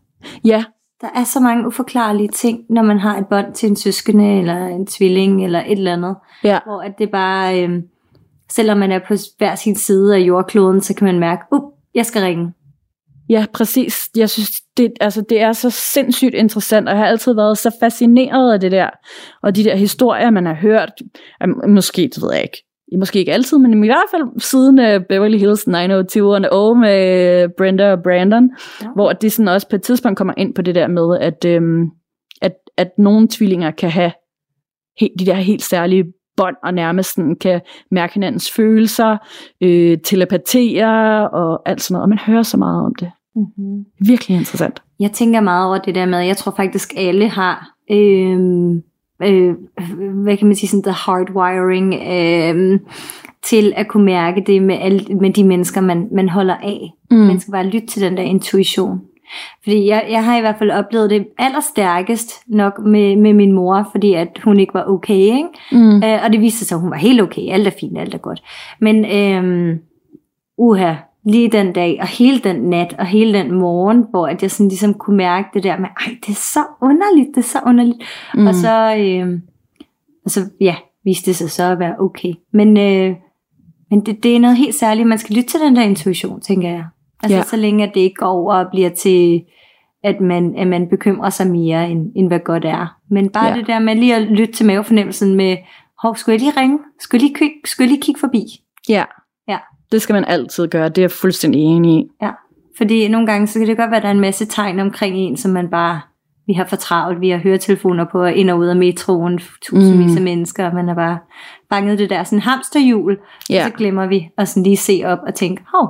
ja, 0.45 0.65
Der 1.05 1.11
er 1.21 1.25
så 1.25 1.41
mange 1.41 1.67
uforklarlige 1.67 2.29
ting, 2.29 2.61
når 2.71 2.83
man 2.83 2.99
har 2.99 3.19
et 3.19 3.27
bånd 3.31 3.55
til 3.55 3.69
en 3.69 3.77
søskende, 3.77 4.39
eller 4.39 4.67
en 4.67 4.87
tvilling, 4.87 5.45
eller 5.45 5.61
et 5.61 5.73
eller 5.73 5.93
andet. 5.93 6.17
ja, 6.45 6.59
Hvor 6.65 6.83
at 6.83 6.93
det 6.99 7.11
bare, 7.11 7.63
øhm, 7.63 7.83
selvom 8.53 8.79
man 8.79 8.93
er 8.93 8.99
på 9.09 9.15
hver 9.39 9.55
sin 9.55 9.77
side 9.77 10.17
af 10.17 10.21
jordkloden, 10.21 10.81
så 10.81 10.95
kan 10.95 11.05
man 11.05 11.19
mærke, 11.19 11.43
uh, 11.53 11.73
jeg 11.95 12.07
skal 12.07 12.23
ringe. 12.23 12.53
ja, 13.29 13.47
præcis. 13.53 14.09
Jeg 14.17 14.31
synes, 14.31 14.51
det, 14.77 14.93
altså, 15.01 15.25
det 15.29 15.41
er 15.41 15.53
så 15.53 15.71
sindssygt 15.71 16.35
interessant, 16.35 16.89
og 16.89 16.95
jeg 16.95 17.01
har 17.03 17.07
altid 17.07 17.35
været 17.35 17.59
så 17.59 17.71
fascineret 17.81 18.53
af 18.53 18.61
det 18.61 18.73
der, 18.73 18.91
og 19.43 19.57
de 19.57 19.65
der 19.65 19.77
historier, 19.77 20.31
man 20.31 20.47
har 20.47 20.55
hørt, 20.55 20.93
måske, 21.69 22.03
det 22.15 22.23
ved 22.23 22.33
jeg 22.33 22.43
ikke, 22.43 22.65
måske 22.99 23.19
ikke 23.19 23.33
altid, 23.33 23.59
men 23.59 23.85
i 23.85 23.87
hvert 23.87 24.09
fald 24.11 24.41
siden 24.41 24.79
uh, 24.79 25.07
Beverly 25.09 25.39
Hills 25.39 25.69
90210'erne 25.69 26.49
og 26.53 26.77
med 26.77 27.49
Brenda 27.59 27.93
og 27.93 28.03
Brandon, 28.03 28.51
Ja. 28.83 28.87
hvor 28.95 29.13
de 29.13 29.31
sådan 29.31 29.49
også 29.49 29.69
på 29.69 29.77
et 29.77 29.83
tidspunkt 29.83 30.19
kommer 30.19 30.35
ind 30.37 30.55
på 30.55 30.63
det 30.63 30.75
der 30.75 30.87
med, 30.87 31.19
at, 31.21 31.45
øhm, 31.45 31.87
at, 32.43 32.53
at 32.77 32.91
nogle 32.99 33.29
tvillinger 33.31 33.71
kan 33.71 33.91
have 33.91 34.13
helt, 35.01 35.13
de 35.19 35.27
der 35.27 35.35
helt 35.35 35.63
særlige 35.63 36.05
bånd, 36.37 36.57
og 36.65 36.75
nærmest 36.75 37.15
sådan 37.15 37.37
kan 37.37 37.61
mærke 37.91 38.15
hinandens 38.15 38.51
følelser, 38.51 39.17
øh, 39.61 39.99
telepatere 40.05 41.31
og 41.31 41.69
alt 41.69 41.83
sådan 41.83 41.95
noget. 41.95 42.03
Og 42.03 42.09
man 42.09 42.19
hører 42.19 42.43
så 42.43 42.57
meget 42.57 42.85
om 42.87 42.95
det. 42.95 43.11
Mm-hmm. 43.37 43.85
Virkelig 44.07 44.37
interessant. 44.37 44.83
Jeg 45.01 45.11
tænker 45.11 45.41
meget 45.41 45.67
over 45.67 45.79
det 45.79 45.95
der 45.95 46.07
med, 46.07 46.19
jeg 46.19 46.37
tror 46.37 46.53
faktisk 46.57 46.93
alle 46.97 47.29
har, 47.29 47.69
øhm, 47.91 48.83
øh, 49.23 49.55
hvad 50.23 50.37
kan 50.37 50.47
man 50.47 50.57
sige, 50.57 50.69
sådan 50.69 50.83
the 50.83 50.93
hardwiring 50.93 51.95
øhm, 51.95 52.81
til 53.43 53.73
at 53.77 53.89
kunne 53.89 54.05
mærke 54.05 54.43
det 54.47 54.63
med, 54.63 54.79
alle, 54.81 55.15
med 55.15 55.33
de 55.33 55.45
mennesker, 55.45 55.81
man, 55.81 56.09
man 56.13 56.29
holder 56.29 56.55
af. 56.55 56.91
Mm. 57.11 57.17
Man 57.17 57.41
skal 57.41 57.53
bare 57.53 57.67
lytte 57.67 57.87
til 57.87 58.03
den 58.03 58.17
der 58.17 58.23
intuition. 58.23 59.01
Fordi 59.63 59.89
jeg, 59.89 60.07
jeg 60.11 60.25
har 60.25 60.39
i 60.39 60.41
hvert 60.41 60.59
fald 60.59 60.71
oplevet 60.71 61.11
det 61.11 61.27
allerstærkest 61.39 62.43
nok 62.47 62.79
med, 62.79 63.17
med 63.17 63.33
min 63.33 63.53
mor, 63.53 63.89
fordi 63.93 64.15
at 64.15 64.29
hun 64.45 64.61
ikke 64.61 64.75
var 64.75 64.85
okay, 64.85 65.15
ikke? 65.15 65.49
Mm. 65.73 66.03
Øh, 66.03 66.25
og 66.25 66.33
det 66.33 66.41
viste 66.41 66.65
sig, 66.65 66.77
at 66.77 66.81
hun 66.81 66.91
var 66.91 66.97
helt 66.97 67.23
okay. 67.23 67.51
Alt 67.51 67.67
er 67.67 67.73
fint, 67.81 67.99
alt 67.99 68.15
er 68.15 68.19
godt. 68.19 68.43
Men 68.81 69.05
øhm, 69.05 69.79
uha, 70.59 70.95
lige 71.27 71.51
den 71.51 71.73
dag, 71.73 71.99
og 72.01 72.07
hele 72.07 72.39
den 72.39 72.57
nat, 72.57 72.95
og 72.99 73.07
hele 73.07 73.39
den 73.39 73.53
morgen, 73.53 74.05
hvor 74.11 74.27
at 74.27 74.43
jeg 74.43 74.51
sådan 74.51 74.69
ligesom 74.69 74.95
kunne 74.95 75.17
mærke 75.17 75.49
det 75.55 75.63
der 75.63 75.79
med, 75.79 75.89
ej, 76.01 76.17
det 76.27 76.29
er 76.29 76.35
så 76.55 76.61
underligt, 76.83 77.29
det 77.35 77.37
er 77.37 77.49
så 77.49 77.59
underligt. 77.67 78.03
Mm. 78.35 78.47
Og 78.47 78.55
så, 78.55 78.97
øhm, 78.99 79.43
og 80.25 80.31
så, 80.31 80.41
ja, 80.61 80.75
viste 81.05 81.27
det 81.27 81.37
sig 81.37 81.51
så 81.51 81.63
at 81.73 81.79
være 81.79 81.95
okay. 82.01 82.33
Men, 82.53 82.77
øh, 82.79 83.17
men 83.91 84.01
det, 84.07 84.23
det 84.23 84.37
er 84.37 84.41
noget 84.41 84.57
helt 84.57 84.75
særligt. 84.75 85.09
Man 85.09 85.19
skal 85.19 85.37
lytte 85.37 85.49
til 85.49 85.61
den 85.61 85.77
der 85.77 85.83
intuition, 85.83 86.41
tænker 86.41 86.69
jeg. 86.69 86.85
Altså 87.23 87.37
Ja. 87.37 87.43
så 87.43 87.57
længe 87.57 87.85
at 87.85 87.91
det 87.95 88.01
ikke 88.01 88.15
går 88.15 88.27
over 88.27 88.55
og 88.55 88.67
bliver 88.71 88.91
til, 88.91 89.43
at 90.05 90.21
man, 90.21 90.55
at 90.57 90.67
man 90.67 90.89
bekymrer 90.89 91.31
sig 91.31 91.47
mere, 91.51 91.91
end, 91.91 92.13
end 92.17 92.29
hvad 92.29 92.39
godt 92.41 92.65
er. 92.65 92.97
Men 93.11 93.29
bare 93.29 93.49
Ja. 93.49 93.55
det 93.55 93.67
der 93.67 93.79
med 93.79 93.95
lige 93.95 94.15
at 94.17 94.23
lytte 94.23 94.55
til 94.55 94.67
mavefornemmelsen 94.67 95.35
med, 95.35 95.57
hov, 96.03 96.17
skulle 96.17 96.33
jeg 96.35 96.41
lige 96.41 96.61
ringe? 96.61 96.79
Skulle 97.01 97.25
jeg 97.25 97.31
lige, 97.41 97.51
skulle 97.65 97.85
jeg 97.87 97.91
lige 97.91 98.03
kigge 98.03 98.21
forbi? 98.21 98.47
Ja. 98.89 99.05
Ja. 99.95 99.97
Det 99.97 100.03
skal 100.03 100.13
man 100.15 100.25
altid 100.25 100.69
gøre. 100.69 100.89
Det 100.89 100.99
er 100.99 101.03
jeg 101.03 101.11
fuldstændig 101.11 101.61
enig 101.61 101.99
i. 102.01 102.07
Ja. 102.23 102.31
Fordi 102.77 103.09
nogle 103.09 103.27
gange, 103.27 103.47
så 103.47 103.59
kan 103.59 103.69
det 103.69 103.77
godt 103.77 103.91
være, 103.91 103.97
at 103.97 104.03
der 104.03 104.09
er 104.09 104.13
en 104.15 104.21
masse 104.21 104.45
tegn 104.47 104.81
omkring 104.81 105.17
en, 105.17 105.37
som 105.37 105.51
man 105.53 105.69
bare, 105.71 106.01
vi 106.47 106.53
har 106.53 106.65
for 106.65 106.77
travlt, 106.77 107.21
vi 107.21 107.29
har 107.31 107.39
høretelefoner 107.39 108.05
på, 108.13 108.23
og 108.23 108.33
ind 108.33 108.51
og 108.51 108.59
ud 108.59 108.67
af 108.67 108.77
metroen, 108.77 109.41
tusindvis 109.63 110.11
Mm. 110.11 110.17
af 110.17 110.23
mennesker, 110.23 110.67
og 110.69 110.75
man 110.75 110.89
er 110.89 110.95
bare 110.95 111.19
fanget 111.73 111.99
det 111.99 112.11
der 112.11 112.25
sådan 112.25 112.39
hamsterhjul, 112.43 113.19
Ja. 113.51 113.65
og 113.65 113.71
så 113.71 113.77
glemmer 113.77 114.07
vi 114.07 114.29
at 114.39 114.49
sådan 114.49 114.63
lige 114.63 114.77
se 114.77 115.03
op 115.05 115.19
og 115.27 115.35
tænke, 115.35 115.63
hov, 115.75 115.89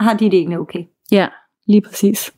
har 0.00 0.14
de 0.16 0.24
det 0.24 0.34
egentlig 0.34 0.58
okay? 0.58 0.84
Ja, 1.12 1.26
lige 1.68 1.80
præcis. 1.80 2.32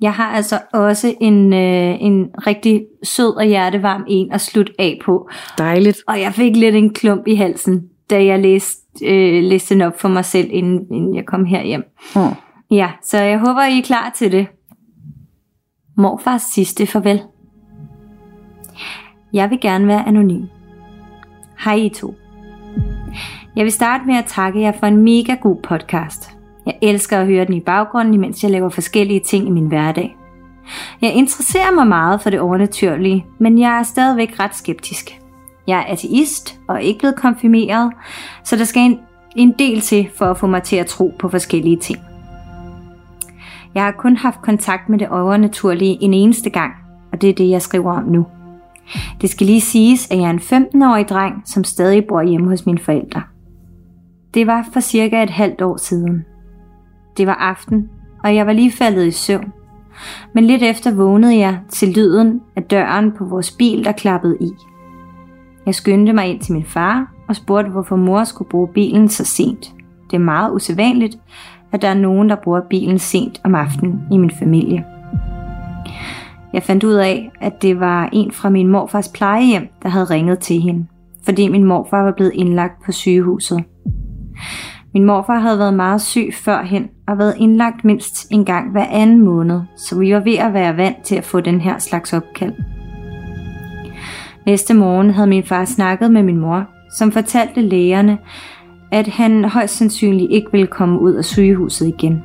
Jeg 0.00 0.12
har 0.12 0.24
altså 0.26 0.58
også 0.72 1.14
en, 1.20 1.52
øh, 1.52 1.96
en 2.02 2.26
rigtig 2.46 2.86
sød 3.02 3.36
og 3.36 3.44
hjertevarm 3.44 4.04
en 4.08 4.32
at 4.32 4.40
slutte 4.40 4.72
af 4.78 4.98
på. 5.04 5.28
Dejligt. 5.58 5.98
Og 6.06 6.20
jeg 6.20 6.32
fik 6.32 6.56
lidt 6.56 6.74
en 6.74 6.94
klump 6.94 7.26
i 7.26 7.34
halsen, 7.34 7.88
da 8.10 8.24
jeg 8.24 8.38
læste, 8.38 8.82
øh, 9.02 9.42
læste 9.42 9.74
den 9.74 9.82
op 9.82 10.00
for 10.00 10.08
mig 10.08 10.24
selv, 10.24 10.48
inden, 10.50 10.94
inden 10.94 11.14
jeg 11.14 11.26
kom 11.26 11.44
herhjem. 11.44 11.84
Oh. 12.16 12.32
Ja, 12.70 12.90
så 13.02 13.18
jeg 13.18 13.38
håber, 13.38 13.64
I 13.64 13.78
er 13.78 13.82
klar 13.82 14.12
til 14.16 14.32
det. 14.32 14.46
Morfars 15.96 16.42
sidste 16.42 16.86
farvel. 16.86 17.22
Jeg 19.32 19.50
vil 19.50 19.60
gerne 19.60 19.86
være 19.86 20.08
anonym. 20.08 20.44
Hej 21.64 21.74
I 21.74 21.88
to. 21.88 22.14
Jeg 23.56 23.64
vil 23.64 23.72
starte 23.72 24.04
med 24.06 24.14
at 24.14 24.24
takke 24.24 24.60
jer 24.60 24.72
for 24.72 24.86
en 24.86 24.96
mega 24.96 25.34
god 25.34 25.56
podcast. 25.62 26.30
Jeg 26.66 26.78
elsker 26.82 27.18
at 27.18 27.26
høre 27.26 27.44
den 27.44 27.54
i 27.54 27.60
baggrunden, 27.60 28.14
imens 28.14 28.42
jeg 28.42 28.50
laver 28.50 28.68
forskellige 28.68 29.20
ting 29.20 29.46
i 29.46 29.50
min 29.50 29.66
hverdag. 29.66 30.16
Jeg 31.02 31.14
interesserer 31.14 31.74
mig 31.74 31.86
meget 31.86 32.20
for 32.20 32.30
det 32.30 32.40
overnaturlige, 32.40 33.26
men 33.38 33.58
jeg 33.58 33.78
er 33.78 33.82
stadigvæk 33.82 34.40
ret 34.40 34.54
skeptisk. 34.54 35.23
Jeg 35.66 35.78
er 35.78 35.92
ateist 35.92 36.58
og 36.68 36.82
ikke 36.82 36.98
blevet 36.98 37.16
konfirmeret, 37.16 37.92
så 38.44 38.56
der 38.56 38.64
skal 38.64 38.82
en, 38.82 38.98
en 39.36 39.54
del 39.58 39.80
til 39.80 40.08
for 40.14 40.24
at 40.24 40.38
få 40.38 40.46
mig 40.46 40.62
til 40.62 40.76
at 40.76 40.86
tro 40.86 41.14
på 41.18 41.28
forskellige 41.28 41.76
ting. 41.76 41.98
Jeg 43.74 43.84
har 43.84 43.92
kun 43.92 44.16
haft 44.16 44.42
kontakt 44.42 44.88
med 44.88 44.98
det 44.98 45.08
overnaturlige 45.08 46.02
en 46.02 46.14
eneste 46.14 46.50
gang, 46.50 46.72
og 47.12 47.20
det 47.20 47.30
er 47.30 47.34
det, 47.34 47.50
jeg 47.50 47.62
skriver 47.62 47.92
om 47.92 48.04
nu. 48.04 48.26
Det 49.20 49.30
skal 49.30 49.46
lige 49.46 49.60
siges, 49.60 50.10
at 50.10 50.18
jeg 50.18 50.24
er 50.24 50.30
en 50.30 50.38
15-årig 50.38 51.08
dreng, 51.08 51.42
som 51.44 51.64
stadig 51.64 52.04
bor 52.04 52.22
hjemme 52.22 52.48
hos 52.48 52.66
mine 52.66 52.78
forældre. 52.78 53.22
Det 54.34 54.46
var 54.46 54.66
for 54.72 54.80
cirka 54.80 55.22
et 55.22 55.30
halvt 55.30 55.62
år 55.62 55.76
siden. 55.76 56.24
Det 57.16 57.26
var 57.26 57.34
aften, 57.34 57.90
og 58.24 58.34
jeg 58.34 58.46
var 58.46 58.52
lige 58.52 58.72
faldet 58.72 59.06
i 59.06 59.10
søvn. 59.10 59.52
Men 60.34 60.44
lidt 60.44 60.62
efter 60.62 60.94
vågnede 60.94 61.38
jeg 61.38 61.58
til 61.68 61.88
lyden 61.88 62.40
af 62.56 62.62
døren 62.62 63.12
på 63.12 63.24
vores 63.24 63.50
bil, 63.50 63.84
der 63.84 63.92
klappede 63.92 64.36
i. 64.40 64.50
Jeg 65.66 65.74
skyndte 65.74 66.12
mig 66.12 66.26
ind 66.26 66.40
til 66.40 66.52
min 66.52 66.64
far 66.64 67.12
og 67.28 67.36
spurgte, 67.36 67.70
hvorfor 67.70 67.96
mor 67.96 68.24
skulle 68.24 68.48
bruge 68.48 68.68
bilen 68.68 69.08
så 69.08 69.24
sent. 69.24 69.72
Det 70.10 70.16
er 70.16 70.24
meget 70.24 70.54
usædvanligt, 70.54 71.18
at 71.72 71.82
der 71.82 71.88
er 71.88 71.94
nogen, 71.94 72.28
der 72.28 72.36
bruger 72.44 72.60
bilen 72.70 72.98
sent 72.98 73.40
om 73.44 73.54
aftenen 73.54 74.00
i 74.12 74.16
min 74.16 74.30
familie. 74.30 74.84
Jeg 76.52 76.62
fandt 76.62 76.84
ud 76.84 76.94
af, 76.94 77.30
at 77.40 77.62
det 77.62 77.80
var 77.80 78.08
en 78.12 78.32
fra 78.32 78.48
min 78.48 78.68
morfars 78.68 79.08
plejehjem, 79.08 79.68
der 79.82 79.88
havde 79.88 80.04
ringet 80.04 80.38
til 80.38 80.60
hende, 80.60 80.86
fordi 81.24 81.48
min 81.48 81.64
morfar 81.64 82.02
var 82.02 82.12
blevet 82.12 82.32
indlagt 82.34 82.84
på 82.84 82.92
sygehuset. 82.92 83.64
Min 84.94 85.04
morfar 85.04 85.38
havde 85.38 85.58
været 85.58 85.74
meget 85.74 86.02
syg 86.02 86.30
førhen 86.34 86.88
og 87.08 87.18
været 87.18 87.34
indlagt 87.38 87.84
mindst 87.84 88.26
en 88.30 88.44
gang 88.44 88.70
hver 88.70 88.86
anden 88.90 89.24
måned, 89.24 89.60
så 89.76 89.98
vi 89.98 90.14
var 90.14 90.20
ved 90.20 90.34
at 90.34 90.54
være 90.54 90.76
vant 90.76 91.02
til 91.04 91.16
at 91.16 91.24
få 91.24 91.40
den 91.40 91.60
her 91.60 91.78
slags 91.78 92.12
opkald. 92.12 92.54
Næste 94.46 94.74
morgen 94.74 95.10
havde 95.10 95.26
min 95.26 95.44
far 95.44 95.64
snakket 95.64 96.10
med 96.10 96.22
min 96.22 96.38
mor, 96.38 96.64
som 96.90 97.12
fortalte 97.12 97.60
lægerne, 97.60 98.18
at 98.90 99.06
han 99.06 99.44
højst 99.44 99.76
sandsynligt 99.76 100.32
ikke 100.32 100.52
ville 100.52 100.66
komme 100.66 101.00
ud 101.00 101.12
af 101.12 101.24
sygehuset 101.24 101.88
igen. 101.88 102.22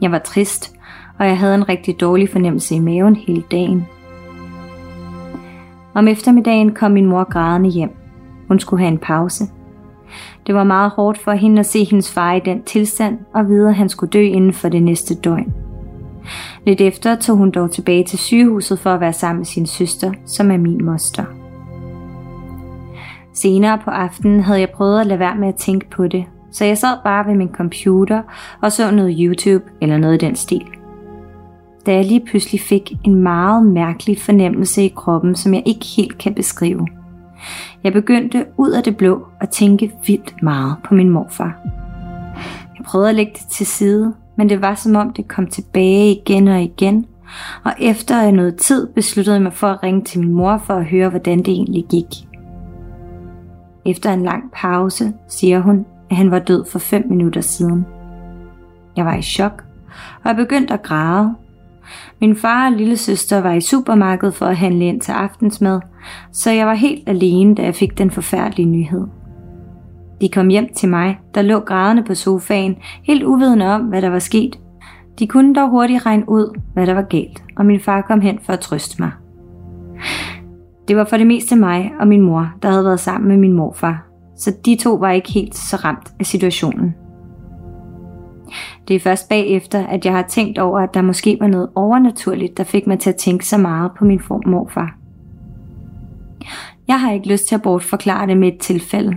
Jeg 0.00 0.12
var 0.12 0.18
trist, 0.18 0.76
og 1.18 1.26
jeg 1.26 1.38
havde 1.38 1.54
en 1.54 1.68
rigtig 1.68 2.00
dårlig 2.00 2.28
fornemmelse 2.28 2.74
i 2.74 2.78
maven 2.78 3.16
hele 3.16 3.42
dagen. 3.50 3.86
Om 5.94 6.08
eftermiddagen 6.08 6.74
kom 6.74 6.92
min 6.92 7.06
mor 7.06 7.24
grædende 7.24 7.70
hjem. 7.70 7.90
Hun 8.48 8.60
skulle 8.60 8.80
have 8.80 8.92
en 8.92 8.98
pause. 8.98 9.44
Det 10.46 10.54
var 10.54 10.64
meget 10.64 10.90
hårdt 10.90 11.18
for 11.18 11.32
hende 11.32 11.60
at 11.60 11.66
se 11.66 11.84
hendes 11.84 12.12
far 12.12 12.32
i 12.32 12.40
den 12.40 12.62
tilstand 12.62 13.18
og 13.34 13.48
vide, 13.48 13.68
at 13.68 13.74
han 13.74 13.88
skulle 13.88 14.10
dø 14.10 14.22
inden 14.22 14.52
for 14.52 14.68
det 14.68 14.82
næste 14.82 15.14
døgn. 15.14 15.63
Lidt 16.66 16.80
efter 16.80 17.14
tog 17.14 17.36
hun 17.36 17.50
dog 17.50 17.70
tilbage 17.70 18.04
til 18.04 18.18
sygehuset 18.18 18.78
for 18.78 18.90
at 18.90 19.00
være 19.00 19.12
sammen 19.12 19.38
med 19.38 19.46
sin 19.46 19.66
søster, 19.66 20.12
som 20.26 20.50
er 20.50 20.56
min 20.56 20.84
moster. 20.84 21.24
Senere 23.34 23.78
på 23.84 23.90
aftenen 23.90 24.40
havde 24.40 24.60
jeg 24.60 24.70
prøvet 24.70 25.00
at 25.00 25.06
lade 25.06 25.18
være 25.18 25.36
med 25.36 25.48
at 25.48 25.54
tænke 25.54 25.90
på 25.90 26.08
det, 26.08 26.24
så 26.52 26.64
jeg 26.64 26.78
sad 26.78 26.96
bare 27.04 27.26
ved 27.26 27.34
min 27.34 27.50
computer 27.52 28.22
og 28.62 28.72
så 28.72 28.90
noget 28.90 29.16
YouTube 29.20 29.64
eller 29.80 29.98
noget 29.98 30.14
i 30.14 30.26
den 30.26 30.36
stil. 30.36 30.66
Da 31.86 31.94
jeg 31.94 32.04
lige 32.04 32.26
pludselig 32.26 32.60
fik 32.60 32.92
en 33.04 33.14
meget 33.14 33.66
mærkelig 33.66 34.20
fornemmelse 34.20 34.82
i 34.82 34.92
kroppen, 34.96 35.34
som 35.34 35.54
jeg 35.54 35.62
ikke 35.66 35.86
helt 35.96 36.18
kan 36.18 36.34
beskrive. 36.34 36.86
Jeg 37.84 37.92
begyndte 37.92 38.46
ud 38.56 38.70
af 38.70 38.82
det 38.82 38.96
blå 38.96 39.26
at 39.40 39.48
tænke 39.48 39.92
vildt 40.06 40.42
meget 40.42 40.76
på 40.84 40.94
min 40.94 41.10
morfar. 41.10 41.58
Jeg 42.78 42.84
prøvede 42.84 43.08
at 43.08 43.14
lægge 43.14 43.32
det 43.32 43.46
til 43.50 43.66
side, 43.66 44.14
men 44.36 44.48
det 44.48 44.62
var 44.62 44.74
som 44.74 44.96
om 44.96 45.12
det 45.12 45.28
kom 45.28 45.46
tilbage 45.46 46.12
igen 46.12 46.48
og 46.48 46.62
igen, 46.62 47.06
Og 47.64 47.72
efter 47.80 48.30
noget 48.30 48.56
tid 48.56 48.86
besluttede 48.94 49.34
jeg 49.34 49.42
mig 49.42 49.52
for 49.52 49.66
at 49.66 49.82
ringe 49.82 50.04
til 50.04 50.20
min 50.20 50.32
mor 50.32 50.58
for 50.58 50.74
at 50.74 50.84
høre, 50.84 51.08
hvordan 51.08 51.38
det 51.38 51.48
egentlig 51.48 51.84
gik. 51.90 52.06
Efter 53.86 54.12
en 54.12 54.22
lang 54.22 54.52
pause 54.52 55.12
siger 55.28 55.60
hun, 55.60 55.86
at 56.10 56.16
han 56.16 56.30
var 56.30 56.38
død 56.38 56.64
for 56.70 56.78
5 56.78 57.06
minutter 57.08 57.40
siden. 57.40 57.86
Jeg 58.96 59.04
var 59.04 59.14
i 59.14 59.22
chok, 59.22 59.64
og 60.22 60.28
jeg 60.28 60.36
begyndte 60.36 60.74
at 60.74 60.82
græde. 60.82 61.34
Min 62.20 62.36
far 62.36 62.66
og 62.66 62.72
lille 62.72 62.96
søster 62.96 63.40
var 63.40 63.52
i 63.52 63.60
supermarkedet 63.60 64.34
for 64.34 64.46
at 64.46 64.56
handle 64.56 64.86
ind 64.86 65.00
til 65.00 65.12
aftensmad, 65.12 65.80
så 66.32 66.50
jeg 66.50 66.66
var 66.66 66.74
helt 66.74 67.08
alene, 67.08 67.54
da 67.54 67.62
jeg 67.62 67.74
fik 67.74 67.98
den 67.98 68.10
forfærdelige 68.10 68.68
nyhed. 68.68 69.06
De 70.24 70.28
kom 70.28 70.48
hjem 70.48 70.68
til 70.74 70.88
mig, 70.88 71.18
der 71.34 71.42
lå 71.42 71.60
grædende 71.60 72.02
på 72.02 72.14
sofaen, 72.14 72.76
helt 73.02 73.22
uvidende 73.22 73.66
om, 73.66 73.80
hvad 73.80 74.02
der 74.02 74.08
var 74.08 74.18
sket. 74.18 74.60
De 75.18 75.26
kunne 75.26 75.54
dog 75.54 75.70
hurtigt 75.70 76.06
regne 76.06 76.28
ud, 76.28 76.60
hvad 76.72 76.86
der 76.86 76.94
var 76.94 77.02
galt, 77.02 77.44
og 77.56 77.66
min 77.66 77.80
far 77.80 78.00
kom 78.00 78.20
hen 78.20 78.38
for 78.42 78.52
at 78.52 78.60
trøste 78.60 79.02
mig. 79.02 79.10
Det 80.88 80.96
var 80.96 81.04
for 81.04 81.16
det 81.16 81.26
meste 81.26 81.56
mig 81.56 81.92
og 82.00 82.08
min 82.08 82.20
mor, 82.20 82.52
der 82.62 82.70
havde 82.70 82.84
været 82.84 83.00
sammen 83.00 83.28
med 83.28 83.36
min 83.36 83.52
morfar, 83.52 84.06
så 84.36 84.52
de 84.66 84.76
to 84.76 84.94
var 84.94 85.10
ikke 85.10 85.32
helt 85.32 85.56
så 85.56 85.76
ramt 85.76 86.12
af 86.20 86.26
situationen. 86.26 86.94
Det 88.88 88.96
er 88.96 89.00
først 89.00 89.28
bagefter, 89.28 89.86
at 89.86 90.04
jeg 90.04 90.12
har 90.12 90.22
tænkt 90.22 90.58
over, 90.58 90.80
at 90.80 90.94
der 90.94 91.02
måske 91.02 91.36
var 91.40 91.46
noget 91.46 91.68
overnaturligt, 91.74 92.58
der 92.58 92.64
fik 92.64 92.86
mig 92.86 92.98
til 92.98 93.10
at 93.10 93.16
tænke 93.16 93.46
så 93.46 93.58
meget 93.58 93.90
på 93.98 94.04
min 94.04 94.20
morfar. 94.46 94.96
Jeg 96.88 97.00
har 97.00 97.12
ikke 97.12 97.28
lyst 97.28 97.48
til 97.48 97.54
at 97.54 97.62
bortforklare 97.62 98.26
det 98.26 98.36
med 98.36 98.48
et 98.48 98.58
tilfælde. 98.58 99.16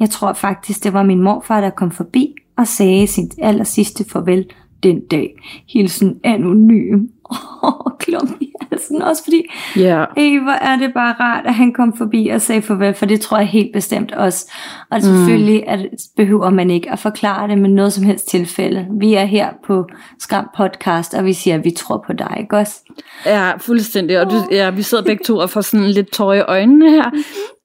Jeg 0.00 0.10
tror 0.10 0.32
faktisk, 0.32 0.84
det 0.84 0.92
var 0.92 1.02
min 1.02 1.22
morfar, 1.22 1.60
der 1.60 1.70
kom 1.70 1.90
forbi 1.90 2.34
og 2.56 2.66
sagde 2.66 3.06
sit 3.06 3.34
aller 3.38 3.64
sidste 3.64 4.04
farvel 4.12 4.44
den 4.82 5.00
dag. 5.00 5.34
Hilsen 5.68 6.20
anonym. 6.24 7.08
Åh, 7.30 7.92
klump 7.98 8.40
i 8.40 8.52
halsen. 8.70 9.02
Også 9.02 9.24
fordi, 9.24 9.42
Yeah. 9.78 10.06
Ej, 10.16 10.38
hvor 10.42 10.52
er 10.52 10.76
det 10.76 10.94
bare 10.94 11.14
rart, 11.20 11.46
at 11.46 11.54
han 11.54 11.72
kom 11.72 11.96
forbi 11.96 12.28
og 12.28 12.40
sagde 12.40 12.62
farvel, 12.62 12.94
for 12.94 13.06
det 13.06 13.20
tror 13.20 13.38
jeg 13.38 13.46
helt 13.46 13.72
bestemt 13.72 14.12
også. 14.12 14.52
Og 14.90 15.02
selvfølgelig 15.02 15.68
at, 15.68 15.86
behøver 16.16 16.50
man 16.50 16.70
ikke 16.70 16.92
at 16.92 16.98
forklare 16.98 17.48
det 17.48 17.58
med 17.58 17.70
noget 17.70 17.92
som 17.92 18.04
helst 18.04 18.28
tilfælde. 18.28 18.86
Vi 19.00 19.14
er 19.14 19.24
her 19.24 19.48
på 19.66 19.86
Skram 20.18 20.48
Podcast, 20.56 21.14
og 21.14 21.24
vi 21.24 21.32
siger, 21.32 21.54
at 21.58 21.64
vi 21.64 21.70
tror 21.70 22.04
på 22.06 22.12
dig, 22.12 22.36
ikke 22.40 22.56
også? 22.56 22.80
Ja, 23.26 23.56
fuldstændig. 23.56 24.20
Og 24.20 24.30
du, 24.30 24.36
ja, 24.50 24.70
vi 24.70 24.82
sidder 24.82 25.04
begge 25.04 25.24
to 25.24 25.36
og 25.36 25.50
får 25.50 25.60
sådan 25.60 25.86
lidt 25.86 26.12
tøj 26.12 26.36
i 26.36 26.40
øjnene 26.40 26.90
her. 26.90 27.10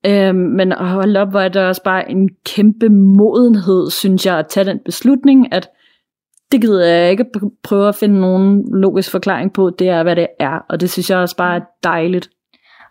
Øhm, 0.05 0.35
men 0.35 0.71
hold 0.71 1.17
op, 1.17 1.29
hvor 1.29 1.39
er 1.39 1.49
der 1.49 1.67
også 1.67 1.83
bare 1.83 2.11
en 2.11 2.29
kæmpe 2.45 2.89
modenhed, 2.89 3.89
synes 3.89 4.25
jeg, 4.25 4.39
at 4.39 4.47
tage 4.47 4.65
den 4.65 4.79
beslutning, 4.85 5.53
at 5.53 5.69
det 6.51 6.61
gider 6.61 6.85
jeg 6.85 7.11
ikke 7.11 7.25
prøve 7.63 7.87
at 7.87 7.95
finde 7.95 8.21
nogen 8.21 8.63
logisk 8.73 9.11
forklaring 9.11 9.53
på. 9.53 9.69
Det 9.79 9.89
er, 9.89 10.03
hvad 10.03 10.15
det 10.15 10.27
er. 10.39 10.65
Og 10.69 10.81
det 10.81 10.89
synes 10.89 11.09
jeg 11.09 11.17
også 11.17 11.35
bare 11.35 11.55
er 11.55 11.61
dejligt. 11.83 12.29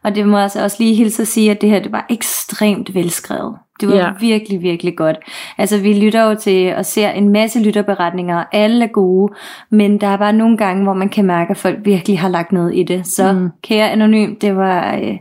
Og 0.04 0.14
det 0.14 0.26
må 0.26 0.36
jeg 0.36 0.42
altså 0.42 0.62
også 0.62 0.76
lige 0.80 0.94
hilse 0.94 1.22
at 1.22 1.28
sige, 1.28 1.50
at 1.50 1.60
det 1.60 1.68
her 1.68 1.80
det 1.82 1.92
var 1.92 2.06
ekstremt 2.10 2.94
velskrevet. 2.94 3.56
Det 3.80 3.88
var 3.88 3.94
Ja. 3.94 4.10
virkelig, 4.20 4.62
virkelig 4.62 4.96
godt. 4.96 5.16
Altså 5.58 5.78
vi 5.78 6.00
lytter 6.00 6.22
jo 6.24 6.34
til 6.34 6.74
og 6.74 6.86
ser 6.86 7.10
en 7.10 7.28
masse 7.28 7.62
lytterberetninger, 7.62 8.36
og 8.36 8.44
alle 8.52 8.84
er 8.84 8.88
gode, 8.88 9.32
men 9.70 10.00
der 10.00 10.06
er 10.06 10.16
bare 10.16 10.32
nogle 10.32 10.56
gange, 10.56 10.82
hvor 10.82 10.92
man 10.94 11.08
kan 11.08 11.24
mærke, 11.24 11.50
at 11.50 11.56
folk 11.56 11.78
virkelig 11.84 12.18
har 12.18 12.28
lagt 12.28 12.52
noget 12.52 12.76
i 12.76 12.82
det. 12.82 13.06
Så 13.06 13.32
Mm. 13.32 13.48
kære 13.62 13.90
anonym, 13.90 14.36
det 14.36 14.56
var... 14.56 14.94
Øh, 14.96 15.18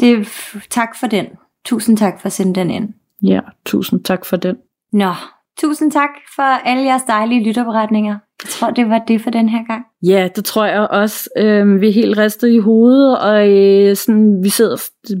det, 0.00 0.28
tak 0.70 0.96
for 1.00 1.06
den. 1.06 1.26
Tusind 1.64 1.96
tak 1.96 2.20
for 2.20 2.26
at 2.26 2.32
sende 2.32 2.54
den 2.60 2.70
ind. 2.70 2.88
Ja, 3.22 3.40
tusind 3.66 4.04
tak 4.04 4.24
for 4.24 4.36
den. 4.36 4.56
Nå, 4.92 5.12
tusind 5.60 5.92
tak 5.92 6.10
for 6.36 6.42
alle 6.42 6.84
jeres 6.84 7.02
dejlige 7.02 7.44
lytterberetninger. 7.44 8.18
Jeg 8.44 8.50
tror, 8.50 8.70
det 8.70 8.88
var 8.88 8.98
det 9.08 9.20
for 9.20 9.30
den 9.30 9.48
her 9.48 9.66
gang. 9.66 9.84
Ja, 10.06 10.28
det 10.36 10.44
tror 10.44 10.64
jeg 10.64 10.80
også. 10.80 11.30
Øhm, 11.38 11.80
vi 11.80 11.88
er 11.88 11.92
helt 11.92 12.18
ristet 12.18 12.48
i 12.48 12.58
hovedet, 12.58 13.18
og 13.18 13.48
øh, 13.48 13.96
sådan, 13.96 14.40
vi 14.42 14.48
sidder 14.48 14.76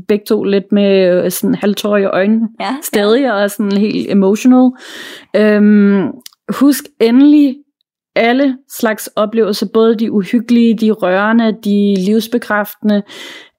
begge 0.08 0.24
to 0.24 0.44
lidt 0.44 0.72
med 0.72 1.24
øh, 1.24 1.30
sådan 1.30 1.54
halvtår 1.54 1.96
i 1.96 2.04
øjnene. 2.04 2.48
Ja, 2.60 2.76
stadig 2.82 3.32
og 3.32 3.42
er 3.42 3.46
sådan 3.46 3.72
helt 3.72 4.10
emotional. 4.10 4.70
Øhm, 5.36 6.06
husk 6.48 6.84
endelig 7.00 7.56
alle 8.16 8.56
slags 8.68 9.06
oplevelser, 9.06 9.66
både 9.74 9.94
de 9.94 10.12
uhyggelige, 10.12 10.74
de 10.74 10.90
rørende, 10.90 11.56
de 11.64 11.94
livsbekræftende, 12.06 13.02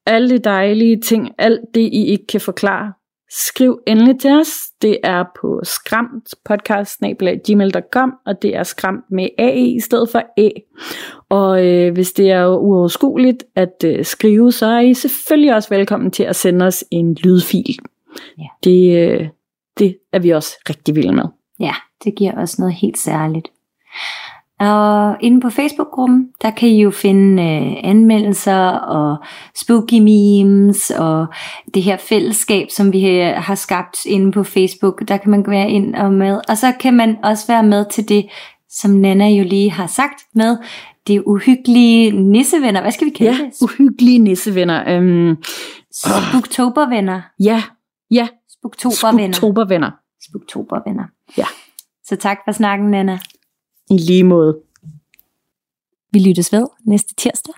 alle 0.05 0.29
de 0.29 0.37
dejlige 0.37 1.01
ting, 1.01 1.29
alt 1.37 1.59
det 1.73 1.81
I 1.81 2.05
ikke 2.05 2.27
kan 2.27 2.41
forklare. 2.41 2.93
Skriv 3.29 3.79
endelig 3.87 4.19
til 4.19 4.31
os. 4.31 4.47
Det 4.81 4.97
er 5.03 5.23
på 5.41 5.61
skramtpodcast.gmail.com 5.63 8.13
og 8.25 8.41
det 8.41 8.55
er 8.55 8.63
skramt 8.63 9.11
med 9.11 9.29
AE 9.37 9.67
i 9.67 9.79
stedet 9.79 10.09
for 10.09 10.23
A. 10.37 10.49
Og 11.29 11.65
øh, 11.65 11.93
hvis 11.93 12.11
det 12.11 12.31
er 12.31 12.47
uoverskueligt 12.47 13.43
at 13.55 13.83
øh, 13.85 14.05
skrive, 14.05 14.51
så 14.51 14.65
er 14.65 14.79
I 14.79 14.93
selvfølgelig 14.93 15.55
også 15.55 15.69
velkommen 15.69 16.11
til 16.11 16.23
at 16.23 16.35
sende 16.35 16.65
os 16.65 16.83
en 16.91 17.13
lydfil. 17.13 17.77
Ja. 18.37 18.47
Det, 18.63 18.97
øh, 18.97 19.27
det 19.79 19.97
er 20.13 20.19
vi 20.19 20.29
også 20.29 20.57
rigtig 20.69 20.95
vilde 20.95 21.15
med. 21.15 21.25
Ja, 21.59 21.73
det 22.03 22.15
giver 22.15 22.31
også 22.31 22.55
noget 22.59 22.75
helt 22.75 22.97
særligt. 22.97 23.47
Og 24.59 25.17
inde 25.21 25.41
på 25.41 25.49
Facebook-gruppen, 25.49 26.27
der 26.41 26.49
kan 26.51 26.69
I 26.69 26.81
jo 26.81 26.91
finde 26.91 27.43
øh, 27.43 27.73
anmeldelser 27.83 28.69
og 28.69 29.17
spooky 29.55 29.99
memes 29.99 30.91
og 30.91 31.25
det 31.73 31.83
her 31.83 31.97
fællesskab, 31.97 32.67
som 32.71 32.93
vi 32.93 33.09
øh, 33.09 33.33
har 33.35 33.55
skabt 33.55 34.05
inde 34.05 34.31
på 34.31 34.43
Facebook. 34.43 35.07
Der 35.07 35.17
kan 35.17 35.31
man 35.31 35.43
være 35.47 35.69
ind 35.69 35.95
og 35.95 36.13
med. 36.13 36.39
Og 36.49 36.57
så 36.57 36.73
kan 36.79 36.93
man 36.93 37.17
også 37.23 37.47
være 37.47 37.63
med 37.63 37.85
til 37.91 38.09
det, 38.09 38.25
som 38.69 38.91
Nana 38.91 39.27
jo 39.29 39.43
lige 39.43 39.71
har 39.71 39.87
sagt 39.87 40.21
med 40.35 40.57
det 41.07 41.23
uhyggelige 41.25 42.11
nissevenner. 42.11 42.81
Hvad 42.81 42.91
skal 42.91 43.05
vi 43.07 43.11
kalde 43.11 43.31
Ja, 43.31 43.37
det? 43.45 43.61
uhyggelige 43.61 44.19
nissevenner. 44.19 44.83
Øhm, 44.87 45.35
Spooktobervenner. 45.93 47.21
ja, 47.43 47.63
ja, 48.11 48.27
Spooktobervenner. 48.49 49.33
Spooktobervenner. 49.33 49.91
Spooktobervenner. 50.29 51.03
Ja. 51.37 51.45
Så 52.05 52.15
tak 52.15 52.37
for 52.45 52.51
snakken, 52.51 52.91
Nana. 52.91 53.19
I 53.89 53.97
lige 53.97 54.23
måde. 54.23 54.59
Vi 56.11 56.19
lyttes 56.19 56.53
ved 56.53 56.67
næste 56.85 57.15
tirsdag. 57.15 57.53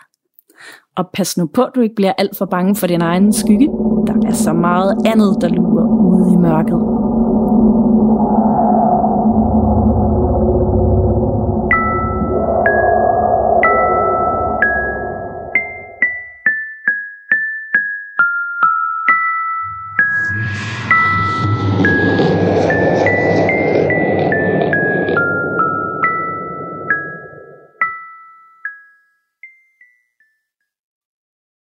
Og 0.95 1.09
pas 1.13 1.37
nu 1.37 1.45
på, 1.47 1.63
at 1.63 1.71
du 1.75 1.81
ikke 1.81 1.95
bliver 1.95 2.13
alt 2.17 2.37
for 2.37 2.45
bange 2.45 2.75
for 2.75 2.87
din 2.87 3.01
egen 3.01 3.33
skygge. 3.33 3.67
Der 4.07 4.27
er 4.27 4.33
så 4.33 4.53
meget 4.53 4.97
andet, 5.05 5.37
der 5.41 5.49
lurer 5.49 5.87
ude 6.13 6.33
i 6.33 6.35
mørket. 6.35 6.98